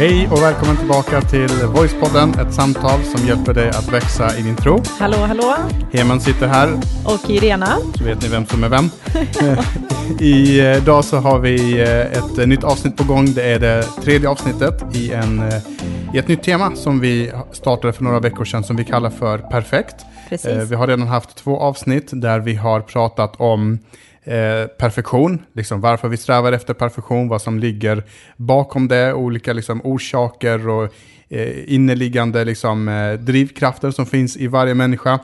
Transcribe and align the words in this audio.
Hej 0.00 0.28
och 0.30 0.42
välkommen 0.42 0.76
tillbaka 0.76 1.20
till 1.20 1.48
Voicepodden, 1.74 2.34
ett 2.34 2.54
samtal 2.54 3.02
som 3.02 3.26
hjälper 3.26 3.54
dig 3.54 3.68
att 3.68 3.92
växa 3.92 4.38
i 4.38 4.42
din 4.42 4.56
tro. 4.56 4.82
Hallå, 4.98 5.16
hallå. 5.16 5.54
Heman 5.92 6.20
sitter 6.20 6.46
här, 6.46 6.72
Och 7.04 7.30
Irena. 7.30 7.76
så 7.98 8.04
vet 8.04 8.22
ni 8.22 8.28
vem 8.28 8.46
som 8.46 8.64
är 8.64 8.68
vem. 8.68 8.84
Idag 10.20 11.04
så 11.04 11.16
har 11.16 11.38
vi 11.38 11.80
eh, 11.80 12.00
ett 12.00 12.38
eh, 12.38 12.46
nytt 12.46 12.64
avsnitt 12.64 12.96
på 12.96 13.04
gång. 13.04 13.32
Det 13.34 13.42
är 13.52 13.58
det 13.58 13.82
tredje 13.82 14.28
avsnittet 14.28 14.96
i, 14.96 15.12
en, 15.12 15.38
eh, 15.38 15.54
i 16.14 16.18
ett 16.18 16.28
nytt 16.28 16.42
tema 16.42 16.76
som 16.76 17.00
vi 17.00 17.32
startade 17.52 17.92
för 17.92 18.04
några 18.04 18.20
veckor 18.20 18.44
sedan 18.44 18.64
som 18.64 18.76
vi 18.76 18.84
kallar 18.84 19.10
för 19.10 19.38
Perfekt. 19.38 19.96
Precis. 20.28 20.50
Eh, 20.50 20.64
Vi 20.64 20.74
har 20.76 20.86
redan 20.86 21.08
haft 21.08 21.36
två 21.36 21.60
avsnitt 21.60 22.08
där 22.12 22.38
vi 22.40 22.54
har 22.54 22.80
pratat 22.80 23.34
om 23.36 23.78
eh, 24.30 24.66
perfektion, 24.66 25.42
liksom 25.52 25.80
varför 25.80 26.08
vi 26.08 26.16
strävar 26.16 26.52
efter 26.52 26.74
perfektion, 26.74 27.28
vad 27.28 27.42
som 27.42 27.58
ligger 27.58 28.04
bakom 28.36 28.88
det, 28.88 29.14
olika 29.14 29.52
liksom, 29.52 29.80
orsaker 29.84 30.68
och 30.68 30.84
eh, 31.28 31.74
inneliggande 31.74 32.44
liksom, 32.44 32.88
eh, 32.88 33.12
drivkrafter 33.12 33.90
som 33.90 34.06
finns 34.06 34.36
i 34.36 34.46
varje 34.46 34.74
människa. 34.74 35.18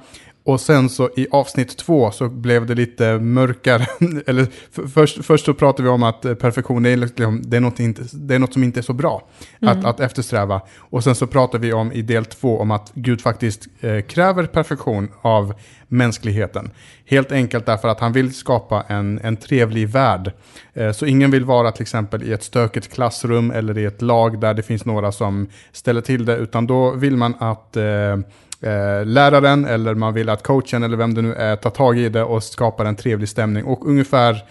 Och 0.46 0.60
sen 0.60 0.88
så 0.88 1.10
i 1.16 1.26
avsnitt 1.30 1.76
två 1.76 2.10
så 2.10 2.28
blev 2.28 2.66
det 2.66 2.74
lite 2.74 3.18
mörkare. 3.18 3.86
Eller 4.26 4.46
först, 4.88 5.24
först 5.24 5.44
så 5.44 5.54
pratade 5.54 5.82
vi 5.82 5.88
om 5.88 6.02
att 6.02 6.22
perfektion 6.22 6.86
är, 6.86 6.96
liksom, 6.96 7.42
det 7.44 7.56
är, 7.56 7.60
något, 7.60 7.80
inte, 7.80 8.02
det 8.12 8.34
är 8.34 8.38
något 8.38 8.52
som 8.52 8.64
inte 8.64 8.80
är 8.80 8.82
så 8.82 8.92
bra 8.92 9.28
att, 9.60 9.84
att 9.84 10.00
eftersträva. 10.00 10.60
Och 10.78 11.04
sen 11.04 11.14
så 11.14 11.26
pratade 11.26 11.66
vi 11.66 11.72
om 11.72 11.92
i 11.92 12.02
del 12.02 12.24
två 12.24 12.60
om 12.60 12.70
att 12.70 12.90
Gud 12.94 13.20
faktiskt 13.20 13.68
eh, 13.80 14.00
kräver 14.00 14.46
perfektion 14.46 15.08
av 15.22 15.54
mänskligheten. 15.88 16.70
Helt 17.04 17.32
enkelt 17.32 17.66
därför 17.66 17.88
att 17.88 18.00
han 18.00 18.12
vill 18.12 18.34
skapa 18.34 18.84
en, 18.88 19.20
en 19.22 19.36
trevlig 19.36 19.88
värld. 19.88 20.32
Eh, 20.74 20.92
så 20.92 21.06
ingen 21.06 21.30
vill 21.30 21.44
vara 21.44 21.72
till 21.72 21.82
exempel 21.82 22.22
i 22.22 22.32
ett 22.32 22.42
stökigt 22.42 22.92
klassrum 22.92 23.50
eller 23.50 23.78
i 23.78 23.84
ett 23.84 24.02
lag 24.02 24.40
där 24.40 24.54
det 24.54 24.62
finns 24.62 24.84
några 24.84 25.12
som 25.12 25.48
ställer 25.72 26.00
till 26.00 26.24
det, 26.24 26.36
utan 26.36 26.66
då 26.66 26.90
vill 26.90 27.16
man 27.16 27.34
att 27.38 27.76
eh, 27.76 28.16
eh, 28.60 29.04
läraren 29.04 29.64
eller 29.64 29.94
man 29.94 30.14
vill 30.14 30.28
att 30.28 30.42
coachen 30.42 30.82
eller 30.82 30.96
vem 30.96 31.14
det 31.14 31.22
nu 31.22 31.34
är 31.34 31.56
tar 31.56 31.70
tag 31.70 31.98
i 31.98 32.08
det 32.08 32.22
och 32.22 32.42
skapar 32.42 32.84
en 32.84 32.96
trevlig 32.96 33.28
stämning. 33.28 33.64
Och 33.64 33.86
ungefär 33.86 34.44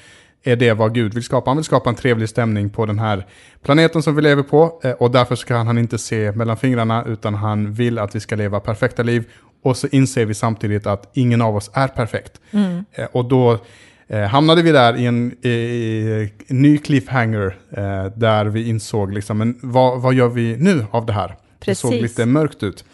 är 0.44 0.56
det 0.56 0.74
vad 0.74 0.94
Gud 0.94 1.14
vill 1.14 1.24
skapa. 1.24 1.50
Han 1.50 1.58
vill 1.58 1.64
skapa 1.64 1.90
en 1.90 1.96
trevlig 1.96 2.30
stämning 2.30 2.70
på 2.70 2.86
den 2.86 3.00
här 3.00 3.26
planeten 3.64 4.04
som 4.04 4.16
vi 4.16 4.22
lever 4.22 4.44
på 4.44 4.80
eh, 4.84 4.92
och 4.92 5.12
därför 5.12 5.36
ska 5.36 5.56
han 5.56 5.78
inte 5.78 5.98
se 5.98 6.32
mellan 6.32 6.58
fingrarna 6.58 7.06
utan 7.08 7.34
han 7.34 7.74
vill 7.74 8.00
att 8.00 8.16
vi 8.16 8.20
ska 8.20 8.36
leva 8.36 8.60
perfekta 8.60 9.04
liv. 9.04 9.24
Och 9.62 9.78
så 9.78 9.88
inser 9.88 10.26
vi 10.26 10.34
samtidigt 10.34 10.88
att 10.88 11.10
ingen 11.14 11.42
av 11.42 11.56
oss 11.56 11.72
är 11.74 11.88
perfekt. 11.88 12.42
Eh, 12.92 13.06
och 13.12 13.26
då 13.26 13.60
eh, 14.08 14.22
hamnade 14.22 14.62
vi 14.62 14.72
där 14.72 14.98
i 14.98 15.06
en, 15.06 15.36
i, 15.42 15.50
i, 15.50 16.32
en 16.48 16.62
ny 16.62 16.78
cliffhanger 16.78 17.58
eh, 17.72 18.06
där 18.16 18.46
vi 18.46 18.70
insåg 18.70 19.14
liksom, 19.14 19.38
men 19.38 19.60
vad, 19.62 20.02
vad 20.02 20.14
gör 20.14 20.30
vi 20.30 20.58
nu 20.58 20.86
av 20.92 21.06
det 21.06 21.14
här? 21.14 21.36
Det 21.60 21.76
såg 21.76 21.92
Precis. 21.92 22.02
lite 22.02 22.26
mörkt 22.26 22.64
ut. 22.64 22.86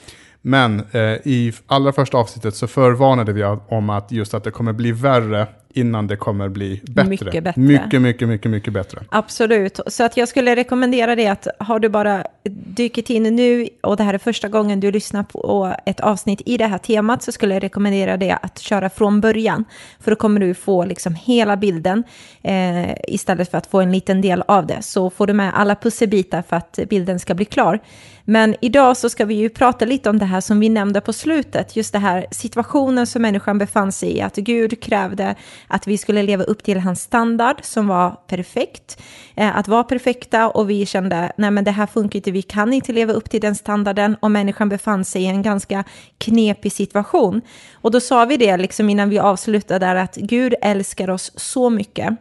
Men 0.42 0.80
eh, 0.92 1.02
i 1.02 1.54
allra 1.68 1.92
första 1.92 2.18
avsnittet 2.18 2.56
så 2.56 2.68
förvarnade 2.68 3.34
vi 3.34 3.44
om 3.68 3.90
att 3.90 4.12
just 4.12 4.34
att 4.34 4.44
det 4.44 4.52
kommer 4.52 4.74
bli 4.74 4.92
värre 4.92 5.48
innan 5.74 6.08
det 6.08 6.16
kommer 6.16 6.50
bli 6.50 6.82
bättre. 6.84 7.10
Mycket 7.10 7.44
bättre. 7.44 7.62
Mycket, 7.62 8.02
mycket, 8.02 8.28
mycket, 8.28 8.52
mycket 8.52 8.74
bättre. 8.74 9.00
Absolut. 9.10 9.80
Så 9.88 10.04
att 10.04 10.18
jag 10.18 10.28
skulle 10.28 10.56
rekommendera 10.56 11.16
det 11.16 11.28
att 11.28 11.48
har 11.60 11.80
du 11.80 11.90
bara 11.90 12.24
dykt 12.50 13.10
in 13.10 13.24
nu 13.24 13.70
och 13.82 13.98
det 13.98 14.04
här 14.04 14.14
är 14.14 14.18
första 14.18 14.50
gången 14.50 14.80
du 14.80 14.92
lyssnar 14.92 15.24
på 15.24 15.76
ett 15.86 16.00
avsnitt 16.00 16.42
i 16.46 16.58
det 16.58 16.68
här 16.68 16.78
temat 16.78 17.24
så 17.24 17.32
skulle 17.32 17.54
jag 17.54 17.64
rekommendera 17.64 18.18
det 18.18 18.38
att 18.42 18.60
köra 18.60 18.90
från 18.90 19.22
början. 19.22 19.66
För 20.00 20.12
då 20.12 20.16
kommer 20.16 20.40
du 20.40 20.54
få 20.54 20.86
liksom 20.86 21.16
hela 21.16 21.58
bilden 21.58 22.04
eh, 22.42 22.92
istället 23.08 23.52
för 23.52 23.58
att 23.58 23.68
få 23.68 23.82
en 23.82 23.92
liten 23.92 24.22
del 24.22 24.44
av 24.48 24.68
det. 24.68 24.82
Så 24.82 25.10
får 25.10 25.28
du 25.28 25.34
med 25.34 25.52
alla 25.56 25.76
pusselbitar 25.76 26.44
för 26.50 26.56
att 26.56 26.80
bilden 26.90 27.20
ska 27.20 27.34
bli 27.34 27.46
klar. 27.46 27.80
Men 28.26 28.56
idag 28.62 28.98
så 28.98 29.10
ska 29.10 29.26
vi 29.26 29.34
ju 29.34 29.50
prata 29.50 29.86
lite 29.86 30.10
om 30.10 30.20
det 30.20 30.26
här 30.26 30.42
som 30.42 30.60
vi 30.60 30.70
nämnde 30.70 31.02
på 31.02 31.14
slutet, 31.14 31.76
just 31.76 31.94
det 31.94 32.00
här 32.00 32.26
situationen 32.32 33.08
som 33.08 33.22
människan 33.22 33.58
befann 33.58 33.92
sig 33.92 34.18
i, 34.18 34.22
att 34.22 34.36
Gud 34.36 34.82
krävde 34.84 35.36
att 35.72 35.88
vi 35.88 35.98
skulle 35.98 36.24
leva 36.24 36.44
upp 36.44 36.64
till 36.64 36.80
hans 36.80 37.02
standard 37.02 37.56
som 37.62 37.88
var 37.88 38.12
perfekt, 38.28 39.02
eh, 39.36 39.58
att 39.58 39.68
vara 39.68 39.84
perfekta 39.84 40.50
och 40.50 40.70
vi 40.70 40.86
kände, 40.86 41.32
nej 41.38 41.52
men 41.52 41.64
det 41.64 41.72
här 41.72 41.88
funkar 41.88 42.18
inte, 42.18 42.32
vi 42.32 42.42
kan 42.42 42.74
inte 42.74 42.94
leva 42.94 43.14
upp 43.14 43.30
till 43.30 43.42
den 43.42 43.56
standarden 43.56 44.16
och 44.20 44.32
människan 44.32 44.70
befann 44.70 45.06
sig 45.06 45.24
i 45.24 45.28
en 45.28 45.42
ganska 45.42 45.84
knepig 46.18 46.72
situation. 46.72 47.42
Och 47.74 47.92
då 47.92 48.00
sa 48.00 48.26
vi 48.26 48.38
det 48.38 48.58
liksom 48.58 48.90
innan 48.90 49.10
vi 49.10 49.20
avslutade 49.20 49.86
där 49.86 49.96
att 49.96 50.16
Gud 50.16 50.54
älskar 50.62 51.10
oss 51.10 51.32
så 51.36 51.70
mycket 51.70 52.18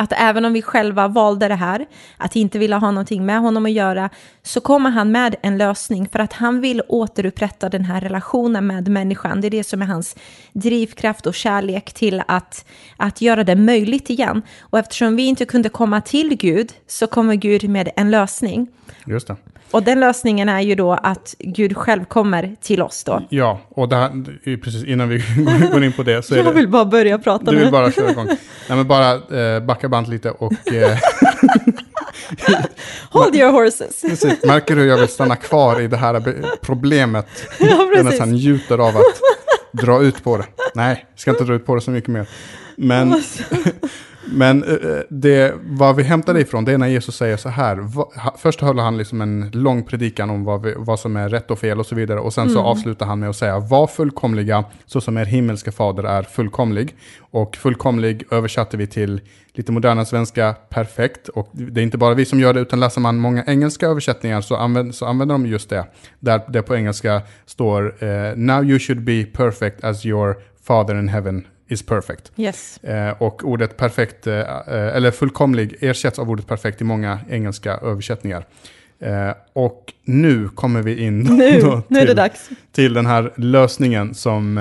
att 0.00 0.12
även 0.16 0.44
om 0.44 0.52
vi 0.52 0.62
själva 0.62 1.08
valde 1.08 1.48
det 1.48 1.54
här, 1.54 1.86
att 2.16 2.36
inte 2.36 2.58
vilja 2.58 2.78
ha 2.78 2.90
någonting 2.90 3.26
med 3.26 3.40
honom 3.40 3.66
att 3.66 3.72
göra, 3.72 4.10
så 4.42 4.60
kommer 4.60 4.90
han 4.90 5.12
med 5.12 5.36
en 5.42 5.58
lösning 5.58 6.08
för 6.08 6.18
att 6.18 6.32
han 6.32 6.60
vill 6.60 6.82
återupprätta 6.88 7.68
den 7.68 7.84
här 7.84 8.00
relationen 8.00 8.66
med 8.66 8.88
människan. 8.88 9.40
Det 9.40 9.48
är 9.48 9.50
det 9.50 9.64
som 9.64 9.82
är 9.82 9.86
hans 9.86 10.16
drivkraft 10.52 11.26
och 11.26 11.34
kärlek 11.34 11.92
till 11.92 12.22
att, 12.28 12.64
att 12.96 13.20
göra 13.20 13.44
det 13.44 13.56
möjligt 13.56 14.10
igen. 14.10 14.42
Och 14.60 14.78
eftersom 14.78 15.16
vi 15.16 15.22
inte 15.22 15.44
kunde 15.44 15.68
komma 15.68 16.00
till 16.00 16.36
Gud 16.36 16.72
så 16.86 17.06
kommer 17.06 17.34
Gud 17.34 17.68
med 17.68 17.90
en 17.96 18.10
lösning. 18.10 18.68
Just 19.06 19.26
det. 19.26 19.36
Och 19.70 19.82
den 19.82 20.00
lösningen 20.00 20.48
är 20.48 20.60
ju 20.60 20.74
då 20.74 20.92
att 20.92 21.34
Gud 21.38 21.76
själv 21.76 22.04
kommer 22.04 22.56
till 22.62 22.82
oss 22.82 23.04
då. 23.04 23.22
Ja, 23.28 23.60
och 23.68 23.88
det 23.88 23.96
här, 23.96 24.10
det 24.44 24.52
är 24.52 24.56
precis 24.56 24.84
innan 24.84 25.08
vi 25.08 25.18
går- 25.72 25.84
in 25.84 25.92
på 25.92 26.02
det 26.02 26.22
så 26.22 26.34
är 26.34 26.38
Jag 26.44 26.46
det... 26.46 26.52
vill 26.52 26.68
bara 26.68 26.84
börja 26.84 27.18
prata 27.18 27.44
Du 27.50 27.56
vill 27.56 27.64
nu. 27.64 27.70
bara 27.70 27.92
köra 27.92 28.10
igång. 28.10 28.26
Nej 28.26 28.36
men 28.68 28.88
bara 28.88 29.12
eh, 29.40 29.60
backa 29.60 29.88
band 29.88 30.08
lite 30.08 30.30
och 30.30 30.72
eh, 30.72 30.98
Hold 33.10 33.34
your 33.36 33.50
horses. 33.52 34.00
precis, 34.02 34.44
märker 34.44 34.74
du 34.76 34.80
hur 34.82 34.88
jag 34.88 34.98
vill 34.98 35.08
stanna 35.08 35.36
kvar 35.36 35.80
i 35.80 35.86
det 35.88 35.96
här 35.96 36.22
problemet? 36.60 37.26
Ja, 37.60 37.66
Jag 37.66 37.88
precis. 37.90 38.04
nästan 38.04 38.30
njuter 38.30 38.78
av 38.78 38.96
att 38.96 39.04
dra 39.72 40.02
ut 40.02 40.24
på 40.24 40.36
det. 40.36 40.44
Nej, 40.74 41.06
jag 41.12 41.20
ska 41.20 41.30
inte 41.30 41.44
dra 41.44 41.54
ut 41.54 41.66
på 41.66 41.74
det 41.74 41.80
så 41.80 41.90
mycket 41.90 42.10
mer. 42.10 42.26
Men, 42.76 43.22
men 44.24 44.64
eh, 44.64 45.00
det, 45.08 45.54
vad 45.62 45.96
vi 45.96 46.02
hämtar 46.02 46.34
det 46.34 46.40
ifrån, 46.40 46.64
det 46.64 46.72
är 46.72 46.78
när 46.78 46.88
Jesus 46.88 47.16
säger 47.16 47.36
så 47.36 47.48
här. 47.48 47.76
Va, 47.76 48.34
först 48.38 48.60
höll 48.60 48.78
han 48.78 48.98
liksom 48.98 49.20
en 49.20 49.50
lång 49.52 49.82
predikan 49.82 50.30
om 50.30 50.44
vad, 50.44 50.62
vi, 50.62 50.74
vad 50.76 51.00
som 51.00 51.16
är 51.16 51.28
rätt 51.28 51.50
och 51.50 51.58
fel 51.58 51.78
och 51.80 51.86
så 51.86 51.94
vidare. 51.94 52.20
Och 52.20 52.32
sen 52.32 52.50
så 52.50 52.60
avslutar 52.60 53.06
han 53.06 53.20
med 53.20 53.28
att 53.28 53.36
säga, 53.36 53.58
var 53.58 53.86
fullkomliga 53.86 54.64
så 54.86 55.00
som 55.00 55.18
er 55.18 55.24
himmelska 55.24 55.72
fader 55.72 56.04
är 56.04 56.22
fullkomlig. 56.22 56.96
Och 57.20 57.56
fullkomlig 57.56 58.24
översatte 58.30 58.76
vi 58.76 58.86
till 58.86 59.20
lite 59.52 59.72
moderna 59.72 60.04
svenska, 60.04 60.54
perfekt. 60.68 61.28
Och 61.28 61.48
det 61.52 61.80
är 61.80 61.84
inte 61.84 61.98
bara 61.98 62.14
vi 62.14 62.24
som 62.24 62.40
gör 62.40 62.54
det, 62.54 62.60
utan 62.60 62.80
läser 62.80 63.00
man 63.00 63.16
många 63.16 63.44
engelska 63.46 63.86
översättningar 63.86 64.40
så, 64.40 64.56
använder 64.56 64.92
så 64.92 65.06
använder 65.06 65.34
de 65.34 65.46
just 65.46 65.70
det. 65.70 65.86
Där 66.20 66.40
det 66.48 66.62
på 66.62 66.76
engelska 66.76 67.22
står, 67.46 68.04
eh, 68.04 68.36
now 68.36 68.64
you 68.64 68.78
should 68.78 69.02
be 69.02 69.24
perfect 69.24 69.84
as 69.84 70.06
your 70.06 70.36
father 70.62 70.98
in 70.98 71.08
heaven 71.08 71.44
is 71.70 71.82
perfect. 71.82 72.32
Yes. 72.36 72.84
Eh, 72.84 73.22
och 73.22 73.44
ordet 73.44 73.76
perfekt, 73.76 74.26
eh, 74.26 74.34
eh, 74.34 74.46
eller 74.68 75.10
fullkomlig, 75.10 75.76
ersätts 75.80 76.18
av 76.18 76.30
ordet 76.30 76.46
perfekt 76.46 76.80
i 76.80 76.84
många 76.84 77.20
engelska 77.28 77.72
översättningar. 77.72 78.44
Eh, 79.02 79.34
och 79.52 79.92
nu 80.04 80.48
kommer 80.48 80.82
vi 80.82 81.02
in 81.02 81.20
Nu, 81.20 81.60
då 81.62 81.82
nu 81.88 81.98
är 81.98 82.14
det 82.14 82.28
till, 82.28 82.56
till 82.72 82.94
den 82.94 83.06
här 83.06 83.32
lösningen 83.36 84.14
som, 84.14 84.58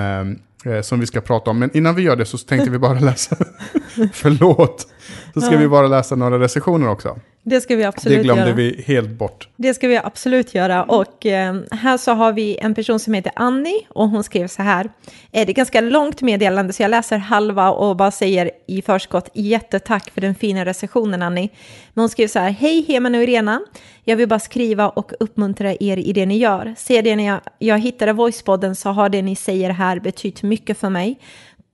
eh, 0.66 0.74
eh, 0.74 0.82
som 0.82 1.00
vi 1.00 1.06
ska 1.06 1.22
prata 1.22 1.52
om. 1.52 1.60
Men 1.60 1.78
innan 1.78 1.96
vi 1.96 2.02
gör 2.02 2.16
det 2.16 2.26
så 2.26 2.38
tänkte 2.38 2.70
vi 2.70 2.78
bara 2.78 3.00
läsa, 3.00 3.36
förlåt, 4.14 4.88
så 5.34 5.42
ska 5.42 5.52
Ja. 5.54 5.60
vi 5.60 5.68
bara 5.68 5.88
läsa 5.88 6.16
några 6.16 6.40
recensioner 6.40 6.90
också. 6.90 7.20
Det 7.44 7.62
ska 7.62 7.76
vi 7.76 7.84
absolut 7.84 8.18
det 8.18 8.24
glömde 8.24 8.44
göra. 8.44 8.54
vi 8.54 8.84
helt 8.88 9.10
bort. 9.10 9.48
Det 9.56 9.74
ska 9.74 9.88
vi 9.88 9.98
absolut 9.98 10.56
göra. 10.56 10.84
Och 10.84 11.26
eh, 11.26 11.56
här 11.72 11.98
så 11.98 12.12
har 12.12 12.32
vi 12.34 12.58
en 12.58 12.76
person 12.76 13.00
som 13.00 13.14
heter 13.14 13.32
Annie 13.36 13.86
och 13.90 14.10
hon 14.10 14.24
skrev 14.24 14.48
så 14.48 14.62
här. 14.64 14.86
Eh, 15.32 15.46
det 15.46 15.52
är 15.52 15.54
ganska 15.54 15.82
långt 15.82 16.22
meddelande 16.22 16.74
så 16.74 16.84
jag 16.84 16.90
läser 16.92 17.18
halva 17.18 17.70
och 17.72 17.96
bara 17.96 18.12
säger 18.12 18.52
i 18.68 18.82
förskott 18.82 19.30
jättetack 19.34 20.12
för 20.14 20.22
den 20.22 20.36
fina 20.36 20.66
recensionen 20.66 21.22
Annie. 21.22 21.50
Men 21.94 22.02
hon 22.02 22.10
skrev 22.10 22.28
så 22.28 22.40
här. 22.40 22.50
Hej 22.52 22.86
Heman 22.88 23.16
och 23.16 23.24
Irena. 23.24 23.62
Jag 24.04 24.16
vill 24.16 24.28
bara 24.28 24.40
skriva 24.40 24.90
och 24.90 25.12
uppmuntra 25.20 25.74
er 25.80 25.98
i 25.98 26.14
det 26.14 26.26
ni 26.26 26.38
gör. 26.38 26.74
Sedan 26.78 27.20
jag, 27.24 27.40
jag 27.60 27.80
hittade 27.80 28.14
Voicepodden 28.14 28.76
så 28.76 28.90
har 28.90 29.10
det 29.10 29.22
ni 29.22 29.36
säger 29.36 29.70
här 29.70 30.00
betytt 30.00 30.44
mycket 30.44 30.78
för 30.78 30.90
mig. 30.90 31.20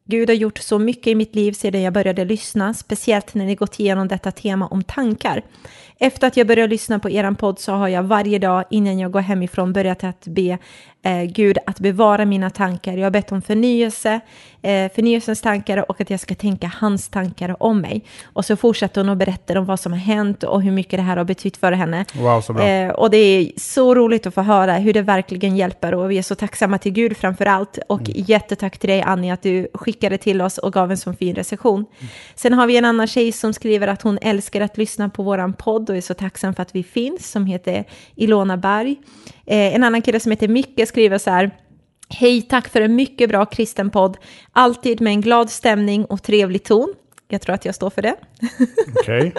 Gud 0.08 0.30
har 0.30 0.36
gjort 0.36 0.58
så 0.58 0.80
mycket 0.80 1.08
i 1.08 1.16
mitt 1.16 1.36
liv 1.36 1.52
sedan 1.52 1.82
jag 1.82 1.94
började 1.94 2.26
lyssna, 2.26 2.74
speciellt 2.74 3.34
när 3.34 3.46
ni 3.46 3.56
gått 3.56 3.80
igenom 3.80 4.08
detta 4.08 4.32
tema 4.32 4.68
om 4.68 4.84
tankar. 4.84 5.44
Efter 6.00 6.28
att 6.28 6.38
jag 6.38 6.48
började 6.48 6.70
lyssna 6.70 7.00
på 7.00 7.10
er 7.10 7.32
podd 7.32 7.60
så 7.60 7.72
har 7.72 7.88
jag 7.88 8.04
varje 8.04 8.40
dag 8.40 8.64
innan 8.70 9.00
jag 9.00 9.12
går 9.12 9.20
hemifrån 9.20 9.74
börjat 9.74 10.04
att 10.04 10.28
be 10.28 10.58
eh, 11.04 11.24
Gud 11.24 11.58
att 11.66 11.80
bevara 11.80 12.26
mina 12.26 12.50
tankar. 12.50 12.94
Jag 12.98 13.06
har 13.06 13.12
bett 13.12 13.32
om 13.32 13.42
förnyelse, 13.42 14.20
eh, 14.62 14.92
förnyelsens 14.96 15.42
tankar 15.42 15.90
och 15.92 16.02
att 16.02 16.10
jag 16.10 16.20
ska 16.20 16.36
tänka 16.36 16.72
hans 16.80 17.10
tankar 17.10 17.64
om 17.64 17.82
mig. 17.82 18.04
Och 18.24 18.46
så 18.46 18.56
fortsätter 18.56 19.02
hon 19.02 19.10
att 19.10 19.18
berätta 19.18 19.60
om 19.60 19.66
vad 19.66 19.80
som 19.80 19.92
har 19.92 20.00
hänt 20.00 20.44
och 20.44 20.62
hur 20.62 20.72
mycket 20.72 20.98
det 21.00 21.04
här 21.04 21.18
har 21.18 21.24
betytt 21.24 21.58
för 21.58 21.72
henne. 21.72 22.06
Wow, 22.14 22.42
så 22.42 22.54
bra. 22.54 22.68
Eh, 22.68 22.90
och 22.90 23.10
det 23.10 23.18
är 23.18 23.52
så 23.58 23.96
roligt 23.96 24.28
att 24.28 24.34
få 24.34 24.42
höra 24.42 24.74
hur 24.74 24.94
det 24.94 25.02
verkligen 25.02 25.58
hjälper 25.58 25.94
och 25.94 26.12
vi 26.12 26.18
är 26.18 26.22
så 26.22 26.36
tacksamma 26.36 26.78
till 26.78 26.92
Gud 26.92 27.18
framför 27.18 27.46
allt. 27.46 27.80
Och 27.90 28.10
Mm. 28.10 28.24
jättetack 28.28 28.78
till 28.78 28.90
dig 28.90 29.02
Annie 29.02 29.32
att 29.34 29.42
du 29.42 29.68
skickade 29.74 30.18
till 30.18 30.42
oss 30.42 30.58
och 30.58 30.74
gav 30.74 30.92
en 30.92 30.98
sån 30.98 31.16
fin 31.16 31.36
recension. 31.36 31.86
Sen 32.36 32.54
har 32.54 32.68
vi 32.68 32.78
en 32.78 32.86
annan 32.86 33.08
tjej 33.08 33.32
som 33.32 33.54
skriver 33.54 33.88
att 33.88 34.02
hon 34.02 34.18
älskar 34.22 34.62
att 34.62 34.78
lyssna 34.78 35.10
på 35.10 35.24
våran 35.24 35.54
podd 35.54 35.85
och 35.90 35.98
är 35.98 36.02
så 36.02 36.14
tacksam 36.14 36.56
för 36.56 36.62
att 36.62 36.76
vi 36.76 36.84
finns, 36.84 37.32
som 37.32 37.46
heter 37.46 37.86
Ilona 38.16 38.58
Berg. 38.58 38.96
Eh, 39.46 39.76
en 39.76 39.84
annan 39.84 40.02
kille 40.02 40.20
som 40.20 40.32
heter 40.32 40.48
Micke 40.48 40.88
skriver 40.88 41.18
så 41.18 41.30
här, 41.30 41.52
Hej, 42.10 42.42
tack 42.42 42.68
för 42.68 42.82
en 42.82 42.96
mycket 42.96 43.30
bra 43.30 43.46
kristen 43.46 43.90
podd. 43.90 44.18
Alltid 44.52 45.02
med 45.02 45.12
en 45.12 45.22
glad 45.22 45.50
stämning 45.50 46.06
och 46.06 46.24
trevlig 46.24 46.64
ton. 46.64 46.94
Jag 47.28 47.42
tror 47.42 47.56
att 47.56 47.66
jag 47.66 47.76
står 47.76 47.90
för 47.90 48.02
det. 48.02 48.16
Okej. 49.00 49.34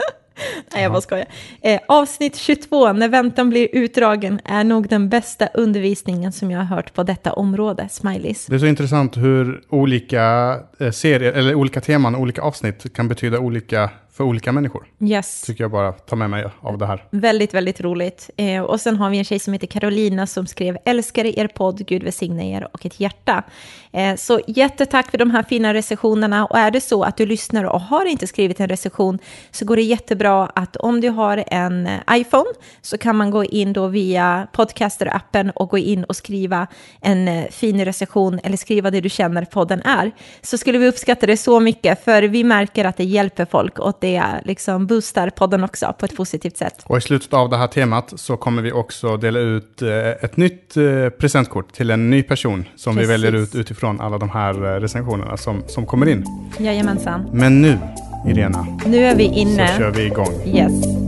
Nej, 0.72 0.82
jag 0.82 0.92
bara 0.92 1.00
skojar. 1.00 1.26
Eh, 1.60 1.80
avsnitt 1.88 2.36
22, 2.36 2.92
när 2.92 3.08
väntan 3.08 3.50
blir 3.50 3.68
utdragen, 3.72 4.40
är 4.44 4.64
nog 4.64 4.88
den 4.88 5.08
bästa 5.08 5.46
undervisningen 5.46 6.32
som 6.32 6.50
jag 6.50 6.58
har 6.58 6.76
hört 6.76 6.94
på 6.94 7.02
detta 7.02 7.32
område. 7.32 7.88
Smileys. 7.90 8.46
Det 8.46 8.54
är 8.54 8.58
så 8.58 8.66
intressant 8.66 9.16
hur 9.16 9.62
olika 9.68 10.56
eh, 10.78 10.90
serier, 10.90 11.32
eller 11.32 11.54
olika 11.54 11.80
teman, 11.80 12.16
olika 12.16 12.42
avsnitt 12.42 12.94
kan 12.94 13.08
betyda 13.08 13.38
olika 13.38 13.90
för 14.16 14.24
olika 14.24 14.52
människor. 14.52 14.86
Yes. 15.00 15.42
Tycker 15.42 15.64
jag 15.64 15.70
bara 15.70 15.92
tar 15.92 16.16
med 16.16 16.30
mig 16.30 16.44
av 16.60 16.78
det 16.78 16.86
här. 16.86 17.04
Väldigt, 17.10 17.54
väldigt 17.54 17.80
roligt. 17.80 18.30
Eh, 18.36 18.62
och 18.62 18.80
sen 18.80 18.96
har 18.96 19.10
vi 19.10 19.18
en 19.18 19.24
tjej 19.24 19.38
som 19.38 19.52
heter 19.52 19.66
Carolina 19.66 20.26
som 20.26 20.46
skrev 20.46 20.78
älskar 20.84 21.38
er 21.38 21.48
podd, 21.48 21.86
Gud 21.86 22.02
välsigne 22.02 22.56
er 22.56 22.68
och 22.72 22.86
ett 22.86 23.00
hjärta. 23.00 23.44
Eh, 23.92 24.16
så 24.16 24.40
jättetack 24.46 25.10
för 25.10 25.18
de 25.18 25.30
här 25.30 25.42
fina 25.42 25.74
recensionerna 25.74 26.46
och 26.46 26.58
är 26.58 26.70
det 26.70 26.80
så 26.80 27.02
att 27.02 27.16
du 27.16 27.26
lyssnar 27.26 27.64
och 27.64 27.80
har 27.80 28.06
inte 28.06 28.26
skrivit 28.26 28.60
en 28.60 28.68
recension 28.68 29.18
så 29.50 29.64
går 29.64 29.76
det 29.76 29.82
jättebra 29.82 30.46
att 30.46 30.76
om 30.76 31.00
du 31.00 31.08
har 31.08 31.44
en 31.46 31.86
eh, 31.86 32.00
iPhone 32.12 32.50
så 32.82 32.98
kan 32.98 33.16
man 33.16 33.30
gå 33.30 33.44
in 33.44 33.72
då 33.72 33.86
via 33.86 34.46
podcaster-appen 34.52 35.50
och 35.50 35.68
gå 35.68 35.78
in 35.78 36.04
och 36.04 36.16
skriva 36.16 36.66
en 37.00 37.28
eh, 37.28 37.44
fin 37.50 37.84
recension 37.84 38.40
eller 38.42 38.56
skriva 38.56 38.90
det 38.90 39.00
du 39.00 39.08
känner 39.08 39.44
podden 39.44 39.82
är. 39.82 40.12
Så 40.42 40.58
skulle 40.58 40.78
vi 40.78 40.88
uppskatta 40.88 41.26
det 41.26 41.36
så 41.36 41.60
mycket 41.60 42.04
för 42.04 42.22
vi 42.22 42.44
märker 42.44 42.84
att 42.84 42.96
det 42.96 43.04
hjälper 43.04 43.44
folk 43.44 43.78
och 43.78 43.98
det 44.06 44.40
liksom 44.44 44.86
boostar 44.86 45.30
podden 45.30 45.64
också 45.64 45.94
på 45.98 46.06
ett 46.06 46.16
positivt 46.16 46.56
sätt. 46.56 46.82
Och 46.86 46.98
i 46.98 47.00
slutet 47.00 47.32
av 47.34 47.50
det 47.50 47.56
här 47.56 47.66
temat 47.66 48.12
så 48.16 48.36
kommer 48.36 48.62
vi 48.62 48.72
också 48.72 49.16
dela 49.16 49.38
ut 49.38 49.82
eh, 49.82 49.88
ett 50.24 50.36
nytt 50.36 50.76
eh, 50.76 51.08
presentkort 51.08 51.72
till 51.72 51.90
en 51.90 52.10
ny 52.10 52.22
person 52.22 52.64
som 52.76 52.94
Precis. 52.94 53.08
vi 53.08 53.12
väljer 53.12 53.32
ut 53.42 53.54
utifrån 53.54 54.00
alla 54.00 54.18
de 54.18 54.30
här 54.30 54.54
eh, 54.54 54.80
recensionerna 54.80 55.36
som, 55.36 55.62
som 55.66 55.86
kommer 55.86 56.08
in. 56.08 56.24
Jajamensan. 56.58 57.28
Men 57.32 57.62
nu, 57.62 57.78
Irena, 58.28 58.66
Nu 58.86 59.04
är 59.04 59.16
vi 59.16 59.26
så 59.28 59.32
inne. 59.34 59.68
kör 59.78 59.90
vi 59.90 60.06
igång. 60.06 60.32
Yes. 60.46 61.05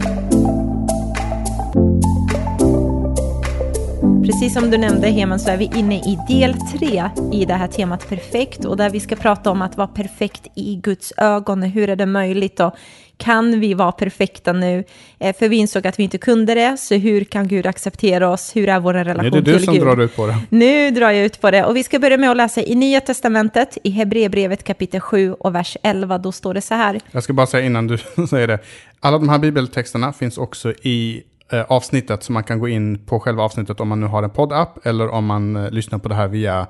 Precis 4.32 4.54
som 4.54 4.70
du 4.70 4.78
nämnde 4.78 5.08
Heman 5.08 5.38
så 5.38 5.50
är 5.50 5.56
vi 5.56 5.70
inne 5.76 5.94
i 5.96 6.18
del 6.28 6.54
tre 6.54 7.10
i 7.32 7.44
det 7.44 7.54
här 7.54 7.66
temat 7.68 8.08
perfekt 8.08 8.64
och 8.64 8.76
där 8.76 8.90
vi 8.90 9.00
ska 9.00 9.16
prata 9.16 9.50
om 9.50 9.62
att 9.62 9.76
vara 9.76 9.88
perfekt 9.88 10.46
i 10.54 10.76
Guds 10.76 11.12
ögon. 11.16 11.62
Hur 11.62 11.88
är 11.88 11.96
det 11.96 12.06
möjligt 12.06 12.60
och 12.60 12.74
kan 13.16 13.60
vi 13.60 13.74
vara 13.74 13.92
perfekta 13.92 14.52
nu? 14.52 14.84
Eh, 15.18 15.36
För 15.36 15.48
vi 15.48 15.56
insåg 15.56 15.86
att 15.86 15.98
vi 15.98 16.02
inte 16.02 16.18
kunde 16.18 16.54
det, 16.54 16.76
så 16.76 16.94
hur 16.94 17.24
kan 17.24 17.48
Gud 17.48 17.66
acceptera 17.66 18.30
oss? 18.30 18.56
Hur 18.56 18.68
är 18.68 18.80
vår 18.80 18.92
Nu 18.92 19.04
relation 19.04 19.26
är 19.26 19.30
det 19.30 19.40
du 19.40 19.56
till 19.56 19.64
som 19.64 19.74
Gud? 19.74 19.82
drar 19.82 20.00
ut 20.00 20.16
på 20.16 20.26
det. 20.26 20.36
Nu 20.48 20.90
drar 20.90 21.10
jag 21.10 21.24
ut 21.24 21.40
på 21.40 21.50
det 21.50 21.64
och 21.64 21.76
vi 21.76 21.82
ska 21.84 21.98
börja 21.98 22.16
med 22.16 22.30
att 22.30 22.36
läsa 22.36 22.62
i 22.62 22.74
Nya 22.74 23.00
Testamentet 23.00 23.78
i 23.84 23.90
Hebreerbrevet 23.90 24.64
kapitel 24.64 25.00
7 25.00 25.32
och 25.32 25.54
vers 25.54 25.76
11. 25.82 26.18
Då 26.18 26.32
står 26.32 26.54
det 26.54 26.60
så 26.60 26.74
här. 26.74 27.00
Jag 27.10 27.22
ska 27.22 27.32
bara 27.32 27.46
säga 27.46 27.66
innan 27.66 27.86
du 27.86 27.98
säger 28.30 28.46
det. 28.46 28.58
Alla 29.00 29.18
de 29.18 29.28
här 29.28 29.38
bibeltexterna 29.38 30.12
finns 30.12 30.38
också 30.38 30.72
i 30.72 31.22
avsnittet, 31.68 32.22
så 32.22 32.32
man 32.32 32.44
kan 32.44 32.58
gå 32.58 32.68
in 32.68 32.98
på 33.06 33.20
själva 33.20 33.42
avsnittet 33.42 33.80
om 33.80 33.88
man 33.88 34.00
nu 34.00 34.06
har 34.06 34.22
en 34.22 34.30
poddapp 34.30 34.86
eller 34.86 35.08
om 35.08 35.26
man 35.26 35.56
eh, 35.56 35.70
lyssnar 35.70 35.98
på 35.98 36.08
det 36.08 36.14
här 36.14 36.28
via 36.28 36.66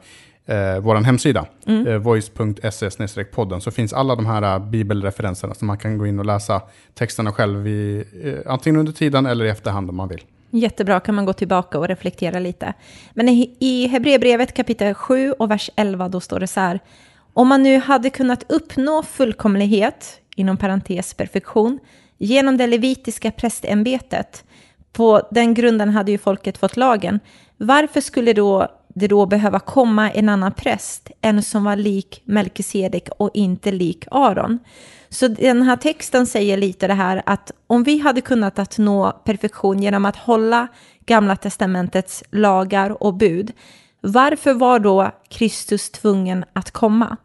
eh, 0.46 0.78
vår 0.80 0.94
hemsida, 0.94 1.46
Mm. 1.66 1.86
eh, 1.86 1.96
voice.se 1.96 3.24
podden, 3.24 3.60
så 3.60 3.70
finns 3.70 3.92
alla 3.92 4.16
de 4.16 4.26
här 4.26 4.42
eh, 4.42 4.58
bibelreferenserna, 4.58 5.54
så 5.54 5.64
man 5.64 5.78
kan 5.78 5.98
gå 5.98 6.06
in 6.06 6.18
och 6.18 6.26
läsa 6.26 6.62
texterna 6.94 7.32
själv 7.32 7.66
i, 7.68 8.04
eh, 8.24 8.52
antingen 8.52 8.80
under 8.80 8.92
tiden 8.92 9.26
eller 9.26 9.44
i 9.44 9.48
efterhand 9.48 9.90
om 9.90 9.96
man 9.96 10.08
vill. 10.08 10.22
Jättebra, 10.50 11.00
kan 11.00 11.14
man 11.14 11.24
gå 11.24 11.32
tillbaka 11.32 11.78
och 11.78 11.88
reflektera 11.88 12.38
lite. 12.38 12.72
Men 13.14 13.28
i 13.28 13.56
i 13.60 13.86
Hebreerbrevet 13.86 14.54
kapitel 14.54 14.94
7 14.94 15.32
och 15.32 15.50
vers 15.50 15.70
11 15.76 16.08
då 16.08 16.20
står 16.20 16.40
det 16.40 16.46
så 16.46 16.60
här. 16.60 16.80
Om 17.34 17.48
man 17.48 17.62
nu 17.62 17.78
hade 17.78 18.10
kunnat 18.10 18.44
uppnå 18.48 19.02
fullkomlighet, 19.02 20.20
inom 20.36 20.56
parentes 20.56 21.14
perfektion, 21.14 21.78
genom 22.18 22.56
det 22.56 22.66
levitiska 22.66 23.30
prästämbetet, 23.30 24.44
på 24.92 25.22
den 25.30 25.54
grunden 25.54 25.88
hade 25.88 26.10
ju 26.12 26.18
folket 26.18 26.58
fått 26.58 26.76
lagen, 26.76 27.20
varför 27.56 28.00
skulle 28.00 28.32
då 28.32 28.68
det 28.94 29.08
då 29.08 29.26
behöva 29.26 29.60
komma 29.60 30.10
en 30.10 30.28
annan 30.28 30.52
präst, 30.52 31.10
en 31.20 31.42
som 31.42 31.64
var 31.64 31.76
lik 31.76 32.22
Melkisedek 32.24 33.08
och 33.18 33.30
inte 33.34 33.72
lik 33.72 34.04
Aron? 34.10 34.58
Så 35.08 35.28
den 35.28 35.62
här 35.62 35.76
texten 35.76 36.26
säger 36.26 36.56
lite 36.56 36.86
det 36.86 36.94
här 36.94 37.22
att 37.26 37.52
om 37.66 37.82
vi 37.82 37.98
hade 37.98 38.20
kunnat 38.20 38.58
att 38.58 38.78
nå 38.78 39.12
perfektion 39.24 39.82
genom 39.82 40.04
att 40.04 40.16
hålla 40.16 40.68
Gamla 41.06 41.36
Testamentets 41.36 42.24
lagar 42.30 43.02
och 43.02 43.14
bud, 43.14 43.52
varför 44.12 44.54
var 44.54 44.78
då 44.78 45.10
Kristus 45.30 45.90
tvungen 45.90 46.44
att 46.52 46.70
komma? 46.70 47.16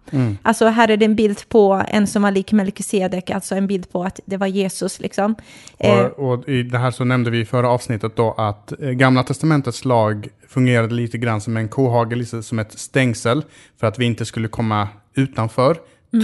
Alltså 0.41 0.65
här 0.65 0.89
är 0.89 0.97
det 0.97 1.05
en 1.05 1.15
bild 1.15 1.49
på 1.49 1.83
en 1.87 2.07
som 2.07 2.21
var 2.21 2.31
lik 2.31 2.51
Melkisedek, 2.51 3.29
alltså 3.29 3.55
en 3.55 3.67
bild 3.67 3.91
på 3.91 4.03
att 4.03 4.19
det 4.25 4.37
var 4.37 4.47
Jesus 4.47 4.99
liksom. 4.99 5.35
Eh, 5.77 5.99
Och, 6.05 6.33
och 6.33 6.49
i 6.49 6.63
det 6.63 6.77
här 6.77 6.91
så 6.91 7.03
nämnde 7.03 7.31
vi 7.31 7.39
i 7.39 7.45
förra 7.45 7.69
avsnittet 7.69 8.15
då 8.15 8.31
att 8.31 8.81
eh, 8.81 8.89
Gamla 8.89 9.23
Testamentets 9.23 9.85
lag 9.85 10.27
fungerade 10.47 10.93
lite 10.93 11.17
grann 11.17 11.41
som 11.41 11.57
en 11.57 11.67
kohage, 11.67 12.13
lite 12.15 12.43
som 12.43 12.59
ett 12.59 12.79
stängsel 12.79 13.43
för 13.79 13.87
att 13.87 13.99
vi 13.99 14.05
inte 14.05 14.25
skulle 14.25 14.47
komma 14.47 14.87
utanför. 15.15 15.77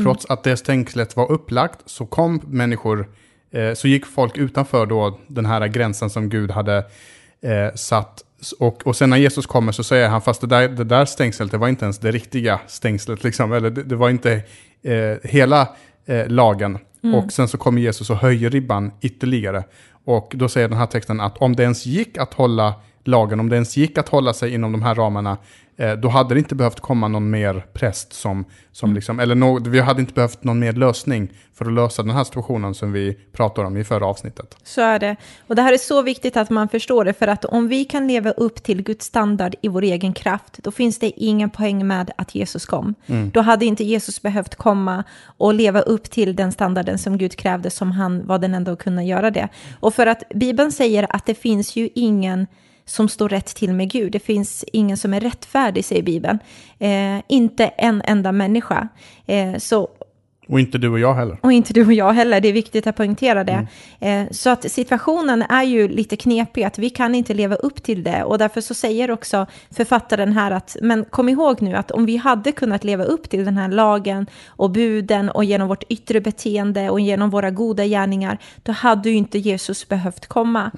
Trots 0.04 0.26
att 0.26 0.44
det 0.44 0.58
stängslet 0.58 1.16
var 1.16 1.32
upplagt 1.32 1.80
så 1.86 2.06
kom 2.06 2.42
människor, 2.48 3.10
eh, 3.52 3.74
så 3.74 3.88
gick 3.88 4.06
folk 4.06 4.38
utanför 4.38 4.86
då 4.86 5.20
den 5.28 5.46
här 5.46 5.68
gränsen 5.68 6.10
som 6.10 6.30
Gud 6.30 6.52
hade 6.52 6.78
eh, 7.42 7.76
satt. 7.76 8.24
Och, 8.60 8.88
och 8.88 8.96
sen 8.96 9.10
när 9.10 9.18
Jesus 9.18 9.46
kommer 9.46 9.72
så 9.72 9.84
säger 9.84 10.10
han, 10.10 10.22
fast 10.22 10.42
det 10.42 10.48
där, 10.48 10.70
det 10.70 10.84
där 10.84 11.06
stängslet, 11.06 11.52
det 11.52 11.58
var 11.58 11.68
inte 11.68 11.86
ens 11.86 12.00
det 12.00 12.12
riktiga 12.12 12.60
stängslet, 12.68 13.24
liksom, 13.24 13.54
eller 13.54 13.70
det, 13.70 13.84
det 13.84 13.96
var 13.96 14.10
inte 14.10 14.42
eh, 14.84 15.30
hela 15.30 15.68
eh, 16.06 16.28
lagen. 16.28 16.78
Och 17.02 17.32
sen 17.32 17.48
så 17.48 17.58
kommer 17.58 17.82
Jesus 17.82 18.10
och 18.10 18.16
höjer 18.16 18.50
ribban 18.50 18.92
ytterligare. 19.02 19.64
Och 20.06 20.34
då 20.36 20.50
säger 20.50 20.68
den 20.68 20.78
här 20.78 20.86
texten 20.86 21.20
att 21.20 21.38
om 21.38 21.56
det 21.56 21.64
ens 21.64 21.86
gick 21.86 22.18
att 22.18 22.34
hålla 22.34 22.74
lagen, 23.04 23.40
om 23.40 23.50
det 23.50 23.56
ens 23.56 23.78
gick 23.78 23.98
att 23.98 24.10
hålla 24.10 24.34
sig 24.34 24.54
inom 24.54 24.72
de 24.72 24.82
här 24.82 24.96
ramarna, 24.96 25.38
eh, 25.80 25.94
då 25.94 26.08
hade 26.08 26.36
det 26.36 26.40
inte 26.40 26.56
behövt 26.56 26.80
komma 26.80 27.08
någon 27.08 27.30
mer 27.30 27.66
präst 27.74 28.14
som, 28.14 28.46
som 28.72 28.94
liksom, 28.94 29.20
eller 29.20 29.36
nå- 29.36 29.60
vi 29.60 29.80
hade 29.80 30.02
inte 30.02 30.14
behövt 30.14 30.44
någon 30.44 30.60
mer 30.60 30.74
lösning 30.74 31.32
för 31.54 31.66
att 31.66 31.74
lösa 31.74 32.04
den 32.04 32.12
här 32.16 32.24
situationen 32.24 32.74
som 32.74 32.92
vi 32.92 33.18
pratade 33.32 33.68
om 33.68 33.78
i 33.78 33.84
förra 33.84 34.06
avsnittet. 34.06 34.58
Så 34.64 34.82
är 34.82 35.00
det. 35.00 35.16
Och 35.48 35.56
det 35.56 35.62
här 35.62 35.74
är 35.74 35.78
så 35.78 36.02
viktigt 36.02 36.38
att 36.38 36.50
man 36.50 36.70
förstår 36.70 37.06
det, 37.06 37.14
för 37.14 37.28
att 37.28 37.46
om 37.46 37.68
vi 37.68 37.86
kan 37.86 38.08
leva 38.08 38.32
upp 38.32 38.64
till 38.64 38.84
Guds 38.84 39.06
standard 39.06 39.56
i 39.62 39.68
vår 39.68 39.82
egen 39.82 40.14
kraft, 40.14 40.60
då 40.64 40.72
finns 40.72 41.00
det 41.00 41.12
ingen 41.22 41.50
poäng 41.50 41.88
med 41.88 42.12
att 42.16 42.36
Jesus 42.36 42.66
kom. 42.66 42.96
Då 43.34 43.42
hade 43.42 43.66
inte 43.66 43.84
Jesus 43.84 44.22
behövt 44.22 44.56
komma 44.56 45.04
och 45.38 45.54
leva 45.54 45.82
upp 45.82 46.10
till 46.10 46.36
den 46.36 46.52
standarden 46.52 46.98
som 46.98 47.18
Gud 47.18 47.36
krävde, 47.36 47.70
som 47.70 47.92
han 47.92 48.26
var 48.28 48.40
den 48.40 48.54
enda 48.54 48.72
att 48.72 48.80
kunna 48.80 49.04
göra 49.04 49.32
det. 49.32 49.48
Och 49.80 49.94
för 49.94 50.08
att 50.08 50.24
Bibeln 50.36 50.72
säger 50.72 51.16
att 51.16 51.26
det 51.26 51.36
finns 51.36 51.76
ju 51.76 51.90
ingen 51.96 52.48
som 52.90 53.10
står 53.10 53.30
rätt 53.30 53.56
till 53.56 53.74
med 53.74 53.92
Gud. 53.92 54.12
Det 54.12 54.20
finns 54.20 54.66
ingen 54.74 54.98
som 54.98 55.14
är 55.14 55.20
rättfärdig, 55.20 55.86
säger 55.86 56.04
Bibeln. 56.04 56.40
Eh, 56.80 57.22
inte 57.28 57.66
en 57.66 58.02
enda 58.06 58.32
människa. 58.32 58.88
Eh, 59.26 59.58
så 59.58 59.90
och 60.50 60.60
inte 60.60 60.78
du 60.78 60.90
och 60.90 61.00
jag 61.00 61.14
heller. 61.14 61.38
och 61.42 61.52
inte 61.52 61.74
du 61.74 61.86
och 61.86 61.94
jag 61.94 62.14
heller, 62.14 62.42
det 62.42 62.48
är 62.48 62.54
viktigt 62.54 62.88
att 62.88 62.96
poängtera 62.96 63.44
det. 63.44 63.68
Eh, 64.00 64.24
så 64.32 64.50
att 64.50 64.72
situationen 64.72 65.42
är 65.42 65.64
ju 65.64 65.88
lite 65.88 66.16
knepig, 66.16 66.64
att 66.64 66.80
vi 66.80 66.90
kan 66.90 67.16
inte 67.16 67.34
leva 67.34 67.56
upp 67.56 67.84
till 67.84 68.04
det. 68.04 68.24
Och 68.24 68.38
därför 68.38 68.62
så 68.62 68.74
säger 68.74 69.12
också 69.12 69.46
författaren 69.72 70.32
här 70.32 70.52
att, 70.52 70.78
men 70.82 71.06
kom 71.06 71.30
ihåg 71.30 71.62
nu 71.62 71.76
att 71.76 71.92
om 71.92 72.06
vi 72.06 72.18
hade 72.18 72.52
kunnat 72.52 72.84
leva 72.84 73.04
upp 73.04 73.30
till 73.30 73.46
den 73.46 73.58
här 73.58 73.70
lagen 73.70 74.28
och 74.48 74.70
buden 74.70 75.30
och 75.30 75.44
genom 75.44 75.68
vårt 75.68 75.84
yttre 75.90 76.22
beteende 76.22 76.90
och 76.90 77.00
genom 77.00 77.30
våra 77.30 77.52
goda 77.52 77.86
gärningar, 77.86 78.38
då 78.64 78.72
hade 78.72 79.10
ju 79.10 79.16
inte 79.16 79.40
Jesus 79.40 79.88
behövt 79.88 80.28
komma. 80.28 80.72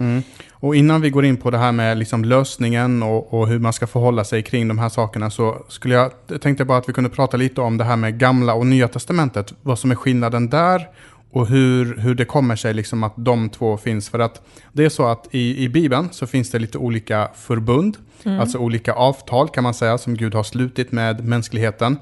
Och 0.62 0.76
innan 0.76 1.02
vi 1.02 1.10
går 1.10 1.26
in 1.26 1.38
på 1.38 1.52
det 1.52 1.58
här 1.58 1.72
med 1.72 1.98
liksom 1.98 2.26
lösningen 2.26 3.04
och, 3.04 3.34
och 3.34 3.48
hur 3.48 3.60
man 3.60 3.74
ska 3.74 3.88
förhålla 3.88 4.24
sig 4.24 4.44
kring 4.44 4.68
de 4.68 4.80
här 4.80 4.90
sakerna 4.90 5.30
så 5.30 5.66
skulle 5.68 5.96
jag 5.96 6.12
tänkte 6.42 6.66
bara 6.66 6.78
att 6.78 6.90
vi 6.90 6.94
kunde 6.94 7.10
prata 7.10 7.38
lite 7.38 7.62
om 7.62 7.78
det 7.78 7.84
här 7.84 7.96
med 7.96 8.20
gamla 8.20 8.54
och 8.54 8.68
nya 8.68 8.88
testamentet. 8.88 9.54
Vad 9.62 9.80
som 9.80 9.92
är 9.92 9.96
skillnaden 9.96 10.50
där 10.50 10.88
och 11.32 11.48
hur, 11.48 11.98
hur 11.98 12.16
det 12.16 12.26
kommer 12.26 12.56
sig 12.56 12.74
liksom 12.74 13.04
att 13.04 13.14
de 13.16 13.50
två 13.50 13.78
finns. 13.78 14.10
För 14.10 14.20
att 14.20 14.42
det 14.74 14.86
är 14.86 14.90
så 14.90 15.08
att 15.08 15.28
i, 15.32 15.64
i 15.64 15.70
Bibeln 15.70 16.10
så 16.12 16.28
finns 16.28 16.52
det 16.52 16.60
lite 16.60 16.78
olika 16.78 17.30
förbund, 17.36 17.98
alltså 18.24 18.58
olika 18.58 18.94
avtal 18.94 19.50
kan 19.50 19.64
man 19.64 19.74
säga, 19.74 19.98
som 19.98 20.18
Gud 20.18 20.34
har 20.34 20.44
slutit 20.44 20.92
med 20.92 21.26
mänskligheten. 21.26 21.98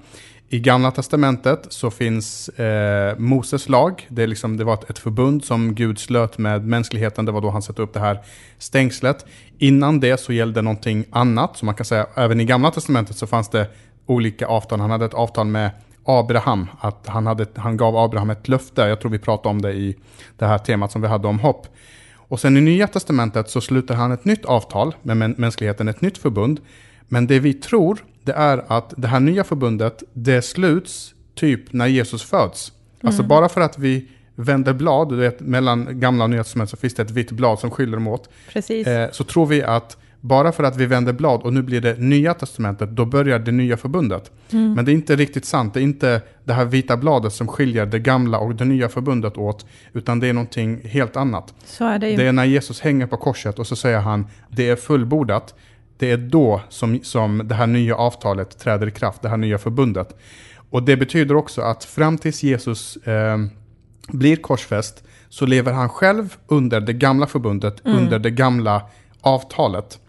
I 0.52 0.60
Gamla 0.60 0.92
Testamentet 0.92 1.66
så 1.70 1.92
finns 1.92 2.50
eh, 2.50 3.18
Moses 3.18 3.70
lag. 3.70 4.08
Det, 4.10 4.24
är 4.24 4.28
liksom, 4.28 4.58
det 4.58 4.64
var 4.64 4.74
ett, 4.74 4.90
ett 4.90 5.00
förbund 5.00 5.46
som 5.46 5.76
Gud 5.76 6.00
slöt 6.00 6.38
med 6.38 6.66
mänskligheten. 6.66 7.26
Det 7.26 7.32
var 7.32 7.42
då 7.42 7.50
han 7.50 7.62
satte 7.62 7.82
upp 7.82 7.94
det 7.94 8.00
här 8.00 8.20
stängslet. 8.58 9.26
Innan 9.58 10.00
det 10.00 10.20
så 10.20 10.34
gällde 10.34 10.62
någonting 10.62 11.06
annat. 11.12 11.58
Så 11.58 11.66
man 11.66 11.76
kan 11.76 11.86
säga 11.86 12.08
även 12.16 12.40
i 12.40 12.46
Gamla 12.46 12.72
Testamentet 12.72 13.18
så 13.18 13.28
fanns 13.28 13.50
det 13.50 13.68
olika 14.06 14.48
avtal. 14.48 14.80
Han 14.80 14.92
hade 14.92 15.06
ett 15.06 15.14
avtal 15.14 15.48
med 15.48 15.72
Abraham. 16.10 16.68
Att 16.80 17.08
han, 17.08 17.26
hade, 17.28 17.46
han 17.56 17.78
gav 17.78 17.98
Abraham 17.98 18.30
ett 18.30 18.48
löfte. 18.48 18.82
Jag 18.82 19.02
tror 19.02 19.12
vi 19.12 19.20
pratade 19.20 19.50
om 19.50 19.62
det 19.62 19.74
i 19.74 19.96
det 20.38 20.46
här 20.46 20.58
temat 20.58 20.92
som 20.92 21.02
vi 21.02 21.08
hade 21.08 21.28
om 21.28 21.40
hopp. 21.40 21.68
Och 22.16 22.40
sen 22.40 22.58
i 22.58 22.62
Nya 22.62 22.88
Testamentet 22.88 23.50
så 23.50 23.62
sluter 23.62 23.94
han 23.94 24.12
ett 24.12 24.26
nytt 24.26 24.46
avtal 24.46 24.96
med 25.02 25.18
mä- 25.18 25.36
mänskligheten, 25.38 25.88
ett 25.88 26.02
nytt 26.02 26.18
förbund. 26.18 26.60
Men 27.08 27.28
det 27.28 27.40
vi 27.40 27.54
tror, 27.54 28.00
det 28.24 28.32
är 28.34 28.64
att 28.68 28.94
det 28.98 29.08
här 29.08 29.20
nya 29.20 29.44
förbundet, 29.44 30.04
det 30.14 30.42
sluts 30.42 31.14
typ 31.36 31.74
när 31.74 31.88
Jesus 31.88 32.24
föds. 32.24 32.72
Alltså 33.04 33.24
bara 33.24 33.50
för 33.50 33.62
att 33.62 33.78
vi 33.78 34.08
vänder 34.36 34.74
blad, 34.74 35.10
du 35.10 35.16
vet, 35.16 35.40
mellan 35.40 36.00
gamla 36.00 36.24
och 36.24 36.30
nya 36.30 36.44
testamentet 36.44 36.72
så 36.72 36.78
finns 36.78 36.94
det 36.96 37.02
ett 37.02 37.12
vitt 37.12 37.32
blad 37.32 37.60
som 37.60 37.72
skiljer 37.72 37.96
dem 37.96 38.08
åt. 38.08 38.30
Precis. 38.54 38.88
Eh, 38.88 39.12
så 39.12 39.24
tror 39.24 39.46
vi 39.46 39.64
att 39.64 39.98
bara 40.22 40.52
för 40.52 40.64
att 40.64 40.78
vi 40.78 40.86
vänder 40.86 41.14
blad 41.14 41.42
och 41.42 41.54
nu 41.54 41.62
blir 41.62 41.82
det 41.82 42.00
nya 42.00 42.34
testamentet, 42.34 42.90
då 42.90 43.06
börjar 43.06 43.40
det 43.40 43.52
nya 43.52 43.78
förbundet. 43.78 44.32
Men 44.76 44.86
det 44.86 44.92
är 44.92 44.94
inte 44.94 45.16
riktigt 45.16 45.46
sant. 45.46 45.74
Det 45.74 45.80
är 45.80 45.84
inte 45.84 46.22
det 46.44 46.54
här 46.54 46.66
vita 46.66 46.98
bladet 46.98 47.34
som 47.34 47.48
skiljer 47.48 47.86
det 47.86 48.00
gamla 48.00 48.38
och 48.40 48.56
det 48.56 48.66
nya 48.66 48.90
förbundet 48.90 49.38
åt, 49.38 49.66
utan 49.94 50.20
det 50.20 50.28
är 50.28 50.34
någonting 50.34 50.82
helt 50.84 51.16
annat. 51.16 51.54
Är 51.80 52.00
det. 52.00 52.16
Det 52.16 52.28
är 52.28 52.32
när 52.32 52.46
Jesus 52.46 52.82
hänger 52.82 53.08
på 53.08 53.18
korset 53.18 53.60
och 53.60 53.68
så 53.68 53.76
säger 53.76 54.00
han, 54.00 54.28
det 54.50 54.70
är 54.70 54.76
fullbordat. 54.76 55.56
Det 55.98 56.12
är 56.12 56.18
då 56.18 56.62
som, 56.70 57.00
som 57.04 57.42
det 57.46 57.56
här 57.56 57.68
nya 57.68 57.96
avtalet 57.96 58.60
träder 58.60 58.88
i 58.88 58.92
kraft, 58.92 59.22
det 59.22 59.30
här 59.30 59.38
nya 59.38 59.58
förbundet. 59.58 60.16
Och 60.70 60.84
det 60.84 60.98
betyder 60.98 61.36
också 61.36 61.62
att 61.62 61.84
fram 61.84 62.18
tills 62.18 62.44
Jesus 62.44 62.96
eh, 62.98 63.38
blir 64.08 64.36
korsfäst 64.36 65.04
så 65.30 65.46
lever 65.46 65.72
han 65.72 65.90
själv 65.90 66.36
under 66.48 66.82
det 66.82 66.94
gamla 66.94 67.28
förbundet, 67.28 67.82
under 67.84 68.20
det 68.20 68.32
gamla 68.32 68.82
avtalet. 69.22 70.00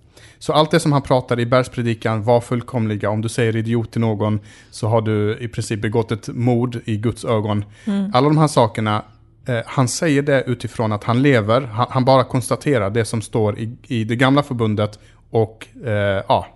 Så 0.42 0.52
allt 0.52 0.70
det 0.70 0.80
som 0.80 0.92
han 0.92 1.02
pratar 1.02 1.40
i 1.40 1.46
bergspredikan 1.46 2.22
var 2.22 2.40
fullkomliga. 2.40 3.10
Om 3.10 3.22
du 3.22 3.28
säger 3.28 3.56
idiot 3.56 3.92
till 3.92 4.00
någon 4.00 4.40
så 4.70 4.88
har 4.88 5.00
du 5.00 5.38
i 5.40 5.48
princip 5.48 5.82
begått 5.82 6.12
ett 6.12 6.28
mord 6.28 6.78
i 6.84 6.96
Guds 6.96 7.24
ögon. 7.24 7.64
Alla 8.12 8.28
de 8.28 8.38
här 8.38 8.48
sakerna, 8.48 9.04
eh, 9.48 9.58
han 9.66 9.88
säger 9.88 10.22
det 10.22 10.44
utifrån 10.46 10.92
att 10.92 11.04
han 11.04 11.22
lever. 11.22 11.60
Han, 11.60 11.86
han 11.90 12.04
bara 12.04 12.24
konstaterar 12.24 12.90
det 12.90 13.04
som 13.04 13.22
står 13.22 13.58
i, 13.58 13.76
i 13.86 14.04
det 14.04 14.16
gamla 14.16 14.42
förbundet 14.42 14.98
och 15.30 15.66
eh, 15.84 16.24
ja. 16.28 16.46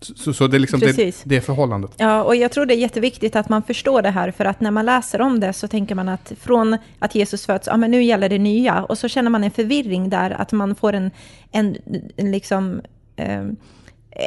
Så, 0.00 0.32
så 0.32 0.46
det, 0.46 0.56
är 0.56 0.58
liksom, 0.58 0.80
det, 0.80 1.22
det 1.24 1.40
förhållandet. 1.40 1.90
Ja, 1.96 2.22
och 2.22 2.36
jag 2.36 2.52
tror 2.52 2.66
det 2.66 2.74
är 2.74 2.78
jätteviktigt 2.78 3.36
att 3.36 3.48
man 3.48 3.62
förstår 3.62 4.02
det 4.02 4.10
här, 4.10 4.30
för 4.30 4.44
att 4.44 4.60
när 4.60 4.70
man 4.70 4.86
läser 4.86 5.20
om 5.20 5.40
det 5.40 5.52
så 5.52 5.68
tänker 5.68 5.94
man 5.94 6.08
att 6.08 6.32
från 6.40 6.78
att 6.98 7.14
Jesus 7.14 7.46
föds, 7.46 7.66
ja 7.66 7.76
men 7.76 7.90
nu 7.90 8.02
gäller 8.02 8.28
det 8.28 8.38
nya, 8.38 8.84
och 8.84 8.98
så 8.98 9.08
känner 9.08 9.30
man 9.30 9.44
en 9.44 9.50
förvirring 9.50 10.10
där, 10.10 10.30
att 10.30 10.52
man 10.52 10.74
får 10.74 10.92
en, 10.92 11.10
en, 11.50 11.76
en 12.16 12.30
liksom... 12.30 12.80
Eh, 13.16 13.44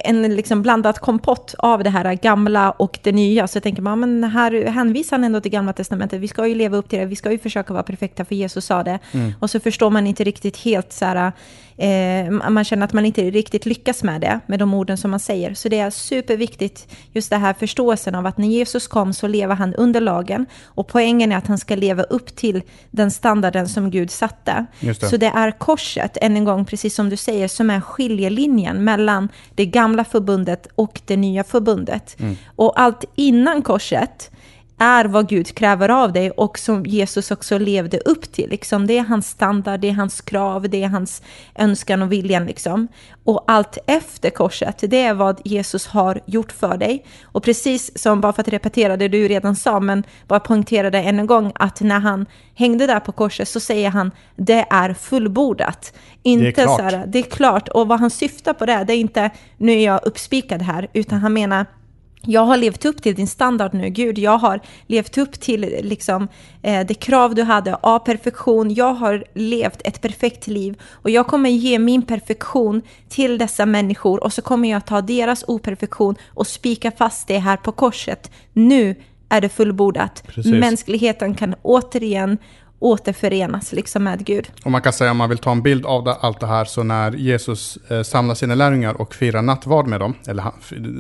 en 0.04 0.36
liksom 0.36 0.62
blandad 0.62 1.00
kompott 1.00 1.56
av 1.58 1.84
det 1.84 1.90
här 1.90 2.14
gamla 2.14 2.72
och 2.72 3.00
det 3.04 3.12
nya. 3.12 3.48
Så 3.48 3.60
tänker 3.60 3.82
man, 3.82 4.00
men 4.00 4.24
här 4.24 4.66
hänvisar 4.66 5.18
han 5.18 5.24
ändå 5.24 5.42
till 5.42 5.52
gamla 5.52 5.74
testamentet. 5.74 6.20
Vi 6.20 6.28
ska 6.28 6.48
ju 6.48 6.56
leva 6.56 6.78
upp 6.78 6.90
till 6.90 7.00
det. 7.00 7.06
Vi 7.06 7.16
ska 7.16 7.32
ju 7.32 7.38
försöka 7.38 7.74
vara 7.74 7.84
perfekta, 7.84 8.26
för 8.26 8.36
Jesus 8.36 8.66
sa 8.66 8.84
det. 8.84 9.00
Och 9.40 9.50
så 9.50 9.60
förstår 9.60 9.90
man 9.90 10.08
inte 10.08 10.24
riktigt 10.24 10.58
helt 10.58 10.94
så 10.94 11.06
här, 11.06 11.32
eh, 11.78 12.32
man 12.32 12.64
känner 12.64 12.86
att 12.86 12.94
man 12.94 13.06
inte 13.06 13.22
riktigt 13.22 13.66
lyckas 13.66 14.04
med 14.04 14.22
det, 14.22 14.40
med 14.46 14.60
de 14.60 14.74
orden 14.74 14.98
som 14.98 15.12
man 15.12 15.20
säger. 15.20 15.54
Så 15.54 15.70
det 15.70 15.80
är 15.80 15.90
superviktigt, 15.90 16.88
just 17.12 17.30
det 17.30 17.38
här 17.38 17.54
förståelsen 17.54 18.16
av 18.16 18.26
att 18.26 18.38
när 18.38 18.48
Jesus 18.48 18.88
kom 18.88 19.14
så 19.14 19.28
lever 19.28 19.56
han 19.56 19.74
under 19.74 20.02
lagen. 20.02 20.46
Och 20.66 20.88
poängen 20.88 21.32
är 21.32 21.38
att 21.38 21.48
han 21.48 21.58
ska 21.58 21.76
leva 21.76 22.04
upp 22.04 22.36
till 22.36 22.62
den 22.92 23.12
standarden 23.12 23.70
som 23.70 23.92
Gud 23.92 24.12
satte. 24.12 24.66
Det. 24.80 25.06
Så 25.06 25.18
det 25.18 25.32
är 25.36 25.52
korset, 25.52 26.18
än 26.22 26.38
en 26.38 26.46
gång, 26.46 26.66
precis 26.66 26.96
som 26.96 27.10
du 27.10 27.18
säger, 27.18 27.48
som 27.48 27.70
är 27.70 27.82
skiljelinjen 27.82 28.84
mellan 28.84 29.30
det 29.56 29.66
gamla 29.66 30.04
förbundet 30.04 30.68
och 30.76 31.02
det 31.06 31.18
nya 31.18 31.44
förbundet. 31.44 32.18
Och 32.56 32.80
allt 32.80 33.06
innan 33.16 33.62
korset 33.62 34.32
är 34.78 35.06
vad 35.06 35.30
Gud 35.30 35.56
kräver 35.56 35.90
av 35.90 36.14
dig 36.14 36.32
och 36.32 36.60
som 36.60 36.86
Jesus 36.86 37.32
också 37.32 37.58
levde 37.58 37.98
upp 37.98 38.32
till. 38.32 38.50
Liksom. 38.50 38.88
Det 38.88 38.98
är 38.98 39.04
hans 39.04 39.30
standard, 39.30 39.80
det 39.80 39.90
är 39.90 39.94
hans 39.94 40.22
krav, 40.22 40.70
det 40.70 40.84
är 40.84 40.88
hans 40.88 41.22
önskan 41.56 42.02
och 42.02 42.12
viljan. 42.12 42.46
Liksom. 42.46 42.88
Och 43.24 43.44
allt 43.48 43.78
efter 43.88 44.30
korset, 44.30 44.84
det 44.88 45.02
är 45.02 45.14
vad 45.14 45.42
Jesus 45.46 45.88
har 45.88 46.22
gjort 46.26 46.52
för 46.52 46.78
dig. 46.78 47.06
Och 47.24 47.44
precis 47.44 48.02
som, 48.02 48.22
bara 48.22 48.34
för 48.34 48.42
att 48.42 48.48
repetera 48.48 48.98
det 48.98 49.08
du 49.08 49.28
redan 49.28 49.56
sa, 49.56 49.80
men 49.80 50.04
bara 50.28 50.40
poängtera 50.40 50.90
det 50.90 51.00
än 51.00 51.20
en 51.20 51.28
gång, 51.28 51.52
att 51.56 51.82
när 51.82 52.00
han 52.00 52.26
hängde 52.56 52.88
där 52.88 53.00
på 53.00 53.12
korset 53.12 53.48
så 53.48 53.60
säger 53.60 53.90
han, 53.90 54.12
det 54.36 54.66
är 54.70 54.94
fullbordat. 54.94 55.94
Inte 56.24 56.52
klart. 56.52 56.80
så 56.80 56.84
här, 56.84 57.06
det 57.08 57.20
är 57.20 57.24
klart. 57.24 57.68
Och 57.68 57.88
vad 57.88 58.00
han 58.00 58.10
syftar 58.10 58.54
på 58.54 58.66
det, 58.66 58.84
det 58.88 58.94
är 58.94 58.98
inte, 58.98 59.30
nu 59.58 59.72
är 59.72 59.86
jag 59.86 60.00
uppspikad 60.06 60.62
här, 60.62 60.88
utan 60.94 61.20
han 61.20 61.34
menar, 61.34 61.66
jag 62.28 62.42
har 62.42 62.58
levt 62.58 62.86
upp 62.86 63.02
till 63.02 63.16
din 63.16 63.28
standard 63.28 63.74
nu, 63.74 63.90
Gud. 63.90 64.18
Jag 64.18 64.38
har 64.38 64.60
levt 64.88 65.18
upp 65.18 65.40
till 65.40 65.62
liksom, 65.82 66.28
eh, 66.62 66.86
det 66.88 66.94
krav 66.94 67.36
du 67.36 67.44
hade 67.44 67.76
av 67.76 68.00
perfektion. 68.00 68.74
Jag 68.74 68.94
har 68.94 69.24
levt 69.34 69.82
ett 69.84 70.02
perfekt 70.02 70.48
liv 70.48 70.82
och 70.92 71.10
jag 71.10 71.28
kommer 71.28 71.50
ge 71.50 71.80
min 71.80 72.02
perfektion 72.02 72.82
till 73.10 73.38
dessa 73.38 73.66
människor 73.66 74.24
och 74.24 74.34
så 74.34 74.42
kommer 74.42 74.72
jag 74.72 74.86
ta 74.86 75.02
deras 75.02 75.44
operfektion 75.48 76.16
och 76.28 76.48
spika 76.48 76.92
fast 76.92 77.28
det 77.28 77.38
här 77.38 77.58
på 77.58 77.72
korset. 77.72 78.32
Nu 78.54 78.96
är 79.30 79.42
det 79.42 79.50
fullbordat. 79.50 80.24
Precis. 80.28 80.52
Mänskligheten 80.52 81.36
kan 81.36 81.56
återigen 81.62 82.38
återförenas 82.80 83.72
liksom 83.72 84.04
med 84.04 84.26
Gud. 84.26 84.48
Och 84.64 84.72
man 84.72 84.82
kan 84.82 84.94
säga 84.94 85.12
om 85.12 85.18
man 85.18 85.30
vill 85.30 85.38
ta 85.38 85.52
en 85.52 85.62
bild 85.62 85.86
av 85.86 86.04
det, 86.04 86.14
allt 86.14 86.40
det 86.40 86.48
här, 86.48 86.66
så 86.66 86.84
när 86.84 87.12
Jesus 87.12 87.78
eh, 87.90 88.02
samlar 88.02 88.36
sina 88.36 88.56
lärjungar 88.56 89.02
och 89.02 89.16
firar 89.16 89.42
nattvard 89.42 89.88
med 89.88 90.00
dem, 90.00 90.14
eller 90.28 90.44
han, 90.44 90.54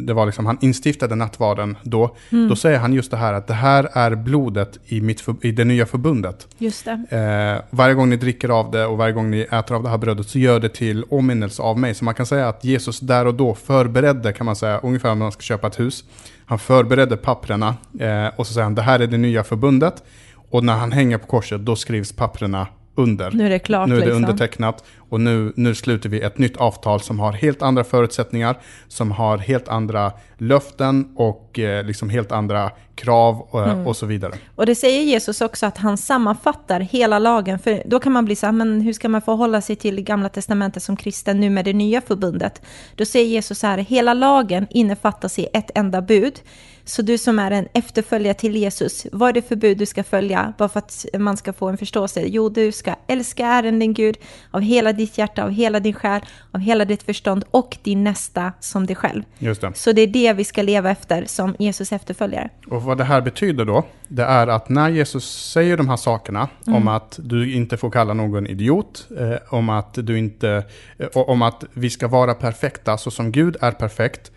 det 0.05 0.13
var 0.13 0.25
liksom, 0.25 0.45
han 0.45 0.57
instiftade 0.61 1.15
nattvarden 1.15 1.77
då, 1.83 2.15
då 2.49 2.55
säger 2.55 2.79
han 2.79 2.93
just 2.93 3.11
det 3.11 3.17
här 3.17 3.33
att 3.33 3.47
det 3.47 3.53
här 3.53 3.89
är 3.93 4.15
blodet 4.15 4.79
i, 4.85 5.01
mitt, 5.01 5.21
för- 5.21 5.35
i 5.45 5.51
det 5.51 5.65
nya 5.65 5.85
förbundet. 5.85 6.47
Just 6.57 6.85
det. 6.85 7.61
Eh, 7.61 7.65
varje 7.77 7.93
gång 7.95 8.09
ni 8.09 8.15
dricker 8.17 8.49
av 8.49 8.71
det 8.71 8.85
och 8.85 8.97
varje 8.97 9.13
gång 9.13 9.31
ni 9.31 9.39
äter 9.41 9.75
av 9.75 9.83
det 9.83 9.89
här 9.89 9.97
brödet 9.97 10.29
så 10.29 10.39
gör 10.39 10.59
det 10.59 10.69
till 10.69 11.03
åminnelse 11.09 11.61
av 11.61 11.79
mig. 11.79 11.93
Så 11.95 12.05
man 12.05 12.13
kan 12.13 12.25
säga 12.25 12.49
att 12.49 12.63
Jesus 12.63 12.99
där 12.99 13.27
och 13.27 13.33
då 13.33 13.55
förberedde, 13.55 14.33
kan 14.33 14.45
man 14.45 14.55
säga, 14.55 14.79
ungefär 14.83 15.11
om 15.11 15.19
man 15.19 15.31
ska 15.31 15.41
köpa 15.41 15.67
ett 15.67 15.79
hus. 15.79 16.03
Han 16.45 16.59
förberedde 16.59 17.17
papprena 17.17 17.75
eh, 17.99 18.27
och 18.35 18.47
så 18.47 18.53
säger 18.53 18.63
han 18.63 18.75
det 18.75 18.81
här 18.81 18.99
är 18.99 19.07
det 19.07 19.17
nya 19.17 19.43
förbundet. 19.43 20.03
Och 20.49 20.63
när 20.63 20.73
han 20.73 20.91
hänger 20.91 21.17
på 21.17 21.27
korset 21.27 21.61
då 21.65 21.75
skrivs 21.75 22.11
papprena 22.13 22.67
under. 22.97 23.31
Nu 23.31 23.45
är 23.45 23.49
det 23.49 23.59
klart, 23.59 23.89
Nu 23.89 23.95
är 23.95 23.99
det 23.99 24.05
liksom. 24.05 24.23
undertecknat 24.23 24.83
och 25.09 25.21
nu, 25.21 25.53
nu 25.55 25.75
sluter 25.75 26.09
vi 26.09 26.21
ett 26.21 26.37
nytt 26.37 26.57
avtal 26.57 27.01
som 27.01 27.19
har 27.19 27.31
helt 27.31 27.61
andra 27.61 27.83
förutsättningar, 27.83 28.57
som 28.87 29.11
har 29.11 29.37
helt 29.37 29.67
andra 29.67 30.11
löften 30.37 31.13
och 31.15 31.59
eh, 31.59 31.83
liksom 31.85 32.09
helt 32.09 32.31
andra 32.31 32.71
krav 32.95 33.41
och, 33.49 33.63
Mm. 33.65 33.87
och 33.87 33.95
så 33.97 34.05
vidare. 34.05 34.33
Och 34.55 34.65
det 34.65 34.75
säger 34.75 35.01
Jesus 35.03 35.41
också 35.41 35.65
att 35.65 35.77
han 35.77 35.97
sammanfattar 35.97 36.79
hela 36.79 37.19
lagen. 37.19 37.59
För 37.59 37.83
då 37.85 37.99
kan 37.99 38.11
man 38.11 38.25
bli 38.25 38.35
så 38.35 38.45
här, 38.45 38.53
men 38.53 38.81
hur 38.81 38.93
ska 38.93 39.09
man 39.09 39.21
förhålla 39.21 39.61
sig 39.61 39.75
till 39.75 40.01
gamla 40.01 40.29
testamentet 40.29 40.83
som 40.83 40.95
kristen 40.95 41.39
nu 41.39 41.49
med 41.49 41.65
det 41.65 41.73
nya 41.73 42.01
förbundet? 42.01 42.61
Då 42.95 43.05
säger 43.05 43.27
Jesus 43.27 43.59
så 43.59 43.67
här, 43.67 43.77
hela 43.77 44.13
lagen 44.13 44.67
innefattas 44.69 45.39
i 45.39 45.47
ett 45.53 45.71
enda 45.75 46.01
bud. 46.01 46.39
Så 46.87 47.01
du 47.01 47.17
som 47.17 47.39
är 47.39 47.51
en 47.51 47.67
efterföljare 47.73 48.33
till 48.33 48.55
Jesus, 48.55 49.07
vad 49.11 49.29
är 49.29 49.33
det 49.33 49.41
för 49.41 49.55
bud 49.55 49.77
du 49.77 49.85
ska 49.85 50.03
följa? 50.03 50.53
Bara 50.57 50.69
för 50.69 50.79
att 50.79 51.05
man 51.17 51.37
ska 51.37 51.53
få 51.53 51.67
en 51.67 51.77
förståelse. 51.77 52.23
Jo, 52.27 52.49
du 52.49 52.71
ska 52.71 52.95
älska 53.07 53.45
Herren 53.45 53.79
din 53.79 53.93
Gud 53.93 54.17
av 54.51 54.61
hela 54.61 54.93
ditt 54.93 55.17
hjärta, 55.17 55.43
av 55.43 55.49
hela 55.51 55.79
din 55.79 55.93
själ, 55.93 56.21
av 56.51 56.59
hela 56.59 56.85
ditt 56.85 57.03
förstånd 57.03 57.43
och 57.51 57.77
din 57.83 58.03
nästa 58.03 58.51
som 58.59 58.85
dig 58.85 58.95
själv. 58.95 59.23
Just 59.37 59.61
det. 59.61 59.71
Så 59.75 59.91
det 59.91 60.01
är 60.01 60.07
det 60.07 60.33
vi 60.33 60.43
ska 60.43 60.61
leva 60.61 60.91
efter 60.91 61.25
som 61.25 61.55
Jesus 61.59 61.91
efterföljare. 61.91 62.49
Och 62.67 62.83
vad 62.83 62.97
det 62.97 63.03
här 63.03 63.21
betyder 63.21 63.65
då, 63.65 63.83
det 64.07 64.23
är 64.23 64.47
att 64.47 64.69
när 64.69 64.89
Jesus 64.89 65.51
säger 65.51 65.77
de 65.77 65.89
här 65.89 65.97
sakerna 65.97 66.47
om 66.65 66.87
att 66.87 67.19
du 67.23 67.53
inte 67.53 67.77
får 67.77 67.91
kalla 67.91 68.13
någon 68.13 68.47
idiot, 68.47 69.07
eh, 69.19 69.53
om 69.53 69.69
att 69.69 69.93
du 69.93 70.17
inte, 70.17 70.63
eh, 70.97 71.07
om 71.13 71.41
att 71.41 71.63
vi 71.73 71.89
ska 71.89 72.07
vara 72.07 72.33
perfekta 72.33 72.97
så 72.97 73.11
som 73.11 73.31
Gud 73.31 73.57
är 73.61 73.71
perfekt, 73.71 74.31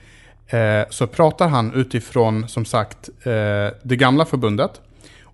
eh, 0.49 0.83
så 0.90 1.07
pratar 1.07 1.49
han 1.49 1.73
utifrån, 1.75 2.49
som 2.49 2.64
sagt, 2.64 3.09
eh, 3.09 3.33
det 3.83 3.97
gamla 3.97 4.25
förbundet. 4.25 4.81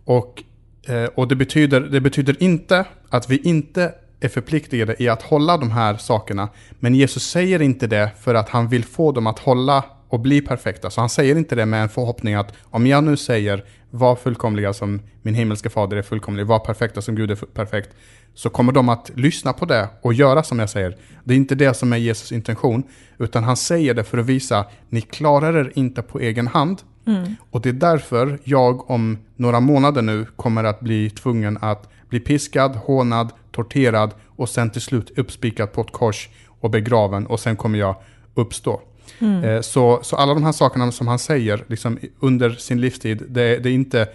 Och, 0.04 0.42
eh, 0.86 1.04
och 1.04 1.28
det, 1.28 1.36
betyder, 1.36 1.80
det 1.80 2.00
betyder 2.00 2.42
inte 2.42 2.84
att 3.08 3.30
vi 3.30 3.36
inte 3.36 3.92
är 4.20 4.28
förpliktigade 4.28 5.02
i 5.02 5.08
att 5.08 5.22
hålla 5.22 5.56
de 5.56 5.70
här 5.70 5.96
sakerna. 5.96 6.48
Men 6.80 6.94
Jesus 6.94 7.22
säger 7.22 7.62
inte 7.62 7.86
det 7.86 8.10
för 8.20 8.34
att 8.34 8.48
han 8.48 8.68
vill 8.68 8.84
få 8.84 9.12
dem 9.12 9.26
att 9.26 9.38
hålla 9.38 9.84
och 10.08 10.20
bli 10.20 10.40
perfekta. 10.40 10.90
Så 10.90 11.00
han 11.00 11.08
säger 11.08 11.36
inte 11.36 11.54
det 11.54 11.66
med 11.66 11.82
en 11.82 11.88
förhoppning 11.88 12.34
att 12.34 12.52
om 12.62 12.86
jag 12.86 13.04
nu 13.04 13.16
säger 13.16 13.64
var 13.90 14.16
fullkomliga 14.16 14.72
som 14.72 15.02
min 15.22 15.34
himmelska 15.34 15.70
fader 15.70 15.96
är 15.96 16.02
fullkomlig, 16.02 16.46
var 16.46 16.58
perfekta 16.58 17.02
som 17.02 17.14
Gud 17.14 17.30
är 17.30 17.34
perfekt, 17.34 17.90
så 18.34 18.50
kommer 18.50 18.72
de 18.72 18.88
att 18.88 19.10
lyssna 19.14 19.52
på 19.52 19.64
det 19.64 19.88
och 20.00 20.14
göra 20.14 20.42
som 20.42 20.58
jag 20.58 20.70
säger. 20.70 20.96
Det 21.24 21.34
är 21.34 21.36
inte 21.36 21.54
det 21.54 21.74
som 21.74 21.92
är 21.92 21.96
Jesus 21.96 22.32
intention, 22.32 22.82
utan 23.18 23.44
han 23.44 23.56
säger 23.56 23.94
det 23.94 24.04
för 24.04 24.18
att 24.18 24.26
visa, 24.26 24.64
ni 24.88 25.00
klarar 25.00 25.56
er 25.56 25.72
inte 25.74 26.02
på 26.02 26.20
egen 26.20 26.46
hand. 26.46 26.82
Mm. 27.06 27.36
Och 27.50 27.60
det 27.60 27.68
är 27.68 27.72
därför 27.72 28.38
jag 28.44 28.90
om 28.90 29.18
några 29.36 29.60
månader 29.60 30.02
nu 30.02 30.26
kommer 30.36 30.64
att 30.64 30.80
bli 30.80 31.10
tvungen 31.10 31.58
att 31.60 31.88
bli 32.08 32.20
piskad, 32.20 32.76
hånad, 32.76 33.32
torterad 33.52 34.14
och 34.36 34.48
sen 34.48 34.70
till 34.70 34.82
slut 34.82 35.18
uppspikad 35.18 35.72
på 35.72 35.80
ett 35.80 35.92
kors 35.92 36.28
och 36.60 36.70
begraven 36.70 37.26
och 37.26 37.40
sen 37.40 37.56
kommer 37.56 37.78
jag 37.78 37.96
uppstå. 38.34 38.80
Mm. 39.18 39.44
Eh, 39.44 39.60
så, 39.60 39.98
så 40.02 40.16
alla 40.16 40.34
de 40.34 40.44
här 40.44 40.52
sakerna 40.52 40.92
som 40.92 41.08
han 41.08 41.18
säger 41.18 41.64
liksom, 41.66 41.98
under 42.20 42.50
sin 42.50 42.80
livstid, 42.80 43.22
det, 43.28 43.58
det 43.58 43.68
är 43.68 43.72
inte, 43.72 44.08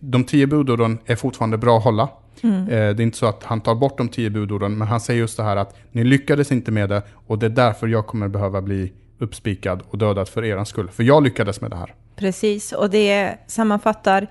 de 0.00 0.24
tio 0.24 0.46
budorden 0.46 0.98
är 1.06 1.16
fortfarande 1.16 1.58
bra 1.58 1.78
att 1.78 1.84
hålla. 1.84 2.08
Mm. 2.42 2.62
Eh, 2.62 2.68
det 2.68 2.74
är 2.74 3.00
inte 3.00 3.18
så 3.18 3.26
att 3.26 3.44
han 3.44 3.60
tar 3.60 3.74
bort 3.74 3.98
de 3.98 4.08
tio 4.08 4.30
budorden, 4.30 4.78
men 4.78 4.88
han 4.88 5.00
säger 5.00 5.20
just 5.20 5.36
det 5.36 5.42
här 5.42 5.56
att 5.56 5.76
ni 5.92 6.04
lyckades 6.04 6.52
inte 6.52 6.70
med 6.70 6.88
det 6.88 7.02
och 7.26 7.38
det 7.38 7.46
är 7.46 7.50
därför 7.50 7.88
jag 7.88 8.06
kommer 8.06 8.28
behöva 8.28 8.62
bli 8.62 8.92
uppspikad 9.18 9.82
och 9.88 9.98
dödad 9.98 10.28
för 10.28 10.44
er 10.44 10.64
skull. 10.64 10.88
För 10.88 11.02
jag 11.02 11.22
lyckades 11.22 11.60
med 11.60 11.70
det 11.70 11.76
här. 11.76 11.94
Precis, 12.16 12.72
och 12.72 12.90
det 12.90 13.36
sammanfattar 13.46 14.26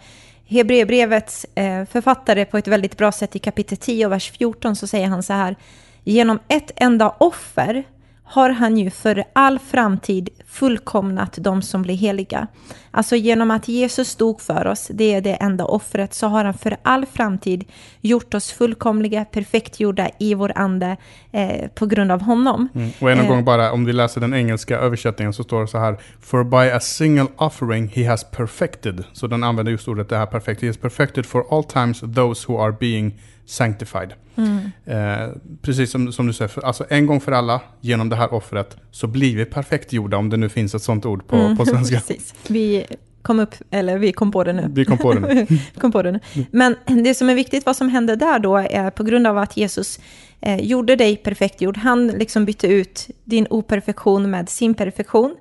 Hebreerbrevets 0.46 1.46
eh, 1.56 1.86
författare 1.86 2.46
på 2.46 2.58
ett 2.58 2.68
väldigt 2.68 2.98
bra 2.98 3.12
sätt 3.12 3.36
i 3.36 3.39
kapitel 3.39 3.77
10 3.77 4.06
och 4.06 4.12
vers 4.12 4.32
14 4.32 4.75
så 4.75 4.88
säger 4.88 5.08
han 5.08 5.24
så 5.24 5.34
här. 5.34 5.56
Genom 6.03 6.39
ett 6.48 6.72
enda 6.75 7.10
offer 7.18 7.84
har 8.32 8.50
han 8.50 8.78
ju 8.78 8.90
för 8.90 9.24
all 9.34 9.60
framtid 9.60 10.30
fullkomnat 10.48 11.38
de 11.42 11.62
som 11.62 11.82
blir 11.82 11.96
heliga. 11.96 12.48
Alltså 12.92 13.16
genom 13.16 13.52
att 13.52 13.68
Jesus 13.68 14.16
dog 14.16 14.42
för 14.42 14.68
oss, 14.68 14.88
det 14.94 15.14
är 15.14 15.22
det 15.22 15.34
enda 15.34 15.66
offret, 15.66 16.14
så 16.14 16.28
har 16.28 16.46
han 16.46 16.54
för 16.54 16.78
all 16.84 17.06
framtid 17.06 17.66
gjort 18.02 18.34
oss 18.34 18.52
fullkomliga, 18.52 19.26
perfektgjorda 19.26 20.10
i 20.20 20.34
vår 20.34 20.52
ande 20.56 20.98
eh, 21.32 21.68
på 21.68 21.86
grund 21.86 22.12
av 22.12 22.22
honom. 22.22 22.70
Mm. 22.76 22.92
Och 23.02 23.12
en 23.12 23.20
eh, 23.20 23.28
gång 23.28 23.46
bara, 23.46 23.72
om 23.72 23.86
vi 23.86 23.94
läser 23.94 24.22
den 24.22 24.34
engelska 24.34 24.78
översättningen 24.78 25.34
så 25.34 25.44
står 25.44 25.62
det 25.62 25.68
så 25.68 25.78
här, 25.78 25.98
For 26.22 26.44
by 26.44 26.72
a 26.72 26.80
single 26.80 27.28
offering 27.38 27.88
he 27.88 28.08
has 28.08 28.32
perfected. 28.32 29.04
Så 29.14 29.28
den 29.28 29.44
använder 29.44 29.72
just 29.72 29.88
ordet 29.88 30.10
det 30.10 30.18
här 30.18 30.26
perfekt. 30.26 30.62
He 30.62 30.68
has 30.68 30.78
perfected 30.78 31.26
for 31.26 31.46
all 31.52 31.64
times 31.64 32.00
those 32.16 32.46
who 32.48 32.62
are 32.62 32.72
being 32.80 33.14
sanctified. 33.51 34.13
Mm. 34.36 34.72
Eh, 34.86 35.29
precis 35.62 35.91
som, 35.91 36.12
som 36.12 36.27
du 36.27 36.34
säger, 36.34 36.50
för, 36.50 36.62
alltså 36.62 36.86
en 36.89 37.05
gång 37.05 37.22
för 37.22 37.31
alla, 37.31 37.62
genom 37.81 38.10
det 38.10 38.15
här 38.15 38.34
offret, 38.34 38.77
så 38.91 39.08
blir 39.08 39.38
vi 39.38 39.46
perfektgjorda, 39.46 40.17
om 40.17 40.29
det 40.29 40.38
nu 40.38 40.50
finns 40.50 40.75
ett 40.75 40.81
sånt 40.81 41.05
ord 41.05 41.27
på, 41.27 41.36
mm. 41.36 41.58
på 41.58 41.65
svenska. 41.65 41.96
precis. 42.08 42.34
Vi 42.48 42.86
kom 43.22 43.39
upp, 43.39 43.55
eller 43.72 43.98
vi 43.98 44.12
kom 44.12 44.31
på 44.31 44.43
det 44.43 44.53
nu. 44.53 44.67
Vi 44.74 44.86
kom 44.86 44.98
på 44.98 45.13
det 45.13 45.20
nu. 45.20 45.48
kom 45.79 45.91
på 45.91 46.01
det 46.01 46.12
nu. 46.12 46.20
Men 46.51 46.75
det 46.86 47.13
som 47.13 47.29
är 47.29 47.36
viktigt, 47.36 47.65
vad 47.65 47.75
som 47.75 47.89
hände 47.89 48.15
där 48.15 48.39
då, 48.39 48.58
är 48.58 48.89
på 48.89 49.03
grund 49.03 49.27
av 49.27 49.38
att 49.38 49.58
Jesus 49.58 50.00
eh, 50.41 50.60
gjorde 50.62 50.96
dig 50.96 51.17
perfektgjord, 51.17 51.77
han 51.77 52.08
liksom 52.08 52.46
bytte 52.46 52.67
ut 52.67 53.08
din 53.24 53.48
operfektion 53.50 54.29
med 54.29 54.50
sin 54.50 54.74
perfektion. 54.74 55.36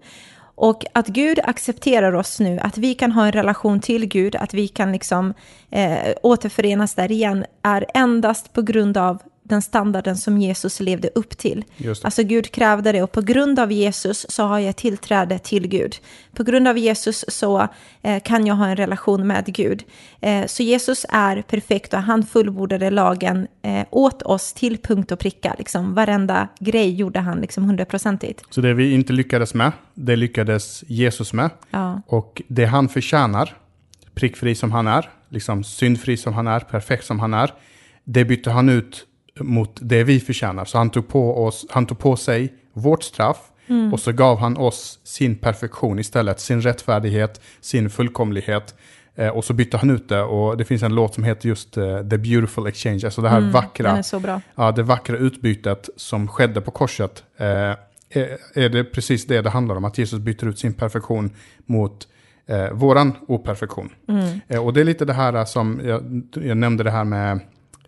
Och 0.60 0.84
att 0.92 1.06
Gud 1.06 1.40
accepterar 1.42 2.12
oss 2.12 2.40
nu, 2.40 2.58
att 2.58 2.78
vi 2.78 2.94
kan 2.94 3.12
ha 3.12 3.26
en 3.26 3.32
relation 3.32 3.80
till 3.80 4.06
Gud, 4.06 4.36
att 4.36 4.54
vi 4.54 4.68
kan 4.68 4.92
liksom 4.92 5.34
eh, 5.70 6.12
återförenas 6.22 6.94
där 6.94 7.12
igen, 7.12 7.44
är 7.62 7.86
endast 7.94 8.52
på 8.52 8.62
grund 8.62 8.96
av 8.96 9.22
den 9.50 9.62
standarden 9.62 10.16
som 10.16 10.38
Jesus 10.38 10.80
levde 10.80 11.10
upp 11.14 11.38
till. 11.38 11.64
Alltså 12.02 12.22
Gud 12.22 12.50
krävde 12.50 12.92
det 12.92 13.02
och 13.02 13.12
på 13.12 13.20
grund 13.20 13.58
av 13.58 13.72
Jesus 13.72 14.26
så 14.28 14.42
har 14.42 14.58
jag 14.58 14.76
tillträde 14.76 15.38
till 15.38 15.68
Gud. 15.68 15.96
På 16.32 16.42
grund 16.42 16.68
av 16.68 16.78
Jesus 16.78 17.24
så 17.28 17.68
eh, 18.02 18.22
kan 18.22 18.46
jag 18.46 18.54
ha 18.54 18.66
en 18.66 18.76
relation 18.76 19.26
med 19.26 19.44
Gud. 19.46 19.84
Eh, 20.20 20.46
så 20.46 20.62
Jesus 20.62 21.06
är 21.08 21.42
perfekt 21.42 21.94
och 21.94 22.00
han 22.00 22.26
fullbordade 22.26 22.90
lagen 22.90 23.46
eh, 23.62 23.86
åt 23.90 24.22
oss 24.22 24.52
till 24.52 24.78
punkt 24.78 25.12
och 25.12 25.18
pricka. 25.18 25.54
Liksom, 25.58 25.94
varenda 25.94 26.48
grej 26.58 26.94
gjorde 26.94 27.20
han 27.20 27.40
liksom 27.40 27.64
hundraprocentigt. 27.64 28.44
Så 28.50 28.60
det 28.60 28.74
vi 28.74 28.92
inte 28.92 29.12
lyckades 29.12 29.54
med, 29.54 29.72
det 29.94 30.16
lyckades 30.16 30.84
Jesus 30.86 31.32
med. 31.32 31.50
Ja. 31.70 32.02
Och 32.06 32.42
det 32.48 32.64
han 32.64 32.88
förtjänar, 32.88 33.56
prickfri 34.14 34.54
som 34.54 34.72
han 34.72 34.86
är, 34.86 35.10
liksom 35.28 35.64
syndfri 35.64 36.16
som 36.16 36.34
han 36.34 36.46
är, 36.46 36.60
perfekt 36.60 37.04
som 37.04 37.20
han 37.20 37.34
är, 37.34 37.52
det 38.04 38.24
bytte 38.24 38.50
han 38.50 38.68
ut 38.68 39.06
mot 39.40 39.78
det 39.80 40.04
vi 40.04 40.20
förtjänar. 40.20 40.64
Så 40.64 40.78
han 40.78 40.90
tog 40.90 41.08
på, 41.08 41.44
oss, 41.44 41.66
han 41.70 41.86
tog 41.86 41.98
på 41.98 42.16
sig 42.16 42.54
vårt 42.72 43.02
straff 43.02 43.38
mm. 43.66 43.92
och 43.92 44.00
så 44.00 44.12
gav 44.12 44.38
han 44.38 44.56
oss 44.56 44.98
sin 45.04 45.36
perfektion 45.36 45.98
istället, 45.98 46.40
sin 46.40 46.60
rättfärdighet, 46.60 47.40
sin 47.60 47.90
fullkomlighet. 47.90 48.74
Eh, 49.14 49.28
och 49.28 49.44
så 49.44 49.52
bytte 49.52 49.76
han 49.76 49.90
ut 49.90 50.08
det 50.08 50.22
och 50.22 50.56
det 50.56 50.64
finns 50.64 50.82
en 50.82 50.94
låt 50.94 51.14
som 51.14 51.24
heter 51.24 51.48
just 51.48 51.78
uh, 51.78 52.08
The 52.08 52.18
Beautiful 52.18 52.66
Exchange, 52.66 53.00
alltså 53.04 53.22
det 53.22 53.28
här 53.28 53.38
mm, 53.38 53.52
vackra, 53.52 54.02
ja, 54.54 54.72
det 54.72 54.82
vackra 54.82 55.16
utbytet 55.16 55.88
som 55.96 56.28
skedde 56.28 56.60
på 56.60 56.70
korset. 56.70 57.24
Eh, 57.36 57.46
är, 58.12 58.38
är, 58.54 58.68
det 58.68 58.84
precis 58.84 59.26
det 59.26 59.42
det 59.42 59.50
handlar 59.50 59.76
om, 59.76 59.84
att 59.84 59.98
Jesus 59.98 60.18
byter 60.18 60.48
ut 60.48 60.58
sin 60.58 60.74
perfektion 60.74 61.30
mot 61.66 62.08
eh, 62.46 62.70
våran 62.70 63.12
operfektion. 63.28 63.90
Mm. 64.08 64.40
Eh, 64.48 64.64
och 64.66 64.72
det 64.72 64.80
är 64.80 64.84
lite 64.84 65.04
det 65.04 65.12
här 65.12 65.44
som, 65.44 65.80
jag, 65.84 66.22
jag 66.46 66.56
nämnde 66.56 66.84
det 66.84 66.90
här 66.90 67.04
med 67.04 67.32
Eh, 67.32 67.40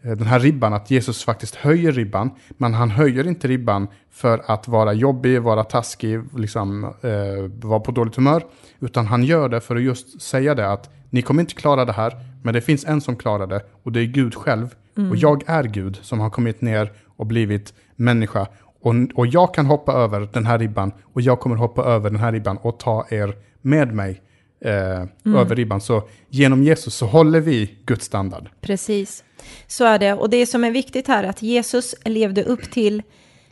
den 0.02 0.26
här 0.26 0.40
ribban, 0.40 0.72
att 0.72 0.90
Jesus 0.90 1.24
faktiskt 1.24 1.54
höjer 1.54 1.92
ribban. 1.92 2.30
Men 2.48 2.74
han 2.74 2.90
höjer 2.90 3.26
inte 3.26 3.48
ribban 3.48 3.88
för 4.10 4.42
att 4.46 4.68
vara 4.68 4.92
jobbig, 4.92 5.42
vara 5.42 5.64
taskig, 5.64 6.20
liksom, 6.36 6.84
eh, 6.84 7.68
vara 7.68 7.80
på 7.80 7.92
dåligt 7.92 8.16
humör. 8.16 8.44
Utan 8.80 9.06
han 9.06 9.24
gör 9.24 9.48
det 9.48 9.60
för 9.60 9.76
att 9.76 9.82
just 9.82 10.22
säga 10.22 10.54
det 10.54 10.72
att 10.72 10.90
ni 11.10 11.22
kommer 11.22 11.40
inte 11.40 11.54
klara 11.54 11.84
det 11.84 11.92
här, 11.92 12.14
men 12.42 12.54
det 12.54 12.60
finns 12.60 12.84
en 12.84 13.00
som 13.00 13.16
klarar 13.16 13.46
det 13.46 13.60
och 13.82 13.92
det 13.92 14.00
är 14.00 14.04
Gud 14.04 14.34
själv. 14.34 14.74
Mm. 14.96 15.10
Och 15.10 15.16
jag 15.16 15.42
är 15.46 15.64
Gud 15.64 15.98
som 16.02 16.20
har 16.20 16.30
kommit 16.30 16.60
ner 16.60 16.92
och 17.16 17.26
blivit 17.26 17.74
människa. 17.96 18.46
Och, 18.80 18.94
och 19.14 19.26
jag 19.26 19.54
kan 19.54 19.66
hoppa 19.66 19.92
över 19.92 20.28
den 20.32 20.46
här 20.46 20.58
ribban 20.58 20.92
och 21.02 21.20
jag 21.20 21.40
kommer 21.40 21.56
hoppa 21.56 21.84
över 21.84 22.10
den 22.10 22.18
här 22.18 22.32
ribban 22.32 22.56
och 22.56 22.78
ta 22.78 23.06
er 23.10 23.34
med 23.60 23.94
mig 23.94 24.20
eh, 24.60 24.72
mm. 24.74 25.08
över 25.24 25.56
ribban. 25.56 25.80
Så 25.80 26.02
genom 26.28 26.62
Jesus 26.62 26.94
så 26.94 27.06
håller 27.06 27.40
vi 27.40 27.78
Guds 27.84 28.04
standard. 28.04 28.48
Precis, 28.60 29.24
så 29.66 29.84
är 29.84 29.98
det. 29.98 30.12
Och 30.12 30.30
det 30.30 30.46
som 30.46 30.64
är 30.64 30.70
viktigt 30.70 31.08
här 31.08 31.24
är 31.24 31.28
att 31.28 31.42
Jesus 31.42 31.94
levde 32.04 32.44
upp 32.44 32.70
till 32.70 33.02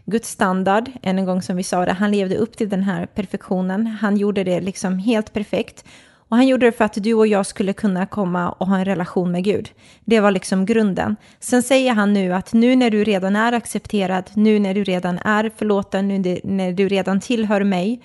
Guds 0.05 0.31
standard, 0.31 0.91
än 1.03 1.19
en 1.19 1.25
gång 1.25 1.43
som 1.43 1.57
vi 1.57 1.63
sa 1.63 1.87
det, 1.87 1.93
han 1.93 2.11
levde 2.11 2.37
upp 2.37 2.57
till 2.57 2.69
den 2.69 2.83
här 2.83 3.07
perfektionen. 3.07 3.87
Han 3.87 4.17
gjorde 4.17 4.45
det 4.45 4.61
liksom 4.61 4.99
helt 4.99 5.33
perfekt. 5.33 5.85
Och 6.31 6.37
han 6.37 6.49
gjorde 6.49 6.67
det 6.67 6.73
för 6.73 6.85
att 6.85 7.03
du 7.03 7.15
och 7.15 7.27
jag 7.27 7.47
skulle 7.47 7.73
kunna 7.73 8.07
komma 8.07 8.51
och 8.51 8.67
ha 8.67 8.79
en 8.79 8.85
relation 8.85 9.33
med 9.33 9.45
Gud. 9.45 9.71
Det 10.05 10.21
var 10.21 10.31
liksom 10.31 10.67
grunden. 10.67 11.17
Sen 11.41 11.63
säger 11.63 11.93
han 11.93 12.13
nu 12.13 12.35
att 12.35 12.53
nu 12.53 12.77
när 12.77 12.91
du 12.91 13.05
redan 13.05 13.37
är 13.37 13.53
accepterad, 13.53 14.31
nu 14.35 14.59
när 14.59 14.75
du 14.75 14.85
redan 14.85 15.19
är 15.19 15.51
förlåten, 15.57 16.09
nu 16.09 16.41
när 16.45 16.73
du 16.73 16.89
redan 16.89 17.21
tillhör 17.21 17.65
mig, 17.65 18.01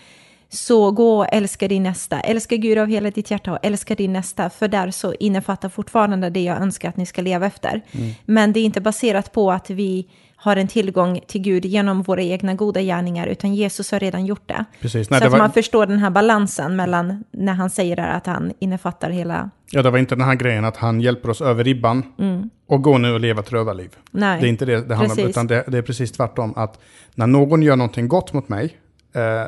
så 0.49 0.91
gå 0.91 1.17
och 1.17 1.27
älska 1.31 1.67
din 1.67 1.83
nästa. 1.83 2.19
Älska 2.19 2.55
Gud 2.55 2.77
av 2.77 2.87
hela 2.87 3.11
ditt 3.11 3.31
hjärta 3.31 3.51
och 3.51 3.59
älska 3.63 3.95
din 3.95 4.13
nästa. 4.13 4.49
För 4.49 4.67
där 4.67 4.91
så 4.91 5.13
innefattar 5.13 5.69
fortfarande 5.69 6.29
det 6.29 6.43
jag 6.43 6.61
önskar 6.61 6.89
att 6.89 6.97
ni 6.97 7.05
ska 7.05 7.21
leva 7.21 7.45
efter. 7.45 7.81
Mm. 7.91 8.11
Men 8.25 8.53
det 8.53 8.59
är 8.59 8.63
inte 8.63 8.81
baserat 8.81 9.31
på 9.31 9.51
att 9.51 9.69
vi 9.69 10.07
har 10.35 10.55
en 10.55 10.67
tillgång 10.67 11.19
till 11.27 11.41
Gud 11.41 11.65
genom 11.65 12.01
våra 12.01 12.21
egna 12.21 12.53
goda 12.53 12.81
gärningar, 12.81 13.27
utan 13.27 13.55
Jesus 13.55 13.91
har 13.91 13.99
redan 13.99 14.25
gjort 14.25 14.47
det. 14.47 14.65
Precis. 14.81 15.09
Nej, 15.09 15.19
så 15.19 15.25
att 15.25 15.31
var... 15.31 15.39
man 15.39 15.51
förstår 15.51 15.85
den 15.85 15.99
här 15.99 16.09
balansen 16.09 16.75
mellan 16.75 17.23
när 17.31 17.53
han 17.53 17.69
säger 17.69 17.97
att 17.97 18.25
han 18.25 18.53
innefattar 18.59 19.09
hela... 19.09 19.49
Ja, 19.71 19.81
det 19.81 19.89
var 19.89 19.97
inte 19.97 20.15
den 20.15 20.25
här 20.25 20.35
grejen 20.35 20.65
att 20.65 20.77
han 20.77 21.01
hjälper 21.01 21.29
oss 21.29 21.41
över 21.41 21.63
ribban 21.63 22.03
mm. 22.19 22.49
och 22.67 22.81
går 22.81 22.97
nu 22.97 23.13
och 23.13 23.19
lever 23.19 23.41
ett 23.41 23.51
rövarliv. 23.51 23.89
Nej, 24.11 24.41
det 24.41 24.47
är 24.47 24.49
inte 24.49 24.65
det 24.65 24.81
det 24.81 24.95
handlar 24.95 25.23
om, 25.23 25.29
utan 25.29 25.47
det, 25.47 25.63
det, 25.67 25.77
är 25.77 25.81
precis 25.81 26.11
tvärtom. 26.11 26.53
Att 26.55 26.79
när 27.15 27.27
någon 27.27 27.61
gör 27.61 27.75
någonting 27.75 28.07
gott 28.07 28.33
mot 28.33 28.49
mig, 28.49 28.77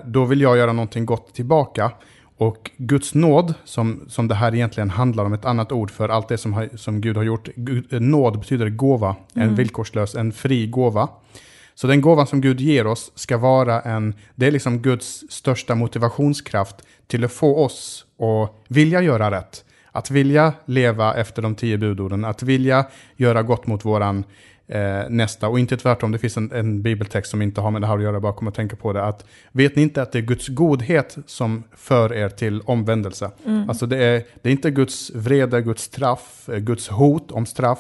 då 0.06 0.26
vill 0.26 0.42
jag 0.42 0.58
göra 0.58 0.74
någonting 0.74 1.06
gott 1.06 1.34
tillbaka. 1.34 1.92
Och 2.38 2.72
Guds 2.78 3.14
nåd, 3.14 3.54
som, 3.64 4.06
som 4.08 4.28
det 4.28 4.36
här 4.36 4.56
egentligen 4.56 4.90
handlar 4.90 5.26
om, 5.26 5.34
ett 5.34 5.46
annat 5.46 5.72
ord 5.72 5.92
för 5.92 6.10
allt 6.10 6.28
det 6.28 6.38
som, 6.38 6.54
har, 6.54 6.70
som 6.76 7.02
Gud 7.02 7.18
har 7.18 7.24
gjort. 7.24 7.50
Gud, 7.56 7.94
eh, 7.94 8.00
nåd 8.00 8.40
betyder 8.40 8.70
gåva, 8.70 9.16
mm. 9.36 9.50
en 9.50 9.56
villkorslös, 9.56 10.16
en 10.16 10.32
fri 10.32 10.68
gåva. 10.68 11.10
Så 11.76 11.88
den 11.88 12.02
gåvan 12.02 12.28
som 12.28 12.42
Gud 12.42 12.60
ger 12.60 12.88
oss 12.88 13.12
ska 13.16 13.38
vara 13.38 13.82
en, 13.82 14.14
det 14.36 14.48
är 14.48 14.52
liksom 14.52 14.80
Guds 14.80 15.24
största 15.30 15.76
motivationskraft 15.76 16.76
till 17.08 17.24
att 17.24 17.32
få 17.32 17.58
oss 17.66 18.06
att 18.20 18.66
vilja 18.68 19.02
göra 19.02 19.32
rätt. 19.32 19.64
Att 19.92 20.12
vilja 20.12 20.54
leva 20.66 21.14
efter 21.14 21.42
de 21.42 21.56
tio 21.56 21.78
budorden, 21.78 22.26
att 22.26 22.44
vilja 22.44 22.86
göra 23.16 23.44
gott 23.44 23.68
mot 23.68 23.86
våran 23.86 24.24
eh, 24.68 25.10
nästa. 25.10 25.48
Och 25.48 25.60
inte 25.60 25.78
tvärtom, 25.78 26.12
det 26.12 26.18
finns 26.18 26.38
en, 26.38 26.52
en, 26.52 26.82
bibeltext 26.82 27.32
som 27.32 27.42
inte 27.42 27.62
har 27.62 27.72
med 27.72 27.82
det 27.82 27.88
här 27.88 27.98
att 27.98 28.04
göra, 28.04 28.20
bara 28.20 28.34
kommer 28.34 28.52
att 28.52 28.56
tänka 28.56 28.76
på 28.76 28.94
det. 28.94 29.04
Att, 29.04 29.26
vet 29.52 29.76
ni 29.76 29.82
inte 29.82 30.02
att 30.02 30.12
det 30.12 30.20
är 30.20 30.22
Guds 30.22 30.48
godhet 30.48 31.18
som 31.26 31.64
för 31.76 32.14
er 32.14 32.30
till 32.30 32.62
omvändelse? 32.62 33.32
Mm. 33.46 33.70
Alltså 33.70 33.86
det 33.86 33.98
är, 33.98 34.24
det 34.42 34.50
är 34.50 34.52
inte 34.52 34.72
Guds 34.72 35.12
vrede, 35.16 35.62
Guds 35.62 35.84
straff, 35.84 36.50
eh, 36.50 36.58
Guds 36.58 36.88
hot 36.88 37.32
om 37.32 37.46
straff. 37.46 37.80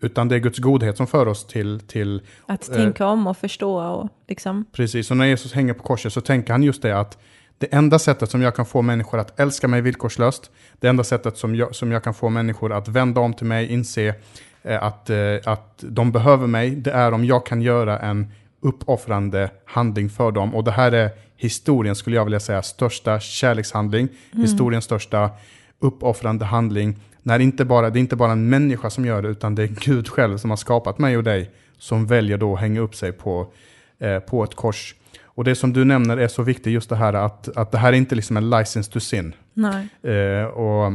Utan 0.00 0.28
det 0.28 0.34
är 0.34 0.38
Guds 0.38 0.58
godhet 0.58 0.96
som 0.96 1.06
för 1.06 1.28
oss 1.28 1.46
till... 1.46 1.80
till 1.80 2.22
att 2.46 2.68
eh, 2.68 2.76
tänka 2.76 3.06
om 3.06 3.26
och 3.26 3.36
förstå 3.36 3.80
och 3.80 4.08
liksom... 4.28 4.64
Precis, 4.72 5.10
och 5.10 5.16
när 5.16 5.26
Jesus 5.26 5.52
hänger 5.52 5.74
på 5.74 5.82
korset 5.82 6.12
så 6.12 6.20
tänker 6.20 6.52
han 6.52 6.62
just 6.62 6.82
det 6.82 6.98
att 6.98 7.18
det 7.58 7.74
enda 7.74 7.98
sättet 7.98 8.30
som 8.30 8.42
jag 8.42 8.56
kan 8.56 8.66
få 8.66 8.82
människor 8.82 9.18
att 9.18 9.40
älska 9.40 9.68
mig 9.68 9.80
villkorslöst, 9.80 10.50
det 10.80 10.88
enda 10.88 11.04
sättet 11.04 11.36
som 11.36 11.54
jag, 11.54 11.74
som 11.74 11.92
jag 11.92 12.04
kan 12.04 12.14
få 12.14 12.28
människor 12.28 12.72
att 12.72 12.88
vända 12.88 13.20
om 13.20 13.34
till 13.34 13.46
mig, 13.46 13.72
inse 13.72 14.14
att, 14.62 15.10
eh, 15.10 15.16
att 15.44 15.84
de 15.88 16.12
behöver 16.12 16.46
mig, 16.46 16.70
det 16.70 16.90
är 16.90 17.12
om 17.12 17.24
jag 17.24 17.46
kan 17.46 17.62
göra 17.62 17.98
en 17.98 18.26
uppoffrande 18.62 19.50
handling 19.64 20.10
för 20.10 20.32
dem. 20.32 20.54
Och 20.54 20.64
det 20.64 20.70
här 20.70 20.92
är 20.92 21.10
historien, 21.36 21.94
skulle 21.94 22.16
jag 22.16 22.24
vilja 22.24 22.40
säga, 22.40 22.62
största 22.62 23.20
kärlekshandling, 23.20 24.08
mm. 24.32 24.42
historiens 24.42 24.84
största 24.84 25.30
uppoffrande 25.78 26.44
handling. 26.44 26.96
När 27.22 27.38
inte 27.38 27.64
bara, 27.64 27.90
det 27.90 27.98
är 27.98 28.00
inte 28.00 28.16
bara 28.16 28.32
en 28.32 28.48
människa 28.48 28.90
som 28.90 29.04
gör 29.04 29.22
det, 29.22 29.28
utan 29.28 29.54
det 29.54 29.62
är 29.62 29.66
Gud 29.66 30.08
själv 30.08 30.38
som 30.38 30.50
har 30.50 30.56
skapat 30.56 30.98
mig 30.98 31.16
och 31.16 31.24
dig, 31.24 31.50
som 31.78 32.06
väljer 32.06 32.38
då 32.38 32.54
att 32.54 32.60
hänga 32.60 32.80
upp 32.80 32.94
sig 32.94 33.12
på, 33.12 33.46
eh, 33.98 34.18
på 34.18 34.44
ett 34.44 34.54
kors. 34.54 34.94
Och 35.22 35.44
det 35.44 35.54
som 35.54 35.72
du 35.72 35.84
nämner 35.84 36.16
är 36.16 36.28
så 36.28 36.42
viktigt, 36.42 36.72
just 36.72 36.88
det 36.88 36.96
här 36.96 37.12
att, 37.12 37.56
att 37.56 37.70
det 37.70 37.78
här 37.78 37.92
är 37.92 37.96
inte 37.96 38.14
liksom 38.14 38.36
en 38.36 38.50
license 38.50 38.92
to 38.92 39.00
sin. 39.00 39.34
Nej. 39.54 39.88
Eh, 40.02 40.44
och 40.44 40.92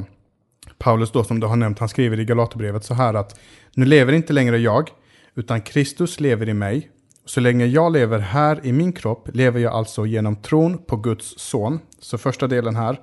Paulus 0.83 1.11
då, 1.11 1.23
som 1.23 1.39
du 1.39 1.47
har 1.47 1.55
nämnt, 1.55 1.79
han 1.79 1.89
skriver 1.89 2.19
i 2.19 2.25
Galaterbrevet 2.25 2.85
så 2.85 2.93
här 2.93 3.13
att 3.13 3.39
nu 3.73 3.85
lever 3.85 4.13
inte 4.13 4.33
längre 4.33 4.57
jag, 4.57 4.89
utan 5.35 5.61
Kristus 5.61 6.19
lever 6.19 6.49
i 6.49 6.53
mig. 6.53 6.89
Så 7.25 7.39
länge 7.39 7.65
jag 7.65 7.91
lever 7.91 8.19
här 8.19 8.59
i 8.63 8.71
min 8.71 8.93
kropp 8.93 9.29
lever 9.33 9.59
jag 9.59 9.73
alltså 9.73 10.05
genom 10.05 10.35
tron 10.35 10.77
på 10.77 10.95
Guds 10.95 11.39
son. 11.39 11.79
Så 11.99 12.17
första 12.17 12.47
delen 12.47 12.75
här 12.75 12.99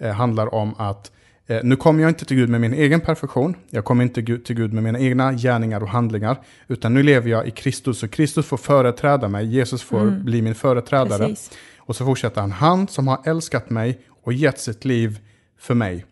eh, 0.00 0.10
handlar 0.10 0.54
om 0.54 0.74
att 0.78 1.12
eh, 1.46 1.60
nu 1.62 1.76
kommer 1.76 2.02
jag 2.02 2.10
inte 2.10 2.24
till 2.24 2.36
Gud 2.36 2.48
med 2.48 2.60
min 2.60 2.74
egen 2.74 3.00
perfektion. 3.00 3.56
Jag 3.70 3.84
kommer 3.84 4.04
inte 4.04 4.22
till 4.22 4.56
Gud 4.56 4.72
med 4.72 4.82
mina 4.82 4.98
egna 4.98 5.32
gärningar 5.32 5.80
och 5.80 5.88
handlingar. 5.88 6.36
Utan 6.68 6.94
nu 6.94 7.02
lever 7.02 7.30
jag 7.30 7.48
i 7.48 7.50
Kristus 7.50 8.02
och 8.02 8.10
Kristus 8.10 8.46
får 8.46 8.56
företräda 8.56 9.28
mig. 9.28 9.46
Jesus 9.46 9.82
får 9.82 10.00
mm. 10.00 10.24
bli 10.24 10.42
min 10.42 10.54
företrädare. 10.54 11.28
Precis. 11.28 11.50
Och 11.78 11.96
så 11.96 12.04
fortsätter 12.04 12.40
han. 12.40 12.52
Han 12.52 12.88
som 12.88 13.08
har 13.08 13.18
älskat 13.24 13.70
mig 13.70 14.00
och 14.22 14.32
gett 14.32 14.60
sitt 14.60 14.84
liv 14.84 15.18
för 15.58 15.74
mig. 15.74 16.04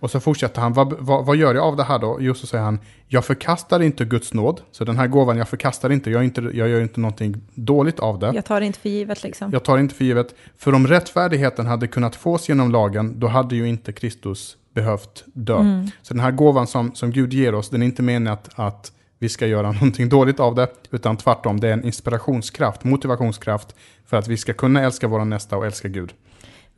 Och 0.00 0.10
så 0.10 0.20
fortsätter 0.20 0.60
han, 0.60 0.72
vad, 0.72 0.92
vad, 0.98 1.26
vad, 1.26 1.36
gör 1.36 1.54
jag 1.54 1.64
av 1.64 1.76
det 1.76 1.84
här 1.84 1.98
då? 1.98 2.18
Jo, 2.20 2.34
så 2.34 2.46
säger 2.46 2.64
han, 2.64 2.78
jag 3.06 3.24
förkastar 3.24 3.82
inte 3.82 4.04
Guds 4.04 4.34
nåd. 4.34 4.60
Så 4.70 4.84
den 4.84 4.96
här 4.96 5.06
gåvan, 5.06 5.36
jag 5.36 5.48
förkastar 5.48 5.92
inte, 5.92 6.10
jag, 6.10 6.24
inte, 6.24 6.40
jag 6.40 6.68
gör 6.68 6.80
inte 6.80 7.00
någonting 7.00 7.36
dåligt 7.54 8.00
av 8.00 8.18
det. 8.18 8.32
Jag 8.34 8.44
tar 8.44 8.60
det 8.60 8.66
inte 8.66 8.78
för 8.78 8.88
givet 8.88 9.22
liksom. 9.22 9.50
Jag 9.52 9.64
tar 9.64 9.76
det 9.76 9.80
inte 9.80 9.94
för 9.94 10.04
givet. 10.04 10.34
För 10.58 10.74
om 10.74 10.86
rättfärdigheten 10.86 11.66
hade 11.66 11.86
kunnat 11.86 12.16
fås 12.16 12.48
genom 12.48 12.70
lagen, 12.70 13.20
då 13.20 13.26
hade 13.26 13.56
ju 13.56 13.68
inte 13.68 13.92
Kristus 13.92 14.56
behövt 14.74 15.24
dö. 15.26 15.56
Mm. 15.56 15.86
Så 16.02 16.14
den 16.14 16.20
här 16.20 16.30
gåvan 16.30 16.66
som, 16.66 16.94
som 16.94 17.10
Gud 17.10 17.32
ger 17.32 17.54
oss, 17.54 17.70
den 17.70 17.82
är 17.82 17.86
inte 17.86 18.02
menad 18.02 18.32
att, 18.32 18.58
att 18.58 18.92
vi 19.18 19.28
ska 19.28 19.46
göra 19.46 19.72
någonting 19.72 20.08
dåligt 20.08 20.40
av 20.40 20.54
det, 20.54 20.68
utan 20.90 21.16
tvärtom, 21.16 21.60
det 21.60 21.68
är 21.68 21.72
en 21.72 21.84
inspirationskraft, 21.84 22.84
motivationskraft 22.84 23.74
för 24.06 24.16
att 24.16 24.28
vi 24.28 24.36
ska 24.36 24.52
kunna 24.52 24.82
älska 24.82 25.08
våra 25.08 25.24
nästa 25.24 25.56
och 25.56 25.66
älska 25.66 25.88
Gud. 25.88 26.12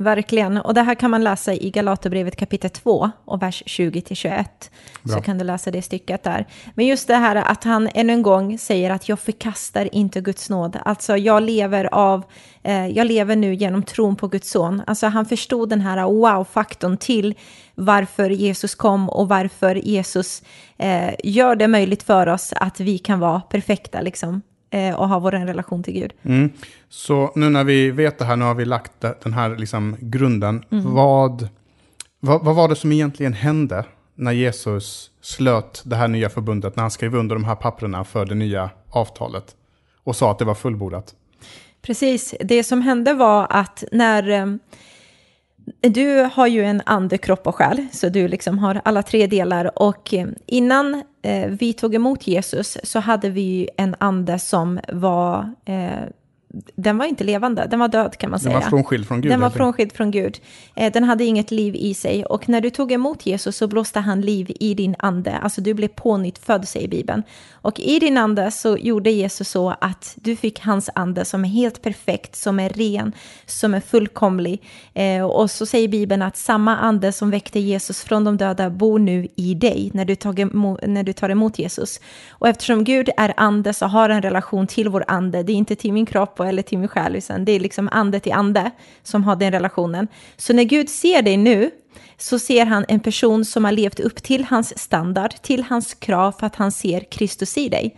Verkligen. 0.00 0.58
Och 0.58 0.74
det 0.74 0.82
här 0.82 0.94
kan 0.94 1.10
man 1.10 1.24
läsa 1.24 1.54
i 1.54 1.70
Galaterbrevet 1.70 2.36
kapitel 2.36 2.70
2 2.70 3.10
och 3.24 3.42
vers 3.42 3.62
20-21. 3.66 4.44
Så 5.04 5.20
kan 5.20 5.38
du 5.38 5.44
läsa 5.44 5.70
det 5.70 5.82
stycket 5.82 6.22
där. 6.22 6.46
Men 6.74 6.86
just 6.86 7.08
det 7.08 7.14
här 7.14 7.36
att 7.36 7.64
han 7.64 7.88
ännu 7.94 8.12
en 8.12 8.22
gång 8.22 8.58
säger 8.58 8.90
att 8.90 9.08
jag 9.08 9.18
förkastar 9.18 9.94
inte 9.94 10.20
Guds 10.20 10.50
nåd. 10.50 10.78
Alltså 10.84 11.16
jag 11.16 11.42
lever 11.42 11.94
av, 11.94 12.24
eh, 12.62 12.86
jag 12.86 13.06
lever 13.06 13.36
nu 13.36 13.54
genom 13.54 13.82
tron 13.82 14.16
på 14.16 14.28
Guds 14.28 14.50
son. 14.50 14.82
Alltså 14.86 15.06
han 15.06 15.26
förstod 15.26 15.68
den 15.68 15.80
här 15.80 16.04
wow-faktorn 16.04 16.96
till 16.96 17.34
varför 17.74 18.30
Jesus 18.30 18.74
kom 18.74 19.08
och 19.08 19.28
varför 19.28 19.74
Jesus 19.74 20.42
eh, 20.78 21.14
gör 21.24 21.56
det 21.56 21.68
möjligt 21.68 22.02
för 22.02 22.26
oss 22.26 22.52
att 22.56 22.80
vi 22.80 22.98
kan 22.98 23.20
vara 23.20 23.40
perfekta 23.40 24.00
liksom 24.00 24.42
och 24.96 25.09
ha 25.09 25.18
vår 25.18 25.30
relation 25.30 25.83
till 25.83 25.94
Gud. 25.94 26.12
Mm. 26.22 26.50
Så 26.88 27.33
nu 27.35 27.48
när 27.48 27.64
vi 27.64 27.90
vet 27.90 28.18
det 28.18 28.24
här, 28.24 28.37
nu 28.37 28.44
har 28.44 28.54
vi 28.54 28.64
lagt 28.64 28.92
den 29.22 29.33
här 29.33 29.56
liksom 29.56 29.96
grunden. 30.00 30.64
Mm. 30.70 30.94
Vad, 30.94 31.48
vad, 32.20 32.44
vad 32.44 32.56
var 32.56 32.68
det 32.68 32.76
som 32.76 32.92
egentligen 32.92 33.33
hände 33.33 33.85
när 34.14 34.33
Jesus 34.33 35.11
slöt 35.20 35.83
det 35.85 35.96
här 35.96 36.09
nya 36.09 36.28
förbundet, 36.28 36.76
när 36.76 36.83
han 36.83 36.90
skrev 36.90 37.14
under 37.14 37.37
de 37.37 37.44
här 37.44 37.54
papperna 37.54 38.04
för 38.04 38.24
det 38.24 38.35
nya 38.35 38.70
avtalet 38.90 39.56
och 40.04 40.16
sa 40.16 40.30
att 40.30 40.38
det 40.38 40.44
var 40.44 40.54
fullbordat? 40.54 41.14
Precis, 41.83 42.35
det 42.40 42.64
som 42.64 42.83
hände 42.83 43.14
var 43.14 43.46
att 43.50 43.85
när 43.92 44.28
eh, 44.30 44.46
du 45.80 46.28
har 46.33 46.46
ju 46.46 46.64
en 46.64 46.83
ande, 46.87 47.18
kropp 47.18 47.46
och 47.46 47.54
själ, 47.54 47.87
så 47.92 48.09
du 48.09 48.28
liksom 48.28 48.59
har 48.59 48.80
alla 48.85 49.02
tre 49.02 49.26
delar. 49.26 49.83
Och 49.83 50.14
eh, 50.14 50.26
innan 50.46 51.02
eh, 51.22 51.46
vi 51.46 51.72
tog 51.72 51.94
emot 51.94 52.26
Jesus 52.26 52.78
så 52.83 52.98
hade 52.98 53.30
vi 53.30 53.68
en 53.76 53.96
ande 53.98 54.38
som 54.38 54.80
var 54.92 55.54
eh, 55.64 56.09
den 56.74 56.98
var 56.98 57.06
inte 57.06 57.24
levande, 57.24 57.66
den 57.70 57.80
var 57.80 57.88
död 57.88 58.16
kan 58.18 58.30
man 58.30 58.40
säga. 58.40 58.52
Den 58.52 58.62
var 58.62 58.68
frånskild 58.70 59.08
från 59.08 59.20
Gud. 59.20 59.32
Den 59.32 59.40
var 59.40 59.50
frånskild 59.50 59.92
från 59.92 60.10
Gud. 60.10 60.40
Eh, 60.74 60.92
den 60.92 61.04
hade 61.04 61.24
inget 61.24 61.50
liv 61.50 61.76
i 61.76 61.94
sig. 61.94 62.24
Och 62.24 62.48
när 62.48 62.60
du 62.60 62.70
tog 62.70 62.92
emot 62.92 63.26
Jesus 63.26 63.56
så 63.56 63.66
blåste 63.66 64.00
han 64.00 64.20
liv 64.20 64.52
i 64.60 64.74
din 64.74 64.94
ande. 64.98 65.38
Alltså 65.38 65.60
du 65.60 65.74
blev 65.74 65.88
pånyttfödd, 65.88 66.68
säger 66.68 66.88
Bibeln. 66.88 67.22
Och 67.52 67.80
i 67.80 67.98
din 67.98 68.16
ande 68.16 68.50
så 68.50 68.76
gjorde 68.76 69.10
Jesus 69.10 69.48
så 69.48 69.74
att 69.80 70.14
du 70.16 70.36
fick 70.36 70.60
hans 70.60 70.90
ande 70.94 71.24
som 71.24 71.44
är 71.44 71.48
helt 71.48 71.82
perfekt, 71.82 72.36
som 72.36 72.60
är 72.60 72.68
ren, 72.68 73.12
som 73.46 73.74
är 73.74 73.80
fullkomlig. 73.80 74.62
Eh, 74.94 75.24
och 75.24 75.50
så 75.50 75.66
säger 75.66 75.88
Bibeln 75.88 76.22
att 76.22 76.36
samma 76.36 76.76
ande 76.76 77.12
som 77.12 77.30
väckte 77.30 77.60
Jesus 77.60 78.02
från 78.02 78.24
de 78.24 78.36
döda 78.36 78.70
bor 78.70 78.98
nu 78.98 79.28
i 79.36 79.54
dig 79.54 79.90
när 79.94 80.04
du, 80.04 80.14
tar 80.16 80.40
emot, 80.40 80.80
när 80.86 81.02
du 81.02 81.12
tar 81.12 81.28
emot 81.28 81.58
Jesus. 81.58 82.00
Och 82.30 82.48
eftersom 82.48 82.84
Gud 82.84 83.10
är 83.16 83.34
ande 83.36 83.74
så 83.74 83.86
har 83.86 84.08
en 84.08 84.22
relation 84.22 84.66
till 84.66 84.88
vår 84.88 85.04
ande. 85.08 85.42
Det 85.42 85.52
är 85.52 85.56
inte 85.56 85.76
till 85.76 85.92
min 85.92 86.06
kropp 86.06 86.39
eller 86.44 86.62
till 86.62 86.79
min 86.79 86.88
själ, 86.88 87.07
utan 87.07 87.12
liksom. 87.14 87.44
det 87.44 87.53
är 87.53 87.61
liksom 87.61 87.88
ande 87.92 88.20
till 88.20 88.33
ande 88.33 88.70
som 89.03 89.24
har 89.24 89.37
den 89.37 89.53
relationen. 89.53 90.09
Så 90.37 90.53
när 90.53 90.64
Gud 90.64 90.88
ser 90.88 91.22
dig 91.22 91.37
nu 91.37 91.70
så 92.22 92.38
ser 92.38 92.66
han 92.66 92.85
en 92.88 93.00
person 93.00 93.44
som 93.44 93.64
har 93.64 93.72
levt 93.72 94.00
upp 94.00 94.22
till 94.22 94.44
hans 94.44 94.78
standard, 94.78 95.35
till 95.42 95.62
hans 95.62 95.94
krav 95.94 96.33
för 96.33 96.46
att 96.46 96.56
han 96.56 96.72
ser 96.72 97.00
Kristus 97.00 97.59
i 97.59 97.68
dig. 97.68 97.96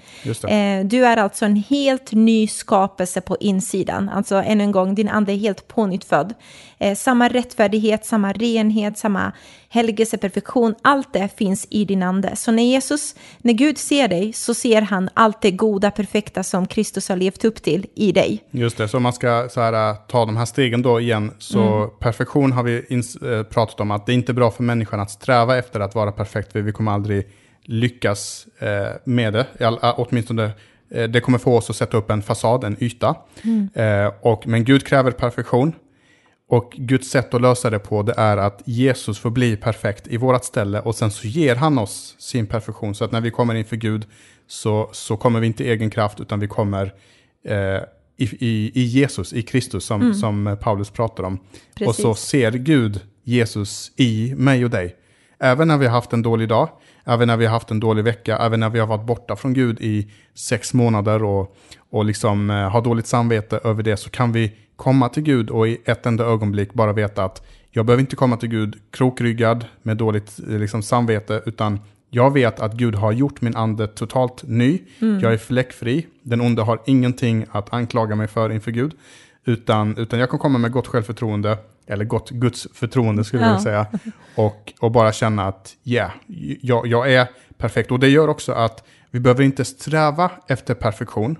Eh, 0.48 0.86
du 0.86 1.04
är 1.06 1.16
alltså 1.16 1.44
en 1.44 1.56
helt 1.56 2.12
ny 2.12 2.48
skapelse 2.48 3.20
på 3.20 3.36
insidan. 3.40 4.08
Alltså 4.08 4.34
än 4.34 4.60
en 4.60 4.72
gång, 4.72 4.94
din 4.94 5.08
ande 5.08 5.32
är 5.32 5.36
helt 5.36 5.68
pånyttfödd. 5.68 6.34
Eh, 6.78 6.94
samma 6.94 7.28
rättfärdighet, 7.28 8.06
samma 8.06 8.32
renhet, 8.32 8.98
samma 8.98 9.32
helgelse, 9.72 10.18
perfektion, 10.18 10.74
allt 10.82 11.12
det 11.12 11.28
finns 11.36 11.66
i 11.70 11.84
din 11.84 12.02
ande. 12.02 12.36
Så 12.36 12.52
när 12.52 12.62
Jesus, 12.62 13.14
när 13.38 13.52
Gud 13.52 13.78
ser 13.78 14.08
dig 14.08 14.32
så 14.32 14.54
ser 14.54 14.82
han 14.82 15.08
allt 15.14 15.40
det 15.40 15.50
goda, 15.50 15.90
perfekta 15.90 16.42
som 16.42 16.66
Kristus 16.66 17.08
har 17.08 17.16
levt 17.16 17.44
upp 17.44 17.62
till 17.62 17.86
i 17.94 18.12
dig. 18.12 18.44
Just 18.50 18.76
det, 18.76 18.88
så 18.88 18.96
om 18.96 19.02
man 19.02 19.12
ska 19.12 19.48
så 19.50 19.60
här, 19.60 19.94
ta 19.94 20.26
de 20.26 20.36
här 20.36 20.44
stegen 20.44 20.82
då 20.82 21.00
igen, 21.00 21.30
så 21.38 21.62
mm. 21.62 21.90
perfektion 21.98 22.52
har 22.52 22.62
vi 22.62 22.76
äh, 22.76 23.42
pratat 23.42 23.80
om 23.80 23.90
att 23.90 24.08
det 24.12 24.14
är 24.14 24.18
inte 24.18 24.32
bra 24.32 24.50
för 24.50 24.62
människan 24.62 25.00
att 25.00 25.10
sträva 25.10 25.58
efter 25.58 25.80
att 25.80 25.94
vara 25.94 26.12
perfekt, 26.12 26.52
för 26.52 26.60
vi 26.60 26.72
kommer 26.72 26.92
aldrig 26.92 27.28
lyckas 27.62 28.46
äh, 28.58 28.92
med 29.04 29.32
det, 29.32 29.46
äh, 29.58 29.94
åtminstone 29.96 30.50
det 30.88 31.20
kommer 31.20 31.38
få 31.38 31.56
oss 31.56 31.70
att 31.70 31.76
sätta 31.76 31.96
upp 31.96 32.10
en 32.10 32.22
fasad, 32.22 32.64
en 32.64 32.76
yta. 32.80 33.16
Mm. 33.42 33.68
Eh, 33.74 34.12
och, 34.20 34.46
men 34.46 34.64
Gud 34.64 34.86
kräver 34.86 35.10
perfektion. 35.10 35.72
Och 36.48 36.72
Guds 36.76 37.10
sätt 37.10 37.34
att 37.34 37.40
lösa 37.40 37.70
det 37.70 37.78
på 37.78 38.02
det 38.02 38.14
är 38.16 38.36
att 38.36 38.62
Jesus 38.64 39.18
får 39.18 39.30
bli 39.30 39.56
perfekt 39.56 40.06
i 40.06 40.16
vårt 40.16 40.44
ställe 40.44 40.80
och 40.80 40.94
sen 40.94 41.10
så 41.10 41.26
ger 41.26 41.56
han 41.56 41.78
oss 41.78 42.16
sin 42.18 42.46
perfektion. 42.46 42.94
Så 42.94 43.04
att 43.04 43.12
när 43.12 43.20
vi 43.20 43.30
kommer 43.30 43.54
inför 43.54 43.76
Gud 43.76 44.06
så, 44.46 44.88
så 44.92 45.16
kommer 45.16 45.40
vi 45.40 45.46
inte 45.46 45.64
i 45.64 45.70
egen 45.70 45.90
kraft 45.90 46.20
utan 46.20 46.40
vi 46.40 46.48
kommer 46.48 46.94
eh, 47.44 47.82
i, 48.16 48.24
i, 48.24 48.72
i, 48.74 48.82
Jesus, 48.82 49.32
i 49.32 49.42
Kristus 49.42 49.84
som, 49.84 50.00
mm. 50.00 50.14
som 50.14 50.56
Paulus 50.60 50.90
pratar 50.90 51.24
om. 51.24 51.38
Precis. 51.74 51.88
Och 51.88 51.94
så 51.94 52.14
ser 52.14 52.52
Gud 52.52 53.00
Jesus 53.24 53.92
i 53.96 54.34
mig 54.36 54.64
och 54.64 54.70
dig. 54.70 54.96
Även 55.38 55.68
när 55.68 55.78
vi 55.78 55.86
har 55.86 55.92
haft 55.92 56.12
en 56.12 56.22
dålig 56.22 56.48
dag, 56.48 56.68
även 57.04 57.28
när 57.28 57.36
vi 57.36 57.46
har 57.46 57.52
haft 57.52 57.70
en 57.70 57.80
dålig 57.80 58.04
vecka, 58.04 58.38
även 58.38 58.60
när 58.60 58.70
vi 58.70 58.78
har 58.78 58.86
varit 58.86 59.06
borta 59.06 59.36
från 59.36 59.54
Gud 59.54 59.80
i 59.80 60.10
sex 60.34 60.74
månader 60.74 61.22
och, 61.22 61.56
och 61.90 62.04
liksom, 62.04 62.50
eh, 62.50 62.70
har 62.70 62.82
dåligt 62.82 63.06
samvete 63.06 63.60
över 63.64 63.82
det 63.82 63.96
så 63.96 64.10
kan 64.10 64.32
vi 64.32 64.52
komma 64.76 65.08
till 65.08 65.22
Gud 65.22 65.50
och 65.50 65.68
i 65.68 65.78
ett 65.84 66.06
enda 66.06 66.24
ögonblick 66.24 66.74
bara 66.74 66.92
veta 66.92 67.24
att 67.24 67.42
jag 67.70 67.86
behöver 67.86 68.00
inte 68.00 68.16
komma 68.16 68.36
till 68.36 68.48
Gud 68.48 68.80
krokryggad 68.90 69.64
med 69.82 69.96
dåligt 69.96 70.40
eh, 70.48 70.58
liksom, 70.58 70.82
samvete, 70.82 71.42
utan 71.46 71.80
jag 72.10 72.32
vet 72.32 72.60
att 72.60 72.72
Gud 72.72 72.94
har 72.94 73.12
gjort 73.12 73.40
min 73.40 73.56
ande 73.56 73.86
totalt 73.86 74.42
ny. 74.42 74.78
Mm. 75.00 75.20
Jag 75.20 75.32
är 75.32 75.36
fläckfri. 75.36 76.06
Den 76.22 76.40
onde 76.40 76.62
har 76.62 76.80
ingenting 76.86 77.46
att 77.50 77.72
anklaga 77.72 78.14
mig 78.14 78.26
för 78.28 78.52
inför 78.52 78.70
Gud. 78.70 78.94
Utan, 79.44 79.96
utan 79.96 80.18
jag 80.18 80.30
kan 80.30 80.38
komma 80.38 80.58
med 80.58 80.72
gott 80.72 80.86
självförtroende, 80.86 81.58
eller 81.86 82.04
gott 82.04 82.30
Guds 82.30 82.68
förtroende 82.74 83.24
skulle 83.24 83.42
ja. 83.42 83.50
jag 83.50 83.62
säga. 83.62 83.86
Och, 84.34 84.72
och 84.80 84.90
bara 84.90 85.12
känna 85.12 85.48
att 85.48 85.76
yeah, 85.84 86.10
jag, 86.60 86.86
jag 86.86 87.12
är 87.12 87.28
perfekt. 87.58 87.90
Och 87.90 87.98
det 87.98 88.08
gör 88.08 88.28
också 88.28 88.52
att 88.52 88.84
vi 89.10 89.20
behöver 89.20 89.44
inte 89.44 89.64
sträva 89.64 90.30
efter 90.48 90.74
perfektion. 90.74 91.36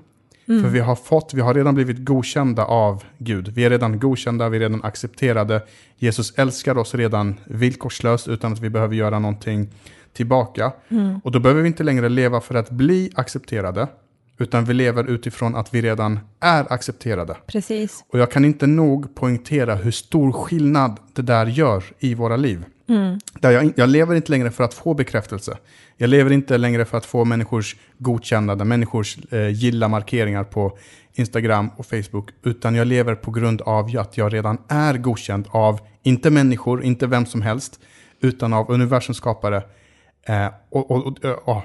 Mm. 0.49 0.63
För 0.63 0.71
vi 0.71 0.81
har 0.81 0.97
fått, 0.97 1.35
vi 1.35 1.41
har 1.41 1.55
redan 1.55 1.75
blivit 1.75 2.05
godkända 2.05 2.65
av 2.65 3.05
Gud. 3.19 3.49
Vi 3.49 3.65
är 3.65 3.71
redan 3.71 3.99
godkända, 3.99 4.49
vi 4.49 4.57
är 4.57 4.61
redan 4.61 4.85
accepterade. 4.85 5.63
Jesus 5.97 6.33
älskar 6.39 6.79
oss 6.79 6.95
redan 6.95 7.41
villkorslöst 7.45 8.29
utan 8.29 8.53
att 8.53 8.61
vi 8.61 8.71
behöver 8.71 8.95
göra 8.95 9.19
någonting 9.19 9.69
tillbaka. 10.13 10.73
Mm. 10.89 11.21
Och 11.25 11.33
då 11.33 11.39
behöver 11.41 11.63
vi 11.63 11.69
inte 11.69 11.85
längre 11.85 12.09
leva 12.09 12.41
för 12.41 12.55
att 12.55 12.71
bli 12.71 13.11
accepterade. 13.15 13.89
Utan 14.39 14.65
vi 14.65 14.75
lever 14.75 15.05
utifrån 15.05 15.57
att 15.57 15.75
vi 15.75 15.83
redan 15.83 16.21
är 16.41 16.73
accepterade. 16.73 17.37
Precis. 17.47 18.05
Och 18.09 18.19
jag 18.19 18.31
kan 18.31 18.45
inte 18.45 18.67
nog 18.67 19.15
poängtera 19.15 19.75
hur 19.75 19.91
stor 19.91 20.33
skillnad 20.33 21.01
det 21.13 21.23
där 21.23 21.47
gör 21.47 21.85
i 21.99 22.15
våra 22.15 22.37
liv. 22.37 22.65
Där 23.41 23.51
jag, 23.51 23.73
jag 23.77 23.89
lever 23.89 24.15
inte 24.15 24.31
längre 24.31 24.51
för 24.51 24.65
att 24.65 24.75
få 24.75 24.95
bekräftelse. 24.95 25.59
Jag 25.97 26.11
lever 26.11 26.31
inte 26.31 26.59
längre 26.59 26.85
för 26.85 26.99
att 26.99 27.07
få 27.07 27.25
människors 27.25 27.77
godkännande, 27.99 28.65
människors 28.65 29.19
eh, 29.31 29.49
gilla-markeringar 29.49 30.45
på 30.45 30.79
Instagram 31.15 31.71
och 31.77 31.87
Facebook, 31.87 32.31
utan 32.43 32.75
jag 32.75 32.87
lever 32.87 33.15
på 33.15 33.31
grund 33.31 33.61
av 33.63 33.97
att 33.99 34.17
jag 34.17 34.33
redan 34.33 34.59
är 34.69 34.99
godkänd 34.99 35.49
av, 35.51 35.81
inte 36.03 36.31
människor, 36.31 36.85
inte 36.85 37.07
vem 37.07 37.27
som 37.27 37.43
helst, 37.43 37.81
utan 38.21 38.53
av 38.53 38.71
universums 38.71 39.17
skapare. 39.17 39.63
Eh, 40.27 40.49
och 40.71 40.91
och, 40.91 41.07
och, 41.07 41.49
och, 41.49 41.63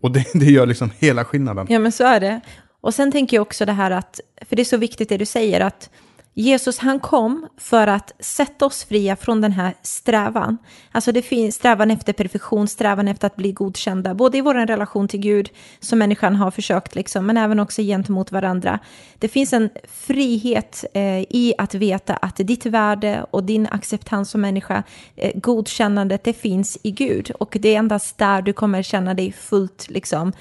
och 0.00 0.10
det, 0.10 0.24
det 0.34 0.44
gör 0.44 0.66
liksom 0.66 0.90
hela 0.98 1.24
skillnaden. 1.24 1.66
Ja, 1.70 1.78
men 1.78 1.92
så 1.92 2.04
är 2.04 2.20
det. 2.20 2.40
Och 2.80 2.94
sen 2.94 3.12
tänker 3.12 3.36
jag 3.36 3.42
också 3.42 3.64
det 3.64 3.72
här 3.72 3.90
att, 3.90 4.20
för 4.48 4.56
det 4.56 4.62
är 4.62 4.64
så 4.64 4.76
viktigt 4.76 5.08
det 5.08 5.16
du 5.16 5.26
säger, 5.26 5.60
att 5.60 5.90
Jesus 6.34 6.78
han 6.78 7.00
kom 7.00 7.48
för 7.56 7.86
att 7.86 8.12
sätta 8.18 8.66
oss 8.66 8.84
fria 8.84 9.16
från 9.16 9.40
den 9.40 9.52
här 9.52 9.74
strävan. 9.82 10.58
Alltså 10.92 11.12
det 11.12 11.22
finns 11.22 11.54
strävan 11.54 11.90
efter 11.90 12.12
perfektion, 12.12 12.68
strävan 12.68 13.08
efter 13.08 13.26
att 13.26 13.36
bli 13.36 13.52
godkända, 13.52 14.14
både 14.14 14.38
i 14.38 14.40
vår 14.40 14.54
relation 14.54 15.08
till 15.08 15.20
Gud, 15.20 15.50
som 15.80 15.98
människan 15.98 16.36
har 16.36 16.50
försökt, 16.50 16.94
liksom, 16.94 17.26
men 17.26 17.36
även 17.36 17.60
också 17.60 17.82
gentemot 17.82 18.32
varandra. 18.32 18.78
Det 19.18 19.28
finns 19.28 19.52
en 19.52 19.70
frihet 19.88 20.84
eh, 20.94 21.20
i 21.20 21.54
att 21.58 21.74
veta 21.74 22.16
att 22.16 22.36
ditt 22.36 22.66
värde 22.66 23.26
och 23.30 23.44
din 23.44 23.66
acceptans 23.66 24.30
som 24.30 24.40
människa, 24.40 24.82
eh, 25.16 25.32
godkännandet, 25.34 26.24
det 26.24 26.32
finns 26.32 26.78
i 26.82 26.90
Gud. 26.90 27.30
Och 27.30 27.56
det 27.60 27.74
är 27.74 27.78
endast 27.78 28.18
där 28.18 28.42
du 28.42 28.52
kommer 28.52 28.82
känna 28.82 29.14
dig 29.14 29.32
fullt, 29.32 29.90
liksom, 29.90 30.32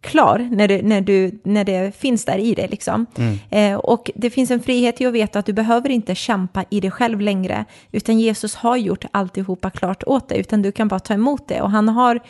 klar 0.00 0.48
när, 0.52 0.68
du, 0.68 0.82
när, 0.82 1.00
du, 1.00 1.40
när 1.42 1.64
det 1.64 1.96
finns 1.96 2.24
där 2.24 2.38
i 2.38 2.54
dig. 2.54 2.68
Liksom. 2.68 3.06
Eh, 3.50 3.74
och 3.74 4.10
det 4.14 4.30
finns 4.30 4.50
en 4.50 4.60
frihet 4.60 5.00
i 5.00 5.06
att 5.06 5.12
veta 5.12 5.38
att 5.38 5.46
du 5.46 5.52
behöver 5.52 5.90
inte 5.90 6.14
kämpa 6.14 6.64
i 6.70 6.80
dig 6.80 6.90
själv 6.90 7.20
längre, 7.20 7.64
utan 7.92 8.18
Jesus 8.18 8.54
har 8.54 8.76
gjort 8.76 9.04
alltihopa 9.10 9.70
klart 9.70 10.02
åt 10.06 10.28
dig, 10.28 10.40
utan 10.40 10.62
du 10.62 10.72
kan 10.72 10.88
bara 10.88 11.00
ta 11.00 11.14
emot 11.14 11.48
det. 11.48 11.60
Och 11.60 11.70
han 11.70 11.88
har 11.88 12.20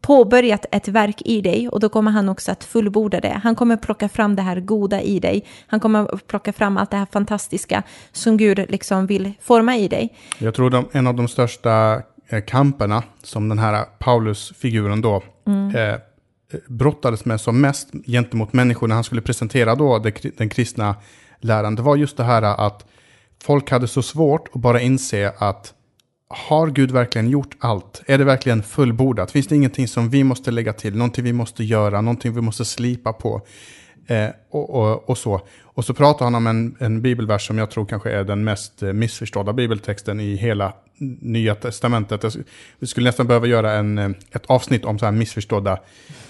påbörjat 0.00 0.66
ett 0.70 0.88
verk 0.88 1.22
i 1.24 1.40
dig 1.40 1.68
och 1.68 1.80
då 1.80 1.88
kommer 1.88 2.10
han 2.10 2.28
också 2.28 2.52
att 2.52 2.64
fullborda 2.64 3.20
det. 3.20 3.40
Han 3.42 3.54
kommer 3.54 3.76
plocka 3.76 4.08
fram 4.08 4.36
det 4.36 4.42
här 4.42 4.60
goda 4.60 5.00
i 5.00 5.20
dig. 5.20 5.44
Han 5.66 5.80
kommer 5.80 6.18
plocka 6.26 6.52
fram 6.52 6.76
allt 6.76 6.90
det 6.90 6.96
här 6.96 7.06
fantastiska 7.12 7.82
som 8.12 8.36
Gud 8.36 8.64
liksom 8.68 9.06
vill 9.06 9.32
forma 9.40 9.76
i 9.76 9.88
dig. 9.88 10.14
Jag 10.38 10.54
tror 10.54 10.70
de, 10.70 10.88
en 10.92 11.06
av 11.06 11.14
de 11.14 11.28
största 11.28 12.02
eh, 12.28 12.40
kamperna 12.40 13.02
som 13.22 13.48
den 13.48 13.58
här 13.58 13.84
Paulus-figuren 13.98 15.00
då 15.00 15.22
eh, 15.74 16.00
Eh, 16.52 16.58
brottades 16.68 17.24
med 17.24 17.40
som 17.40 17.60
mest 17.60 17.88
gentemot 18.06 18.52
människor 18.52 18.88
när 18.88 18.94
han 18.94 19.04
skulle 19.04 19.20
presentera 19.20 19.74
då 19.74 19.98
den 20.36 20.48
kristna 20.48 20.96
läran, 21.40 21.74
det 21.74 21.82
var 21.82 21.96
just 21.96 22.16
det 22.16 22.24
här 22.24 22.42
att 22.42 22.86
folk 23.42 23.70
hade 23.70 23.88
så 23.88 24.02
svårt 24.02 24.48
att 24.54 24.60
bara 24.60 24.80
inse 24.80 25.32
att 25.38 25.74
har 26.28 26.70
Gud 26.70 26.90
verkligen 26.90 27.28
gjort 27.28 27.56
allt? 27.58 28.02
Är 28.06 28.18
det 28.18 28.24
verkligen 28.24 28.62
fullbordat? 28.62 29.30
Finns 29.30 29.46
det 29.46 29.56
ingenting 29.56 29.88
som 29.88 30.10
vi 30.10 30.24
måste 30.24 30.50
lägga 30.50 30.72
till? 30.72 30.96
Någonting 30.96 31.24
vi 31.24 31.32
måste 31.32 31.64
göra? 31.64 32.00
Någonting 32.00 32.34
vi 32.34 32.40
måste 32.40 32.64
slipa 32.64 33.12
på? 33.12 33.42
Eh, 34.06 34.28
och, 34.50 34.70
och, 34.70 35.10
och 35.10 35.18
så. 35.18 35.40
Och 35.62 35.84
så 35.84 35.94
pratar 35.94 36.24
han 36.24 36.34
om 36.34 36.46
en, 36.46 36.76
en 36.78 37.02
bibelvers 37.02 37.46
som 37.46 37.58
jag 37.58 37.70
tror 37.70 37.86
kanske 37.86 38.10
är 38.10 38.24
den 38.24 38.44
mest 38.44 38.82
eh, 38.82 38.92
missförstådda 38.92 39.52
bibeltexten 39.52 40.20
i 40.20 40.34
hela 40.34 40.72
Nya 41.20 41.54
Testamentet. 41.54 42.36
Vi 42.78 42.86
skulle 42.86 43.08
nästan 43.08 43.26
behöva 43.26 43.46
göra 43.46 43.72
en, 43.72 43.98
eh, 43.98 44.10
ett 44.30 44.46
avsnitt 44.46 44.84
om 44.84 44.98
så 44.98 45.04
här 45.04 45.12
missförstådda 45.12 45.78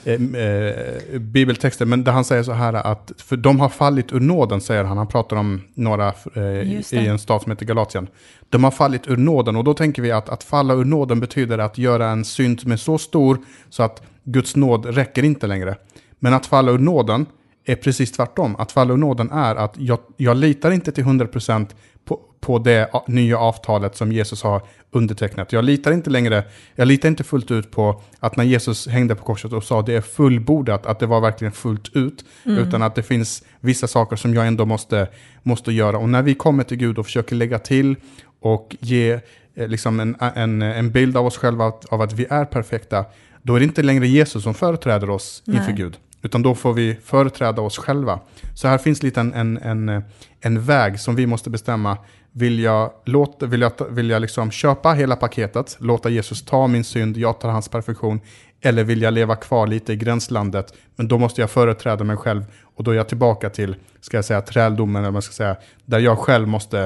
eh, 0.05 0.43
eh, 0.43 1.19
bibeltexter. 1.21 1.87
Men 1.87 2.05
där 2.05 2.13
han 2.13 2.25
säger 2.25 2.43
så 2.43 2.53
här 2.53 2.73
att, 2.73 3.13
för 3.19 3.37
de 3.37 3.61
har 3.61 3.69
fallit 3.69 4.13
ur 4.13 4.21
nåden, 4.21 4.61
säger 4.61 4.85
han. 4.85 4.97
Han 4.97 5.07
pratar 5.07 5.37
om 5.37 5.61
några 5.75 6.13
eh, 6.35 6.93
i 6.93 7.07
en 7.07 7.19
stad 7.19 7.43
som 7.43 7.53
heter 7.53 7.67
Galatien. 7.67 8.07
De 8.49 8.65
har 8.65 8.71
fallit 8.71 9.09
ur 9.09 9.17
nåden 9.17 9.57
och 9.57 9.65
då 9.65 9.75
tänker 9.75 10.03
vi 10.03 10.13
att 10.13 10.29
att 10.29 10.45
falla 10.45 10.75
ur 10.75 10.85
nåden 10.85 11.21
betyder 11.21 11.59
att 11.59 11.79
göra 11.79 12.09
en 12.09 12.25
synd 12.25 12.61
som 12.61 12.73
är 12.73 12.77
så 12.77 12.99
stor 12.99 13.39
så 13.71 13.83
att 13.83 14.03
Guds 14.25 14.57
nåd 14.57 14.87
räcker 14.87 15.23
inte 15.23 15.47
längre. 15.47 15.77
Men 16.19 16.35
att 16.35 16.47
falla 16.47 16.73
ur 16.73 16.79
nåden 16.79 17.27
är 17.65 17.77
precis 17.77 18.13
tvärtom. 18.13 18.57
Att 18.57 18.73
falla 18.73 18.93
ur 18.93 18.97
nåden 18.97 19.31
är 19.31 19.55
att 19.55 19.75
jag, 19.79 19.99
jag 20.17 20.37
litar 20.37 20.71
inte 20.71 20.93
till 20.93 21.05
100% 21.05 21.67
på, 22.05 22.21
på 22.41 22.59
det 22.59 22.91
nya 23.07 23.39
avtalet 23.39 23.97
som 23.97 24.13
Jesus 24.13 24.43
har 24.43 24.63
undertecknat. 24.91 25.53
Jag 25.53 25.65
litar 25.65 25.93
inte 25.93 26.11
längre, 26.11 26.45
jag 26.75 26.89
litar 26.89 27.09
inte 27.09 27.25
fullt 27.25 27.51
ut 27.51 27.71
på 27.71 28.03
att 28.21 28.37
när 28.37 28.45
Jesus 28.45 28.89
hängde 28.89 29.15
på 29.15 29.25
korset 29.25 29.53
och 29.53 29.65
sa 29.65 29.83
det 29.83 29.95
är 29.95 30.01
fullbordat, 30.01 30.87
att 30.87 30.99
det 30.99 31.07
var 31.07 31.21
verkligen 31.21 31.53
fullt 31.53 31.97
ut, 31.97 32.25
utan 32.45 32.83
att 32.83 32.95
det 32.95 33.03
finns 33.03 33.43
vissa 33.61 33.87
saker 33.87 34.17
som 34.17 34.35
jag 34.35 34.47
ändå 34.47 34.65
måste, 34.65 35.09
måste 35.43 35.73
göra. 35.73 35.99
Och 35.99 36.09
när 36.09 36.23
vi 36.23 36.35
kommer 36.35 36.65
till 36.65 36.77
Gud 36.77 36.99
och 36.99 37.07
försöker 37.07 37.37
lägga 37.37 37.59
till 37.59 37.97
och 38.41 38.77
ge 38.81 39.21
eh, 39.55 39.69
liksom 39.69 40.01
en, 40.01 40.17
en, 40.21 40.63
en 40.63 40.91
bild 40.91 41.17
av 41.17 41.27
oss 41.27 41.37
själva 41.37 41.73
av 41.89 42.01
att 42.01 42.13
vi 42.13 42.27
är 42.31 42.45
perfekta, 42.45 43.05
då 43.43 43.55
är 43.55 43.61
det 43.61 43.65
inte 43.65 43.83
längre 43.83 44.07
Jesus 44.07 44.43
som 44.43 44.55
företräder 44.55 45.11
oss 45.11 45.43
inför 45.47 45.73
Nej. 45.73 45.75
Gud. 45.77 45.99
Utan 46.25 46.43
då 46.43 46.55
får 46.55 46.73
vi 46.73 46.97
företräda 47.05 47.63
oss 47.63 47.79
själva. 47.79 48.21
Så 48.55 48.69
här 48.69 48.79
finns 48.79 49.03
lite 49.03 49.21
en, 49.21 49.33
en, 49.35 49.59
en, 49.59 50.03
en 50.41 50.65
väg 50.65 51.01
som 51.01 51.17
vi 51.17 51.27
måste 51.27 51.51
bestämma. 51.51 51.99
Vill 52.33 52.59
jag, 52.59 52.91
låta, 53.05 53.47
vill 53.47 53.61
jag, 53.61 53.73
vill 53.91 54.11
jag 54.11 54.23
liksom 54.23 54.51
köpa 54.51 54.93
hela 54.93 55.17
paketet, 55.17 55.77
låta 55.81 56.09
Jesus 56.09 56.45
ta 56.45 56.67
min 56.67 56.85
synd, 56.85 57.17
jag 57.17 57.41
tar 57.41 57.49
hans 57.49 57.69
perfektion. 57.69 58.21
Eller 58.61 58.85
vill 58.85 59.03
jag 59.03 59.15
leva 59.15 59.37
kvar 59.37 59.67
lite 59.67 59.93
i 59.93 59.97
gränslandet, 59.97 60.75
men 60.97 61.09
då 61.09 61.19
måste 61.19 61.41
jag 61.41 61.51
företräda 61.51 62.05
mig 62.05 62.17
själv. 62.17 62.45
Och 62.63 62.85
då 62.85 62.91
är 62.91 62.95
jag 62.95 63.09
tillbaka 63.09 63.51
till, 63.51 63.77
ska 64.01 64.17
jag 64.17 64.25
säga, 64.25 64.41
träldomen, 64.41 65.03
eller 65.03 65.13
man 65.13 65.23
ska 65.23 65.33
säga, 65.33 65.57
där 65.85 65.99
jag 65.99 66.19
själv 66.19 66.49
måste 66.49 66.81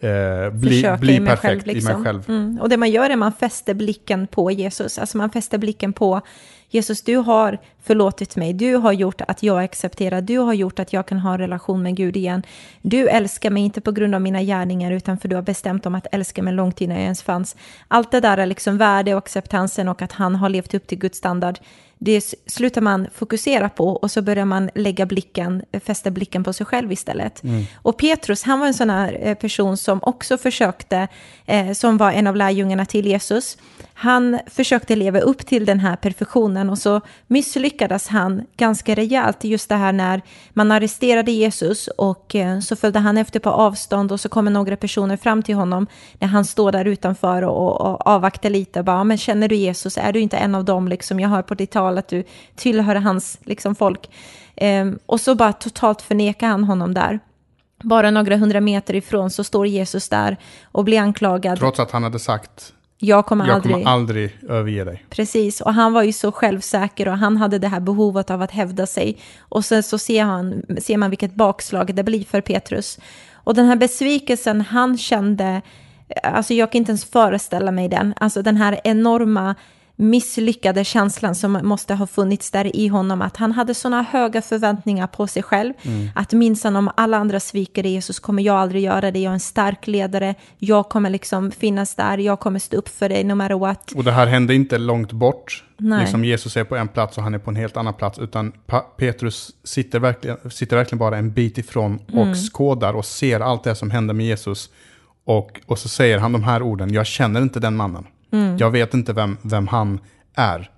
eh, 0.00 0.50
bli, 0.52 0.70
Försöka 0.70 0.96
bli 0.96 1.16
i 1.16 1.18
perfekt 1.18 1.42
själv, 1.42 1.68
i 1.68 1.74
liksom. 1.74 1.92
mig 1.92 2.04
själv. 2.04 2.22
Mm. 2.28 2.58
Och 2.60 2.68
det 2.68 2.76
man 2.76 2.90
gör 2.90 3.10
är 3.10 3.16
man 3.16 3.32
fäster 3.32 3.74
blicken 3.74 4.26
på 4.26 4.50
Jesus. 4.50 4.98
Alltså 4.98 5.18
man 5.18 5.30
fäster 5.30 5.58
blicken 5.58 5.92
på 5.92 6.20
Jesus, 6.70 7.02
du 7.02 7.16
har 7.16 7.58
förlåtit 7.82 8.36
mig. 8.36 8.52
Du 8.52 8.74
har 8.74 8.92
gjort 8.92 9.20
att 9.20 9.42
jag 9.42 9.58
är 9.58 9.64
accepterad. 9.64 10.24
Du 10.24 10.38
har 10.38 10.54
gjort 10.54 10.78
att 10.78 10.92
jag 10.92 11.06
kan 11.06 11.18
ha 11.18 11.32
en 11.32 11.38
relation 11.38 11.82
med 11.82 11.96
Gud 11.96 12.16
igen. 12.16 12.42
Du 12.82 13.08
älskar 13.08 13.50
mig 13.50 13.62
inte 13.62 13.80
på 13.80 13.92
grund 13.92 14.14
av 14.14 14.20
mina 14.20 14.42
gärningar 14.42 14.92
utan 14.92 15.18
för 15.18 15.28
du 15.28 15.36
har 15.36 15.42
bestämt 15.42 15.86
om 15.86 15.94
att 15.94 16.06
älska 16.12 16.42
mig 16.42 16.54
långt 16.54 16.80
innan 16.80 16.96
jag 16.96 17.04
ens 17.04 17.22
fanns. 17.22 17.56
Allt 17.88 18.10
det 18.10 18.20
där 18.20 18.38
är 18.38 18.46
liksom 18.46 18.78
värde 18.78 19.14
och 19.14 19.18
acceptansen 19.18 19.88
och 19.88 20.02
att 20.02 20.12
han 20.12 20.34
har 20.34 20.48
levt 20.48 20.74
upp 20.74 20.86
till 20.86 20.98
Guds 20.98 21.18
standard. 21.18 21.58
Det 21.98 22.34
slutar 22.46 22.80
man 22.80 23.06
fokusera 23.14 23.68
på 23.68 23.88
och 23.88 24.10
så 24.10 24.22
börjar 24.22 24.44
man 24.44 24.70
lägga 24.74 25.06
blicken, 25.06 25.62
fästa 25.84 26.10
blicken 26.10 26.44
på 26.44 26.52
sig 26.52 26.66
själv 26.66 26.92
istället. 26.92 27.42
Och 27.74 27.98
Petrus, 27.98 28.42
han 28.42 28.60
var 28.60 28.66
en 28.66 28.74
sån 28.74 28.90
här 28.90 29.18
eh, 29.20 29.34
person 29.34 29.76
som 29.76 30.00
också 30.02 30.38
försökte, 30.38 31.08
eh, 31.46 31.72
som 31.72 31.96
var 31.96 32.12
en 32.12 32.26
av 32.26 32.36
lärjungarna 32.36 32.86
till 32.86 33.06
Jesus. 33.06 33.58
Han 34.00 34.38
försökte 34.46 34.96
leva 34.96 35.20
upp 35.20 35.46
till 35.46 35.64
den 35.64 35.80
här 35.80 35.96
perfektionen 35.96 36.70
och 36.70 36.78
så 36.78 37.00
misslyckades 37.26 38.08
han 38.08 38.46
ganska 38.56 38.94
rejält. 38.94 39.44
Just 39.44 39.68
det 39.68 39.74
här 39.74 39.92
när 39.92 40.22
man 40.52 40.72
arresterade 40.72 41.32
Jesus 41.32 41.88
och 41.88 42.34
eh, 42.34 42.60
så 42.60 42.76
följde 42.76 42.98
han 42.98 43.18
efter 43.18 43.40
på 43.40 43.50
avstånd 43.50 44.12
och 44.12 44.20
så 44.20 44.28
kommer 44.28 44.50
några 44.50 44.76
personer 44.76 45.16
fram 45.16 45.42
till 45.42 45.54
honom 45.54 45.86
när 46.18 46.28
han 46.28 46.44
står 46.44 46.72
där 46.72 46.84
utanför 46.84 47.42
och, 47.42 47.80
och 47.80 48.06
avvaktar 48.06 48.50
lite. 48.50 48.82
Bara, 48.82 49.04
men 49.04 49.18
känner 49.18 49.48
du 49.48 49.56
Jesus? 49.56 49.98
Är 49.98 50.12
du 50.12 50.20
inte 50.20 50.36
en 50.36 50.54
av 50.54 50.64
dem? 50.64 50.88
Liksom, 50.88 51.20
jag 51.20 51.28
hör 51.28 51.42
på 51.42 51.54
ditt 51.54 51.70
tal 51.70 51.98
att 51.98 52.08
du 52.08 52.24
tillhör 52.56 52.94
hans 52.94 53.38
liksom, 53.44 53.74
folk. 53.74 54.10
Ehm, 54.56 54.98
och 55.06 55.20
så 55.20 55.34
bara 55.34 55.52
totalt 55.52 56.02
förnekar 56.02 56.48
han 56.48 56.64
honom 56.64 56.94
där. 56.94 57.20
Bara 57.82 58.10
några 58.10 58.36
hundra 58.36 58.60
meter 58.60 58.94
ifrån 58.94 59.30
så 59.30 59.44
står 59.44 59.66
Jesus 59.66 60.08
där 60.08 60.36
och 60.64 60.84
blir 60.84 61.00
anklagad. 61.00 61.58
Trots 61.58 61.80
att 61.80 61.90
han 61.90 62.02
hade 62.02 62.18
sagt, 62.18 62.72
jag 62.98 63.26
kommer 63.26 63.46
jag 63.46 63.54
aldrig... 63.54 63.74
kommer 63.74 63.86
aldrig 63.86 64.38
överge 64.48 64.84
dig. 64.84 65.04
Precis, 65.10 65.60
och 65.60 65.74
han 65.74 65.92
var 65.92 66.02
ju 66.02 66.12
så 66.12 66.32
självsäker 66.32 67.08
och 67.08 67.18
han 67.18 67.36
hade 67.36 67.58
det 67.58 67.68
här 67.68 67.80
behovet 67.80 68.30
av 68.30 68.42
att 68.42 68.50
hävda 68.50 68.86
sig. 68.86 69.18
Och 69.38 69.64
sen 69.64 69.82
så 69.82 69.98
ser, 69.98 70.24
han, 70.24 70.62
ser 70.80 70.96
man 70.96 71.10
vilket 71.10 71.34
bakslag 71.34 71.94
det 71.94 72.02
blir 72.02 72.24
för 72.24 72.40
Petrus. 72.40 72.98
Och 73.32 73.54
den 73.54 73.66
här 73.66 73.76
besvikelsen 73.76 74.60
han 74.60 74.98
kände, 74.98 75.62
alltså 76.22 76.54
jag 76.54 76.72
kan 76.72 76.78
inte 76.78 76.90
ens 76.90 77.04
föreställa 77.04 77.70
mig 77.70 77.88
den, 77.88 78.14
alltså 78.16 78.42
den 78.42 78.56
här 78.56 78.80
enorma 78.84 79.54
misslyckade 80.00 80.84
känslan 80.84 81.34
som 81.34 81.52
måste 81.62 81.94
ha 81.94 82.06
funnits 82.06 82.50
där 82.50 82.76
i 82.76 82.88
honom, 82.88 83.22
att 83.22 83.36
han 83.36 83.52
hade 83.52 83.74
sådana 83.74 84.02
höga 84.02 84.42
förväntningar 84.42 85.06
på 85.06 85.26
sig 85.26 85.42
själv, 85.42 85.72
att 86.14 86.32
minsann 86.32 86.76
om 86.76 86.90
alla 86.94 87.16
andra 87.16 87.40
sviker 87.40 87.84
Jesus 87.84 88.20
kommer 88.20 88.42
jag 88.42 88.56
aldrig 88.56 88.82
göra 88.82 89.10
det, 89.10 89.18
jag 89.18 89.30
är 89.30 89.34
en 89.34 89.40
stark 89.40 89.86
ledare, 89.86 90.34
jag 90.58 90.88
kommer 90.88 91.10
liksom 91.10 91.50
finnas 91.50 91.94
där, 91.94 92.18
jag 92.18 92.40
kommer 92.40 92.58
stå 92.58 92.76
upp 92.76 92.88
för 92.88 93.08
dig 93.08 93.24
no 93.24 93.34
matter 93.34 93.54
what. 93.58 93.92
Och 93.92 94.04
det 94.04 94.12
här 94.12 94.26
hände 94.26 94.54
inte 94.54 94.78
långt 94.78 95.12
bort. 95.12 95.64
Nej. 95.76 96.00
Liksom 96.00 96.24
Jesus 96.24 96.56
är 96.56 96.64
på 96.64 96.76
en 96.76 96.88
plats 96.88 97.16
och 97.18 97.22
han 97.24 97.34
är 97.34 97.38
på 97.38 97.50
en 97.50 97.56
helt 97.56 97.76
annan 97.76 97.94
plats. 97.94 98.18
Utan 98.18 98.52
pa- 98.66 98.80
Petrus 98.80 99.50
sitter 99.64 99.98
verkligen, 100.00 100.50
sitter 100.50 100.76
verkligen 100.76 100.98
bara 100.98 101.18
en 101.18 101.32
bit 101.32 101.58
ifrån 101.58 101.98
och 102.12 102.22
Mm. 102.22 102.34
skådar 102.34 102.92
och 102.94 103.04
ser 103.04 103.40
allt 103.40 103.64
det 103.64 103.74
som 103.74 103.90
händer 103.90 104.14
med 104.14 104.26
Jesus. 104.26 104.70
Och, 105.24 105.60
och 105.66 105.78
så 105.78 105.88
säger 105.88 106.18
han 106.18 106.32
de 106.32 106.42
här 106.42 106.62
orden, 106.62 106.92
jag 106.92 107.06
känner 107.06 107.42
inte 107.42 107.60
den 107.60 107.76
mannen. 107.76 108.06
Mm. 108.32 108.56
Jag 108.56 108.70
vet 108.70 108.94
inte 108.94 109.12
vem, 109.12 109.36
vem 109.42 109.68
han 109.68 110.00
är. 110.34 110.70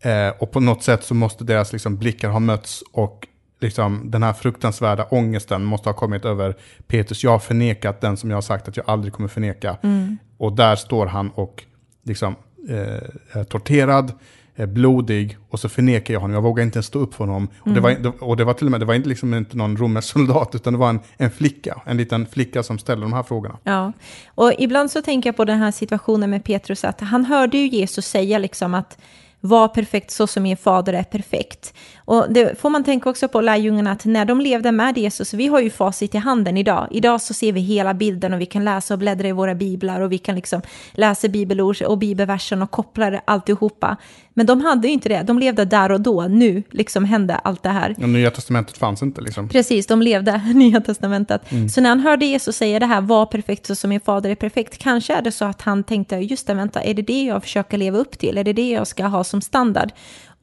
Eh, 0.00 0.34
och 0.38 0.50
på 0.50 0.60
något 0.60 0.82
sätt 0.82 1.04
så 1.04 1.14
måste 1.14 1.44
deras 1.44 1.72
liksom 1.72 1.96
blickar 1.96 2.28
ha 2.28 2.40
mötts 2.40 2.84
och 2.92 3.28
liksom, 3.60 4.10
den 4.10 4.22
här 4.22 4.32
fruktansvärda 4.32 5.06
ångesten 5.10 5.64
måste 5.64 5.88
ha 5.88 5.94
kommit 5.94 6.24
över 6.24 6.56
Petrus. 6.86 7.24
Jag 7.24 7.30
har 7.30 7.38
förnekat 7.38 8.00
den 8.00 8.16
som 8.16 8.30
jag 8.30 8.36
har 8.36 8.42
sagt 8.42 8.68
att 8.68 8.76
jag 8.76 8.90
aldrig 8.90 9.12
kommer 9.12 9.28
förneka. 9.28 9.76
Mm. 9.82 10.18
Och 10.38 10.52
där 10.52 10.76
står 10.76 11.06
han 11.06 11.30
och 11.30 11.64
liksom 12.04 12.34
eh, 12.68 13.42
torterad, 13.42 14.12
blodig 14.56 15.38
och 15.50 15.60
så 15.60 15.68
förnekar 15.68 16.14
jag 16.14 16.20
honom. 16.20 16.34
Jag 16.34 16.42
vågar 16.42 16.64
inte 16.64 16.76
ens 16.76 16.86
stå 16.86 16.98
upp 16.98 17.14
för 17.14 17.24
honom. 17.24 17.48
Och, 17.60 17.70
det 17.70 17.80
var, 17.80 18.22
och 18.22 18.36
det 18.36 18.44
var 18.44 18.54
till 18.54 18.66
och 18.66 18.70
med, 18.70 18.80
det 18.80 18.86
var 18.86 18.94
inte, 18.94 19.08
liksom 19.08 19.34
inte 19.34 19.56
någon 19.56 19.76
romersk 19.76 20.08
soldat, 20.08 20.54
utan 20.54 20.72
det 20.72 20.78
var 20.78 20.90
en, 20.90 21.00
en 21.16 21.30
flicka, 21.30 21.82
en 21.86 21.96
liten 21.96 22.26
flicka 22.26 22.62
som 22.62 22.78
ställde 22.78 23.04
de 23.04 23.12
här 23.12 23.22
frågorna. 23.22 23.58
Ja, 23.64 23.92
och 24.34 24.52
ibland 24.58 24.90
så 24.90 25.02
tänker 25.02 25.28
jag 25.28 25.36
på 25.36 25.44
den 25.44 25.58
här 25.58 25.70
situationen 25.70 26.30
med 26.30 26.44
Petrus, 26.44 26.84
att 26.84 27.00
han 27.00 27.24
hörde 27.24 27.58
ju 27.58 27.68
Jesus 27.68 28.06
säga 28.06 28.38
liksom 28.38 28.74
att 28.74 28.98
var 29.44 29.68
perfekt 29.68 30.10
så 30.10 30.26
som 30.26 30.46
er 30.46 30.56
fader 30.56 30.92
är 30.92 31.02
perfekt. 31.02 31.74
Och 31.96 32.26
det 32.30 32.60
får 32.60 32.70
man 32.70 32.84
tänka 32.84 33.10
också 33.10 33.28
på 33.28 33.40
lärjungarna 33.40 33.92
att 33.92 34.04
när 34.04 34.24
de 34.24 34.40
levde 34.40 34.72
med 34.72 34.98
Jesus, 34.98 35.34
vi 35.34 35.46
har 35.46 35.60
ju 35.60 35.70
facit 35.70 36.14
i 36.14 36.18
handen 36.18 36.56
idag. 36.56 36.88
Idag 36.90 37.20
så 37.20 37.34
ser 37.34 37.52
vi 37.52 37.60
hela 37.60 37.94
bilden 37.94 38.34
och 38.34 38.40
vi 38.40 38.46
kan 38.46 38.64
läsa 38.64 38.94
och 38.94 38.98
bläddra 38.98 39.28
i 39.28 39.32
våra 39.32 39.54
biblar 39.54 40.00
och 40.00 40.12
vi 40.12 40.18
kan 40.18 40.34
liksom 40.34 40.62
läsa 40.92 41.28
bibelord 41.28 41.82
och 41.82 41.98
bibelversen 41.98 42.62
och 42.62 42.70
koppla 42.70 43.10
det 43.10 43.22
alltihopa. 43.24 43.96
Men 44.34 44.46
de 44.46 44.60
hade 44.60 44.88
ju 44.88 44.92
inte 44.92 45.08
det, 45.08 45.22
de 45.22 45.38
levde 45.38 45.64
där 45.64 45.92
och 45.92 46.00
då, 46.00 46.22
nu 46.22 46.62
liksom 46.70 47.04
hände 47.04 47.34
allt 47.34 47.62
det 47.62 47.68
här. 47.68 47.94
Och 48.02 48.08
Nya 48.08 48.30
Testamentet 48.30 48.78
fanns 48.78 49.02
inte 49.02 49.20
liksom. 49.20 49.48
Precis, 49.48 49.86
de 49.86 50.02
levde 50.02 50.42
Nya 50.54 50.80
Testamentet. 50.80 51.42
Så 51.74 51.80
när 51.80 51.88
han 51.88 52.00
hörde 52.00 52.26
Jesus 52.26 52.56
säga 52.56 52.78
det 52.78 52.86
här, 52.86 53.00
var 53.00 53.26
perfekt 53.26 53.66
så 53.66 53.74
som 53.74 53.90
min 53.90 54.00
fader 54.00 54.30
är 54.30 54.34
perfekt, 54.34 54.78
kanske 54.78 55.14
är 55.14 55.22
det 55.22 55.32
så 55.32 55.44
att 55.44 55.62
han 55.62 55.84
tänkte, 55.84 56.16
just 56.16 56.46
det, 56.46 56.54
vänta, 56.54 56.82
är 56.82 56.94
det 56.94 57.02
det 57.02 57.22
jag 57.22 57.42
försöker 57.42 57.78
leva 57.78 57.98
upp 57.98 58.18
till? 58.18 58.38
Är 58.38 58.44
det 58.44 58.52
det 58.52 58.70
jag 58.70 58.86
ska 58.86 59.06
ha 59.06 59.24
som 59.24 59.40
standard? 59.40 59.92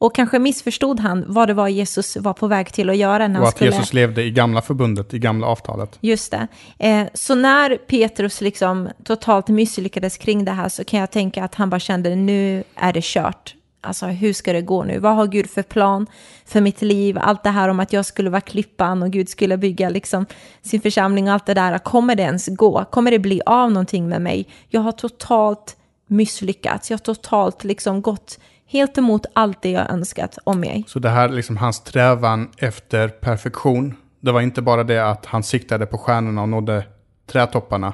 Och 0.00 0.14
kanske 0.14 0.38
missförstod 0.38 1.00
han 1.00 1.24
vad 1.28 1.48
det 1.48 1.54
var 1.54 1.68
Jesus 1.68 2.16
var 2.16 2.32
på 2.32 2.46
väg 2.46 2.72
till 2.72 2.90
att 2.90 2.96
göra 2.96 3.28
när 3.28 3.34
Och 3.34 3.34
han 3.34 3.48
att 3.48 3.54
skulle... 3.54 3.70
Jesus 3.70 3.92
levde 3.92 4.22
i 4.22 4.30
gamla 4.30 4.62
förbundet, 4.62 5.14
i 5.14 5.18
gamla 5.18 5.46
avtalet. 5.46 5.98
Just 6.00 6.30
det. 6.30 6.48
Eh, 6.78 7.06
så 7.14 7.34
när 7.34 7.76
Petrus 7.76 8.40
liksom 8.40 8.88
totalt 9.04 9.48
misslyckades 9.48 10.16
kring 10.16 10.44
det 10.44 10.52
här 10.52 10.68
så 10.68 10.84
kan 10.84 11.00
jag 11.00 11.10
tänka 11.10 11.44
att 11.44 11.54
han 11.54 11.70
bara 11.70 11.80
kände 11.80 12.16
nu 12.16 12.64
är 12.74 12.92
det 12.92 13.04
kört. 13.04 13.54
Alltså 13.82 14.06
hur 14.06 14.32
ska 14.32 14.52
det 14.52 14.62
gå 14.62 14.84
nu? 14.84 14.98
Vad 14.98 15.16
har 15.16 15.26
Gud 15.26 15.50
för 15.50 15.62
plan 15.62 16.06
för 16.46 16.60
mitt 16.60 16.82
liv? 16.82 17.18
Allt 17.20 17.42
det 17.42 17.50
här 17.50 17.68
om 17.68 17.80
att 17.80 17.92
jag 17.92 18.06
skulle 18.06 18.30
vara 18.30 18.40
klippan 18.40 19.02
och 19.02 19.10
Gud 19.10 19.28
skulle 19.28 19.56
bygga 19.56 19.88
liksom 19.88 20.26
sin 20.62 20.80
församling 20.80 21.28
och 21.28 21.34
allt 21.34 21.46
det 21.46 21.54
där. 21.54 21.78
Kommer 21.78 22.14
det 22.14 22.22
ens 22.22 22.48
gå? 22.48 22.84
Kommer 22.84 23.10
det 23.10 23.18
bli 23.18 23.40
av 23.46 23.70
någonting 23.70 24.08
med 24.08 24.22
mig? 24.22 24.48
Jag 24.68 24.80
har 24.80 24.92
totalt 24.92 25.76
misslyckats. 26.06 26.90
Jag 26.90 26.98
har 26.98 27.02
totalt 27.04 27.64
liksom 27.64 28.02
gått 28.02 28.38
helt 28.66 28.98
emot 28.98 29.26
allt 29.32 29.62
det 29.62 29.70
jag 29.70 29.90
önskat 29.90 30.38
om 30.44 30.60
mig. 30.60 30.84
Så 30.88 30.98
det 30.98 31.08
här, 31.08 31.28
liksom 31.28 31.56
hans 31.56 31.76
strävan 31.76 32.50
efter 32.58 33.08
perfektion, 33.08 33.96
det 34.20 34.32
var 34.32 34.40
inte 34.40 34.62
bara 34.62 34.84
det 34.84 35.10
att 35.10 35.26
han 35.26 35.42
siktade 35.42 35.86
på 35.86 35.98
stjärnorna 35.98 36.42
och 36.42 36.48
nådde 36.48 36.84
trädtopparna, 37.26 37.92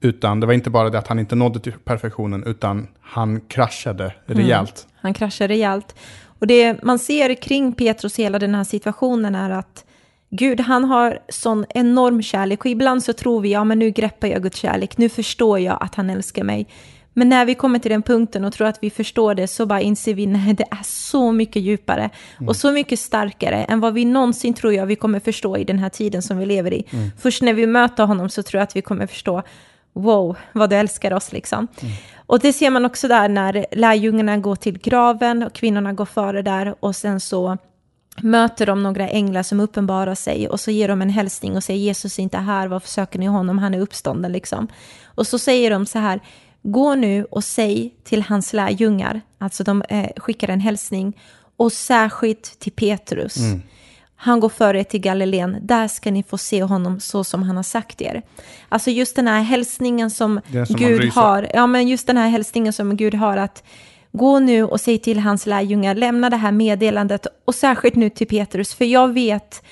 utan 0.00 0.40
det 0.40 0.46
var 0.46 0.54
inte 0.54 0.70
bara 0.70 0.90
det 0.90 0.98
att 0.98 1.08
han 1.08 1.18
inte 1.18 1.34
nådde 1.34 1.60
till 1.60 1.72
perfektionen, 1.72 2.44
utan 2.44 2.88
han 3.00 3.40
kraschade 3.40 4.14
rejält. 4.26 4.86
Han 5.04 5.14
kraschar 5.14 5.48
rejält. 5.48 5.94
Och 6.38 6.46
det 6.46 6.82
man 6.82 6.98
ser 6.98 7.34
kring 7.34 7.72
Petrus 7.72 8.18
hela 8.18 8.38
den 8.38 8.54
här 8.54 8.64
situationen 8.64 9.34
är 9.34 9.50
att 9.50 9.84
Gud, 10.30 10.60
han 10.60 10.84
har 10.84 11.18
sån 11.28 11.64
enorm 11.68 12.22
kärlek 12.22 12.60
och 12.60 12.70
ibland 12.70 13.02
så 13.02 13.12
tror 13.12 13.40
vi, 13.40 13.52
ja 13.52 13.64
men 13.64 13.78
nu 13.78 13.90
greppar 13.90 14.28
jag 14.28 14.42
Guds 14.42 14.58
kärlek, 14.58 14.98
nu 14.98 15.08
förstår 15.08 15.58
jag 15.58 15.78
att 15.80 15.94
han 15.94 16.10
älskar 16.10 16.44
mig. 16.44 16.66
Men 17.12 17.28
när 17.28 17.44
vi 17.44 17.54
kommer 17.54 17.78
till 17.78 17.90
den 17.90 18.02
punkten 18.02 18.44
och 18.44 18.52
tror 18.52 18.66
att 18.66 18.78
vi 18.80 18.90
förstår 18.90 19.34
det 19.34 19.46
så 19.46 19.66
bara 19.66 19.80
inser 19.80 20.14
vi, 20.14 20.26
nej 20.26 20.54
det 20.54 20.64
är 20.70 20.82
så 20.82 21.32
mycket 21.32 21.62
djupare 21.62 22.10
och 22.46 22.56
så 22.56 22.72
mycket 22.72 22.98
starkare 22.98 23.64
än 23.64 23.80
vad 23.80 23.94
vi 23.94 24.04
någonsin 24.04 24.54
tror 24.54 24.74
jag 24.74 24.86
vi 24.86 24.96
kommer 24.96 25.20
förstå 25.20 25.56
i 25.56 25.64
den 25.64 25.78
här 25.78 25.88
tiden 25.88 26.22
som 26.22 26.38
vi 26.38 26.46
lever 26.46 26.74
i. 26.74 26.84
Först 27.18 27.42
när 27.42 27.54
vi 27.54 27.66
möter 27.66 28.04
honom 28.04 28.28
så 28.28 28.42
tror 28.42 28.58
jag 28.58 28.62
att 28.62 28.76
vi 28.76 28.82
kommer 28.82 29.06
förstå, 29.06 29.42
wow, 29.94 30.36
vad 30.52 30.70
du 30.70 30.76
älskar 30.76 31.12
oss 31.12 31.32
liksom. 31.32 31.68
Och 32.26 32.38
det 32.38 32.52
ser 32.52 32.70
man 32.70 32.84
också 32.84 33.08
där 33.08 33.28
när 33.28 33.66
lärjungarna 33.72 34.36
går 34.36 34.56
till 34.56 34.78
graven 34.78 35.42
och 35.42 35.52
kvinnorna 35.52 35.92
går 35.92 36.04
före 36.04 36.42
där 36.42 36.74
och 36.80 36.96
sen 36.96 37.20
så 37.20 37.56
möter 38.16 38.66
de 38.66 38.82
några 38.82 39.08
änglar 39.08 39.42
som 39.42 39.60
uppenbarar 39.60 40.14
sig 40.14 40.48
och 40.48 40.60
så 40.60 40.70
ger 40.70 40.88
de 40.88 41.02
en 41.02 41.10
hälsning 41.10 41.56
och 41.56 41.64
säger 41.64 41.80
Jesus 41.80 42.18
är 42.18 42.22
inte 42.22 42.38
här, 42.38 42.68
varför 42.68 42.88
söker 42.88 43.18
ni 43.18 43.26
honom, 43.26 43.58
han 43.58 43.74
är 43.74 43.80
uppstånden 43.80 44.32
liksom. 44.32 44.68
Och 45.04 45.26
så 45.26 45.38
säger 45.38 45.70
de 45.70 45.86
så 45.86 45.98
här, 45.98 46.20
gå 46.62 46.94
nu 46.94 47.24
och 47.24 47.44
säg 47.44 47.94
till 48.04 48.22
hans 48.22 48.52
lärjungar, 48.52 49.20
alltså 49.38 49.64
de 49.64 49.82
eh, 49.88 50.10
skickar 50.16 50.48
en 50.48 50.60
hälsning, 50.60 51.20
och 51.56 51.72
särskilt 51.72 52.58
till 52.58 52.72
Petrus. 52.72 53.36
Han 54.16 54.40
går 54.40 54.48
före 54.48 54.84
till 54.84 55.00
Galileen, 55.00 55.56
där 55.62 55.88
ska 55.88 56.10
ni 56.10 56.22
få 56.22 56.38
se 56.38 56.62
honom 56.62 57.00
så 57.00 57.24
som 57.24 57.42
han 57.42 57.56
har 57.56 57.62
sagt 57.62 58.02
er. 58.02 58.22
Alltså 58.68 58.90
just 58.90 59.16
den 59.16 59.28
här 59.28 59.42
hälsningen 59.42 60.10
som, 60.10 60.40
som 60.66 60.76
Gud 60.76 61.12
har, 61.12 61.50
ja 61.54 61.66
men 61.66 61.88
just 61.88 62.06
den 62.06 62.16
här 62.16 62.28
hälsningen 62.28 62.72
som 62.72 62.96
Gud 62.96 63.14
har 63.14 63.36
att 63.36 63.62
gå 64.12 64.38
nu 64.38 64.64
och 64.64 64.80
säg 64.80 64.98
till 64.98 65.18
hans 65.18 65.46
lärjungar, 65.46 65.94
lämna 65.94 66.30
det 66.30 66.36
här 66.36 66.52
meddelandet 66.52 67.26
och 67.44 67.54
särskilt 67.54 67.94
nu 67.94 68.10
till 68.10 68.26
Petrus, 68.26 68.74
för 68.74 68.84
jag 68.84 69.12
vet 69.12 69.62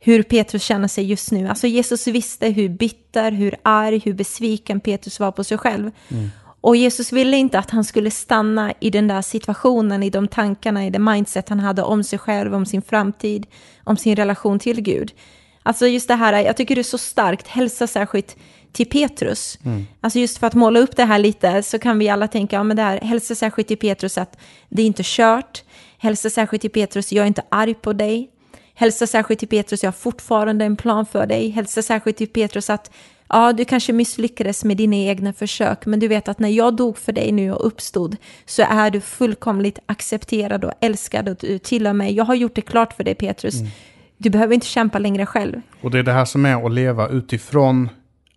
hur 0.00 0.22
Petrus 0.22 0.62
känner 0.62 0.88
sig 0.88 1.04
just 1.04 1.32
nu. 1.32 1.48
Alltså 1.48 1.66
Jesus 1.66 2.06
visste 2.06 2.48
hur 2.48 2.68
bitter, 2.68 3.32
hur 3.32 3.54
arg, 3.62 3.98
hur 4.04 4.12
besviken 4.12 4.80
Petrus 4.80 5.20
var 5.20 5.32
på 5.32 5.44
sig 5.44 5.58
själv. 5.58 5.90
Och 6.60 6.76
Jesus 6.76 7.12
ville 7.12 7.36
inte 7.36 7.58
att 7.58 7.70
han 7.70 7.84
skulle 7.84 8.10
stanna 8.10 8.72
i 8.80 8.90
den 8.90 9.08
där 9.08 9.22
situationen, 9.22 10.02
i 10.02 10.10
de 10.10 10.28
tankarna, 10.28 10.86
i 10.86 10.90
det 10.90 10.98
mindset 10.98 11.48
han 11.48 11.60
hade 11.60 11.82
om 11.82 12.04
sig 12.04 12.18
själv, 12.18 12.54
om 12.54 12.66
sin 12.66 12.82
framtid, 12.82 13.46
om 13.84 13.96
sin 13.96 14.16
relation 14.16 14.58
till 14.58 14.80
Gud. 14.80 15.12
Alltså 15.62 15.86
just 15.86 16.08
det 16.08 16.14
här, 16.14 16.32
jag 16.32 16.56
tycker 16.56 16.74
det 16.74 16.80
är 16.80 16.82
så 16.82 16.98
starkt, 16.98 17.48
hälsa 17.48 17.86
särskilt 17.86 18.36
till 18.72 18.86
Petrus. 18.86 19.58
Alltså 20.00 20.18
just 20.18 20.38
för 20.38 20.46
att 20.46 20.54
måla 20.54 20.80
upp 20.80 20.96
det 20.96 21.04
här 21.04 21.18
lite 21.18 21.62
så 21.62 21.78
kan 21.78 21.98
vi 21.98 22.08
alla 22.08 22.28
tänka, 22.28 22.56
ja 22.56 22.62
men 22.62 22.76
det 22.76 22.82
här, 22.82 23.00
hälsa 23.00 23.34
särskilt 23.34 23.68
till 23.68 23.78
Petrus 23.78 24.18
att 24.18 24.38
det 24.68 24.82
är 24.82 24.86
inte 24.86 25.02
kört. 25.04 25.62
Hälsa 25.98 26.30
särskilt 26.30 26.60
till 26.60 26.70
Petrus, 26.70 27.12
jag 27.12 27.22
är 27.22 27.26
inte 27.26 27.42
arg 27.48 27.74
på 27.74 27.92
dig. 27.92 28.30
Hälsa 28.74 29.06
särskilt 29.06 29.38
till 29.38 29.48
Petrus, 29.48 29.82
jag 29.82 29.88
har 29.88 29.92
fortfarande 29.92 30.64
en 30.64 30.76
plan 30.76 31.06
för 31.06 31.26
dig. 31.26 31.50
Hälsa 31.50 31.82
särskilt 31.82 32.16
till 32.16 32.28
Petrus 32.28 32.70
att 32.70 32.90
ja, 33.28 33.52
du 33.52 33.64
kanske 33.64 33.92
misslyckades 33.92 34.64
med 34.64 34.76
dina 34.76 34.96
egna 34.96 35.32
försök, 35.32 35.86
men 35.86 36.00
du 36.00 36.08
vet 36.08 36.28
att 36.28 36.38
när 36.38 36.48
jag 36.48 36.76
dog 36.76 36.98
för 36.98 37.12
dig 37.12 37.32
nu 37.32 37.52
och 37.52 37.66
uppstod 37.66 38.16
så 38.46 38.62
är 38.62 38.90
du 38.90 39.00
fullkomligt 39.00 39.78
accepterad 39.86 40.64
och 40.64 40.72
älskad 40.80 41.28
och 41.28 41.36
du 41.40 41.58
tillhör 41.58 41.92
mig. 41.92 42.14
Jag 42.14 42.24
har 42.24 42.34
gjort 42.34 42.54
det 42.54 42.60
klart 42.60 42.92
för 42.92 43.04
dig 43.04 43.14
Petrus. 43.14 43.54
Du 44.16 44.30
behöver 44.30 44.54
inte 44.54 44.66
kämpa 44.66 44.98
längre 44.98 45.26
själv. 45.26 45.60
Och 45.80 45.90
det 45.90 45.98
är 45.98 46.02
det 46.02 46.12
här 46.12 46.24
som 46.24 46.46
är 46.46 46.66
att 46.66 46.72
leva 46.72 47.08
utifrån 47.08 47.88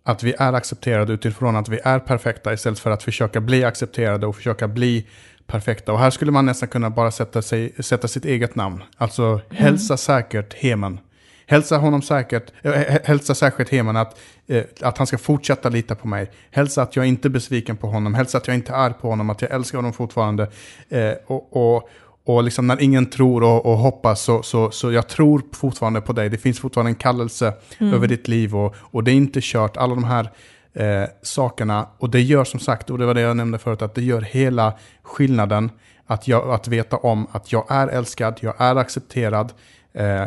att 0.04 0.22
vi 0.22 0.34
är 0.38 0.52
accepterade, 0.52 1.12
utifrån 1.12 1.56
att 1.56 1.68
vi 1.68 1.80
är 1.84 1.98
perfekta, 1.98 2.52
istället 2.52 2.78
för 2.78 2.90
att 2.90 3.02
försöka 3.02 3.40
bli 3.40 3.64
accepterade 3.64 4.26
och 4.26 4.36
försöka 4.36 4.68
bli 4.68 5.06
perfekta. 5.46 5.92
Och 5.92 5.98
här 5.98 6.10
skulle 6.10 6.32
man 6.32 6.46
nästan 6.46 6.68
kunna 6.68 6.90
bara 6.90 7.10
sätta, 7.10 7.42
sig, 7.42 7.74
sätta 7.78 8.08
sitt 8.08 8.24
eget 8.24 8.54
namn. 8.54 8.82
Alltså 8.96 9.40
hälsa 9.50 9.96
säkert 9.96 10.54
Heman. 10.54 11.00
Hälsa 11.52 11.78
honom 11.78 12.02
säkert, 12.02 12.52
äh, 12.62 12.72
hälsa 13.04 13.34
säkert 13.34 13.68
Heman 13.68 13.96
att, 13.96 14.18
eh, 14.46 14.64
att 14.80 14.98
han 14.98 15.06
ska 15.06 15.18
fortsätta 15.18 15.68
lita 15.68 15.94
på 15.94 16.08
mig. 16.08 16.30
Hälsa 16.50 16.82
att 16.82 16.96
jag 16.96 17.06
inte 17.06 17.28
är 17.28 17.30
besviken 17.30 17.76
på 17.76 17.86
honom. 17.86 18.14
Hälsa 18.14 18.38
att 18.38 18.46
jag 18.46 18.56
inte 18.56 18.72
är 18.72 18.76
arg 18.76 18.94
på 19.00 19.08
honom, 19.08 19.30
att 19.30 19.42
jag 19.42 19.50
älskar 19.50 19.78
honom 19.78 19.92
fortfarande. 19.92 20.50
Eh, 20.88 21.12
och, 21.26 21.56
och, 21.56 21.88
och 22.24 22.42
liksom 22.42 22.66
när 22.66 22.82
ingen 22.82 23.06
tror 23.06 23.42
och, 23.42 23.66
och 23.66 23.78
hoppas 23.78 24.22
så, 24.22 24.42
så, 24.42 24.70
så 24.70 24.92
jag 24.92 25.08
tror 25.08 25.42
fortfarande 25.52 26.00
på 26.00 26.12
dig. 26.12 26.28
Det 26.28 26.38
finns 26.38 26.60
fortfarande 26.60 26.90
en 26.90 26.94
kallelse 26.94 27.52
över 27.80 28.08
ditt 28.08 28.28
liv 28.28 28.56
och, 28.56 28.74
och 28.78 29.04
det 29.04 29.10
är 29.10 29.14
inte 29.14 29.40
kört. 29.42 29.76
Alla 29.76 29.94
de 29.94 30.04
här 30.04 30.30
eh, 30.72 31.08
sakerna. 31.22 31.86
Och 31.98 32.10
det 32.10 32.20
gör 32.20 32.44
som 32.44 32.60
sagt, 32.60 32.90
och 32.90 32.98
det 32.98 33.06
var 33.06 33.14
det 33.14 33.20
jag 33.20 33.36
nämnde 33.36 33.58
förut, 33.58 33.82
att 33.82 33.94
det 33.94 34.02
gör 34.02 34.20
hela 34.20 34.72
skillnaden. 35.02 35.70
Att, 36.06 36.28
jag, 36.28 36.50
att 36.50 36.68
veta 36.68 36.96
om 36.96 37.26
att 37.32 37.52
jag 37.52 37.66
är 37.68 37.88
älskad, 37.88 38.38
jag 38.40 38.54
är 38.58 38.76
accepterad, 38.76 39.46
eh, 39.46 39.52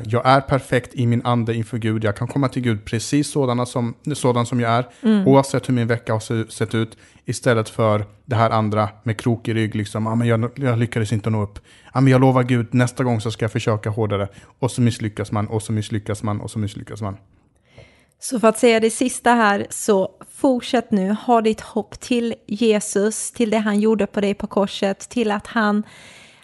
jag 0.06 0.26
är 0.26 0.42
perfekt 0.42 0.94
i 0.94 1.08
min 1.08 1.26
ande 1.26 1.56
inför 1.56 1.78
Gud. 1.78 2.04
Jag 2.04 2.16
kan 2.16 2.28
komma 2.28 2.50
till 2.50 2.62
Gud 2.62 2.86
precis 2.86 3.32
sådana 3.32 3.66
som, 3.66 3.94
sådan 4.14 4.46
som 4.46 4.60
jag 4.60 4.72
är, 4.72 4.86
oavsett 5.26 5.70
hur 5.70 5.74
min 5.74 5.88
vecka 5.88 6.14
har 6.14 6.20
se- 6.20 6.52
sett 6.52 6.76
ut. 6.76 6.98
Istället 7.26 7.70
för 7.70 8.06
det 8.26 8.36
här 8.36 8.50
andra 8.50 8.90
med 9.04 9.18
krok 9.18 9.48
i 9.48 9.54
rygg, 9.54 9.76
liksom, 9.76 10.08
ah, 10.08 10.16
men 10.16 10.28
jag, 10.28 10.52
jag 10.56 10.80
lyckades 10.80 11.14
inte 11.14 11.30
nå 11.30 11.44
upp. 11.44 11.60
Ah, 11.92 12.02
men 12.02 12.12
jag 12.12 12.22
lovar 12.22 12.44
Gud, 12.44 12.74
nästa 12.74 13.04
gång 13.04 13.22
så 13.22 13.32
ska 13.32 13.44
jag 13.44 13.52
försöka 13.52 13.90
hårdare. 13.90 14.28
Och 14.60 14.72
så 14.72 14.82
misslyckas 14.82 15.32
man, 15.32 15.48
och 15.48 15.64
så 15.64 15.72
misslyckas 15.72 16.24
man, 16.24 16.42
och 16.42 16.52
så 16.52 16.60
misslyckas 16.60 17.02
man. 17.02 17.18
Så 18.20 18.40
för 18.40 18.48
att 18.48 18.58
säga 18.58 18.80
det 18.80 18.90
sista 18.90 19.34
här, 19.34 19.68
så 19.70 20.10
fortsätt 20.36 20.92
nu, 20.92 21.12
ha 21.12 21.42
ditt 21.42 21.62
hopp 21.62 22.00
till 22.00 22.36
Jesus, 22.48 23.32
till 23.32 23.50
det 23.50 23.58
han 23.58 23.80
gjorde 23.80 24.08
på 24.08 24.22
dig 24.22 24.34
på 24.34 24.48
korset, 24.48 25.00
till 25.10 25.32
att 25.32 25.48
han 25.48 25.84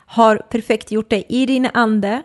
har 0.05 0.35
perfekt 0.37 0.91
gjort 0.91 1.09
det 1.09 1.33
i 1.33 1.45
din 1.45 1.69
ande, 1.73 2.09
eh, 2.09 2.21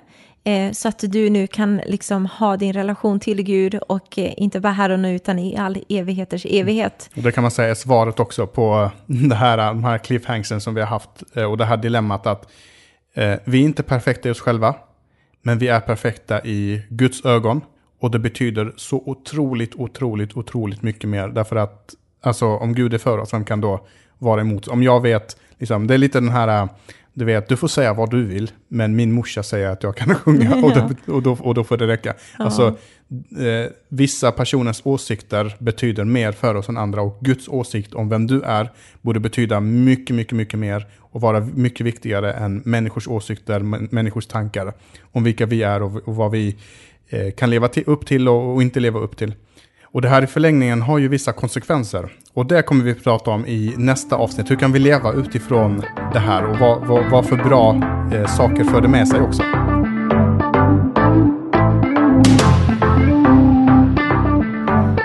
Eh, 0.46 0.72
så 0.72 0.88
att 0.88 0.98
du 0.98 1.30
nu 1.30 1.46
kan 1.46 1.76
liksom 1.76 2.26
ha 2.26 2.56
din 2.56 2.72
relation 2.72 3.20
till 3.20 3.42
Gud 3.42 3.74
och 3.74 4.18
eh, 4.18 4.32
inte 4.36 4.60
bara 4.60 4.72
här 4.72 4.90
och 4.90 4.98
nu 4.98 5.14
utan 5.14 5.38
i 5.38 5.56
all 5.56 5.78
evigheters 5.88 6.46
evighet. 6.46 7.10
Och 7.16 7.22
det 7.22 7.32
kan 7.32 7.42
man 7.42 7.50
säga 7.50 7.70
är 7.70 7.74
svaret 7.74 8.20
också 8.20 8.46
på 8.46 8.90
det 9.06 9.34
här, 9.34 9.56
de 9.56 9.84
här 9.84 9.98
cliffhangsen 9.98 10.60
som 10.60 10.74
vi 10.74 10.80
har 10.80 10.88
haft 10.88 11.22
eh, 11.34 11.44
och 11.44 11.56
det 11.56 11.64
här 11.64 11.76
dilemmat 11.76 12.26
att 12.26 12.48
eh, 13.14 13.34
vi 13.44 13.60
är 13.60 13.64
inte 13.64 13.82
perfekta 13.82 14.28
i 14.28 14.32
oss 14.32 14.40
själva, 14.40 14.74
Men 15.42 15.58
vi 15.58 15.68
är 15.68 15.80
perfekta 15.80 16.44
i 16.44 16.82
Guds 16.88 17.24
ögon. 17.24 17.60
Och 18.00 18.10
det 18.10 18.18
betyder 18.18 18.72
så 18.76 19.02
otroligt, 19.06 19.74
otroligt, 19.74 20.36
otroligt 20.36 20.82
mycket 20.82 21.10
mer. 21.10 21.28
Därför 21.28 21.56
att, 21.56 21.94
alltså 22.22 22.46
om 22.46 22.74
Gud 22.74 22.94
är 22.94 22.98
för 22.98 23.18
oss, 23.18 23.34
vem 23.34 23.44
kan 23.44 23.60
då 23.60 23.86
vara 24.18 24.40
emot? 24.40 24.68
Om 24.68 24.82
jag 24.82 25.02
vet, 25.02 25.36
liksom, 25.58 25.86
det 25.86 25.94
är 25.94 25.98
lite 25.98 26.20
den 26.20 26.28
här, 26.28 26.68
du 27.16 27.24
vet, 27.24 27.48
du 27.48 27.56
får 27.56 27.68
säga 27.68 27.94
vad 27.94 28.10
du 28.10 28.24
vill, 28.24 28.50
men 28.68 28.96
min 28.96 29.12
morsa 29.12 29.42
säger 29.42 29.68
att 29.68 29.82
jag 29.82 29.96
kan 29.96 30.14
sjunga 30.24 30.54
och, 30.54 30.74
då, 30.74 31.12
och, 31.14 31.22
då, 31.22 31.36
och 31.40 31.54
då 31.54 31.64
får 31.64 31.76
det 31.76 31.86
räcka. 31.86 32.14
Ja. 32.38 32.44
Alltså, 32.44 32.66
eh, 33.38 33.70
vissa 33.88 34.32
personers 34.32 34.80
åsikter 34.84 35.56
betyder 35.58 36.04
mer 36.04 36.32
för 36.32 36.54
oss 36.54 36.68
än 36.68 36.76
andra 36.76 37.02
och 37.02 37.18
Guds 37.20 37.48
åsikt 37.48 37.94
om 37.94 38.08
vem 38.08 38.26
du 38.26 38.42
är 38.42 38.70
borde 39.02 39.20
betyda 39.20 39.60
mycket, 39.60 40.16
mycket, 40.16 40.36
mycket 40.36 40.58
mer 40.58 40.86
och 40.98 41.20
vara 41.20 41.40
mycket 41.40 41.86
viktigare 41.86 42.32
än 42.32 42.62
människors 42.64 43.08
åsikter, 43.08 43.60
människors 43.94 44.26
tankar 44.26 44.72
om 45.00 45.24
vilka 45.24 45.46
vi 45.46 45.62
är 45.62 45.82
och, 45.82 46.08
och 46.08 46.16
vad 46.16 46.30
vi 46.30 46.56
eh, 47.08 47.30
kan 47.30 47.50
leva 47.50 47.68
till, 47.68 47.84
upp 47.86 48.06
till 48.06 48.28
och, 48.28 48.54
och 48.54 48.62
inte 48.62 48.80
leva 48.80 49.00
upp 49.00 49.16
till. 49.16 49.34
Och 49.96 50.02
det 50.02 50.08
här 50.08 50.22
i 50.22 50.26
förlängningen 50.26 50.82
har 50.82 50.98
ju 50.98 51.08
vissa 51.08 51.32
konsekvenser. 51.32 52.12
Och 52.32 52.46
det 52.46 52.62
kommer 52.62 52.84
vi 52.84 52.94
prata 52.94 53.30
om 53.30 53.46
i 53.46 53.74
nästa 53.76 54.16
avsnitt. 54.16 54.50
Hur 54.50 54.56
kan 54.56 54.72
vi 54.72 54.78
leva 54.78 55.12
utifrån 55.12 55.82
det 56.12 56.18
här 56.18 56.44
och 56.44 56.58
vad, 56.58 56.86
vad, 56.86 57.10
vad 57.10 57.26
för 57.26 57.36
bra 57.36 57.74
eh, 58.12 58.26
saker 58.26 58.64
för 58.64 58.80
det 58.80 58.88
med 58.88 59.08
sig 59.08 59.20
också. 59.20 59.42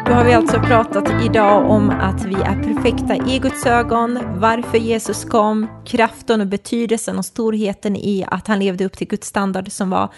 Då 0.07 0.13
har 0.13 0.25
vi 0.25 0.33
alltså 0.33 0.59
pratat 0.59 1.23
idag 1.25 1.69
om 1.69 1.89
att 1.89 2.25
vi 2.25 2.35
är 2.35 2.63
perfekta 2.63 3.15
i 3.27 3.39
Guds 3.39 3.65
ögon, 3.65 4.19
varför 4.35 4.77
Jesus 4.77 5.25
kom, 5.25 5.67
kraften 5.85 6.41
och 6.41 6.47
betydelsen 6.47 7.17
och 7.17 7.25
storheten 7.25 7.95
i 7.95 8.25
att 8.27 8.47
han 8.47 8.59
levde 8.59 8.85
upp 8.85 8.97
till 8.97 9.07
Guds 9.07 9.27
standard 9.27 9.71
som 9.71 9.89
var 9.89 10.09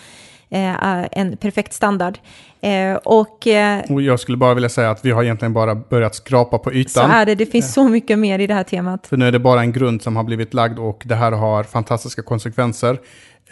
en 0.53 1.37
perfekt 1.37 1.73
standard. 1.73 2.17
Eh, 2.63 2.95
och, 2.95 3.47
eh, 3.47 3.81
och 3.89 4.01
jag 4.01 4.19
skulle 4.19 4.37
bara 4.37 4.53
vilja 4.53 4.69
säga 4.69 4.91
att 4.91 5.05
vi 5.05 5.11
har 5.11 5.23
egentligen 5.23 5.53
bara 5.53 5.75
börjat 5.75 6.15
skrapa 6.15 6.57
på 6.57 6.73
ytan. 6.73 7.09
Så 7.09 7.15
är 7.15 7.25
det, 7.25 7.35
det 7.35 7.45
finns 7.45 7.73
så 7.73 7.83
mycket 7.83 8.19
mer 8.19 8.39
i 8.39 8.47
det 8.47 8.53
här 8.53 8.63
temat. 8.63 9.07
För 9.07 9.17
nu 9.17 9.27
är 9.27 9.31
det 9.31 9.39
bara 9.39 9.61
en 9.61 9.71
grund 9.71 10.01
som 10.01 10.15
har 10.15 10.23
blivit 10.23 10.53
lagd 10.53 10.79
och 10.79 11.01
det 11.05 11.15
här 11.15 11.31
har 11.31 11.63
fantastiska 11.63 12.21
konsekvenser. 12.21 12.99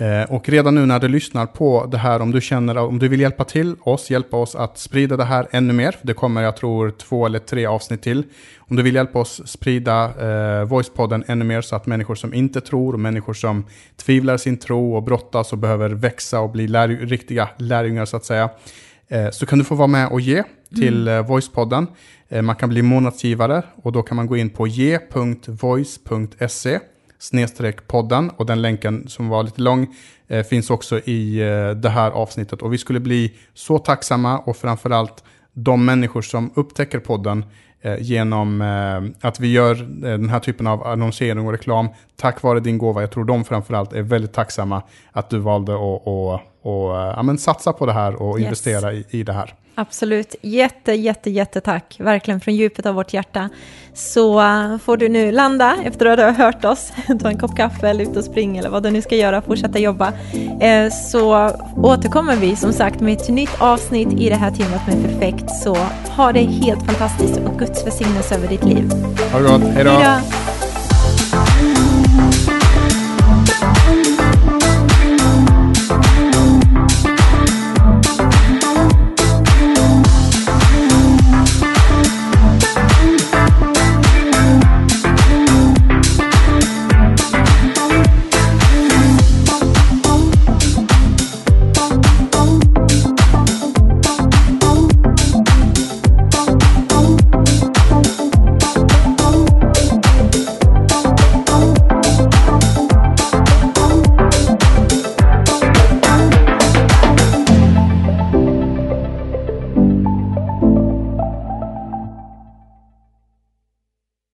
Eh, 0.02 0.32
och 0.32 0.50
redan 0.50 0.76
nu 0.76 0.86
när 0.86 1.00
du 1.00 1.08
lyssnar 1.08 1.46
på 1.46 1.86
det 1.92 1.98
här, 1.98 2.22
om 2.22 2.32
du 2.32 2.42
känner 2.42 2.78
om 2.78 3.00
du 3.00 3.08
vill 3.08 3.22
hjälpa 3.22 3.44
till 3.44 3.76
oss, 3.82 4.10
hjälpa 4.10 4.38
oss 4.38 4.56
att 4.56 4.78
sprida 4.78 5.18
det 5.18 5.24
här 5.24 5.48
ännu 5.52 5.74
mer. 5.74 5.96
Det 6.02 6.14
kommer, 6.14 6.42
jag 6.42 6.58
tror, 6.58 6.92
två 6.92 7.26
eller 7.26 7.40
tre 7.40 7.66
avsnitt 7.66 8.02
till. 8.02 8.24
Om 8.58 8.76
du 8.76 8.84
vill 8.84 8.96
hjälpa 8.96 9.20
oss 9.20 9.42
sprida 9.46 10.04
eh, 10.06 10.64
Voicepodden 10.64 11.24
ännu 11.28 11.46
mer 11.46 11.62
så 11.62 11.76
att 11.76 11.86
människor 11.86 12.16
som 12.16 12.34
inte 12.34 12.62
tror 12.62 12.94
och 12.94 13.00
människor 13.00 13.34
som 13.34 13.66
tvivlar 13.96 14.38
sin 14.38 14.58
tro 14.58 14.96
och 14.96 15.04
brottas 15.04 15.52
och 15.52 15.58
behöver 15.58 15.90
växa 15.90 16.40
och 16.40 16.50
bli 16.50 16.68
lär, 16.68 16.88
riktiga 16.88 17.50
lärjungar 17.58 18.06
så 18.06 18.18
att 18.18 18.26
säga. 18.26 18.50
Eh, 19.08 19.30
så 19.30 19.46
kan 19.46 19.60
du 19.60 19.66
få 19.66 19.76
vara 19.76 19.88
med 19.88 20.08
och 20.08 20.22
ge 20.22 20.44
till 20.76 21.08
mm. 21.08 21.20
eh, 21.20 21.28
Voicepodden. 21.28 21.88
Eh, 22.30 22.42
man 22.42 22.56
kan 22.56 22.70
bli 22.70 22.82
månadsgivare 22.82 23.64
och 23.76 23.92
då 23.92 24.02
kan 24.04 24.16
man 24.18 24.28
gå 24.28 24.38
in 24.38 24.50
på 24.50 24.68
ge.voice.se 24.68 25.20
podden 27.88 28.30
och 28.30 28.46
den 28.46 28.62
länken 28.62 29.08
som 29.08 29.30
var 29.30 29.44
lite 29.44 29.62
lång 29.62 29.96
eh, 30.28 30.44
finns 30.44 30.70
också 30.70 31.00
i 31.00 31.40
eh, 31.40 31.70
det 31.70 31.90
här 31.90 32.12
avsnittet. 32.12 32.62
Och 32.62 32.74
vi 32.74 32.78
skulle 32.78 33.00
bli 33.00 33.34
så 33.54 33.78
tacksamma 33.78 34.40
och 34.40 34.58
framförallt 34.58 35.24
de 35.54 35.86
människor 35.86 36.22
som 36.22 36.52
upptäcker 36.56 37.00
podden 37.00 37.46
eh, 37.82 38.02
genom 38.02 38.62
eh, 38.62 39.28
att 39.28 39.40
vi 39.40 39.52
gör 39.52 39.82
eh, 39.82 39.88
den 40.00 40.30
här 40.30 40.40
typen 40.40 40.68
av 40.68 40.88
annonsering 40.88 41.46
och 41.46 41.52
reklam 41.52 41.90
tack 42.16 42.42
vare 42.42 42.60
din 42.60 42.78
gåva. 42.78 43.02
Jag 43.02 43.12
tror 43.12 43.26
de 43.26 43.44
framförallt 43.44 43.94
är 43.94 44.02
väldigt 44.02 44.34
tacksamma 44.34 44.84
att 45.12 45.30
du 45.30 45.38
valde 45.38 45.74
att 45.74 46.08
och, 46.08 46.40
och, 46.62 46.96
ja, 46.96 47.24
men 47.24 47.38
satsa 47.38 47.74
på 47.74 47.86
det 47.86 47.94
här 47.94 48.22
och 48.22 48.40
yes. 48.40 48.46
investera 48.46 48.94
i, 48.94 49.06
i 49.10 49.24
det 49.24 49.34
här. 49.34 49.54
Absolut. 49.82 50.36
Jätte, 50.42 50.94
jätte, 50.94 51.30
jättetack. 51.30 51.96
Verkligen 52.00 52.40
från 52.40 52.56
djupet 52.56 52.86
av 52.86 52.96
vårt 52.96 53.14
hjärta. 53.14 53.50
Så 53.94 54.42
uh, 54.42 54.78
får 54.78 54.98
du 54.98 55.10
nu 55.10 55.32
landa 55.32 55.78
efter 55.84 56.06
att 56.06 56.20
ha 56.20 56.32
hört 56.46 56.66
oss, 56.66 56.94
ta 57.22 57.30
en 57.30 57.38
kopp 57.38 57.58
kaffe 57.58 57.90
eller 57.90 58.04
ut 58.04 58.18
och 58.18 58.24
springa 58.24 58.60
eller 58.60 58.70
vad 58.70 58.84
du 58.84 58.92
nu 58.92 59.02
ska 59.02 59.16
göra, 59.16 59.42
fortsätta 59.42 59.80
jobba. 59.80 60.08
Uh, 60.08 60.92
så 61.12 61.52
återkommer 61.78 62.36
vi 62.36 62.56
som 62.56 62.74
sagt 62.74 63.00
med 63.00 63.14
ett 63.14 63.30
nytt 63.30 63.62
avsnitt 63.62 64.14
i 64.14 64.30
det 64.30 64.36
här 64.36 64.52
temat 64.52 64.88
med 64.88 65.04
perfekt. 65.04 65.56
Så 65.64 65.76
ha 66.16 66.32
det 66.32 66.40
helt 66.40 66.86
fantastiskt 66.86 67.38
och 67.38 67.60
Guds 67.60 67.86
välsignelse 67.86 68.36
över 68.36 68.48
ditt 68.48 68.64
liv. 68.64 68.92
Ha 69.32 69.40
det 69.40 69.48
gott. 69.48 69.62
Hej 69.62 69.84
då. 69.84 70.41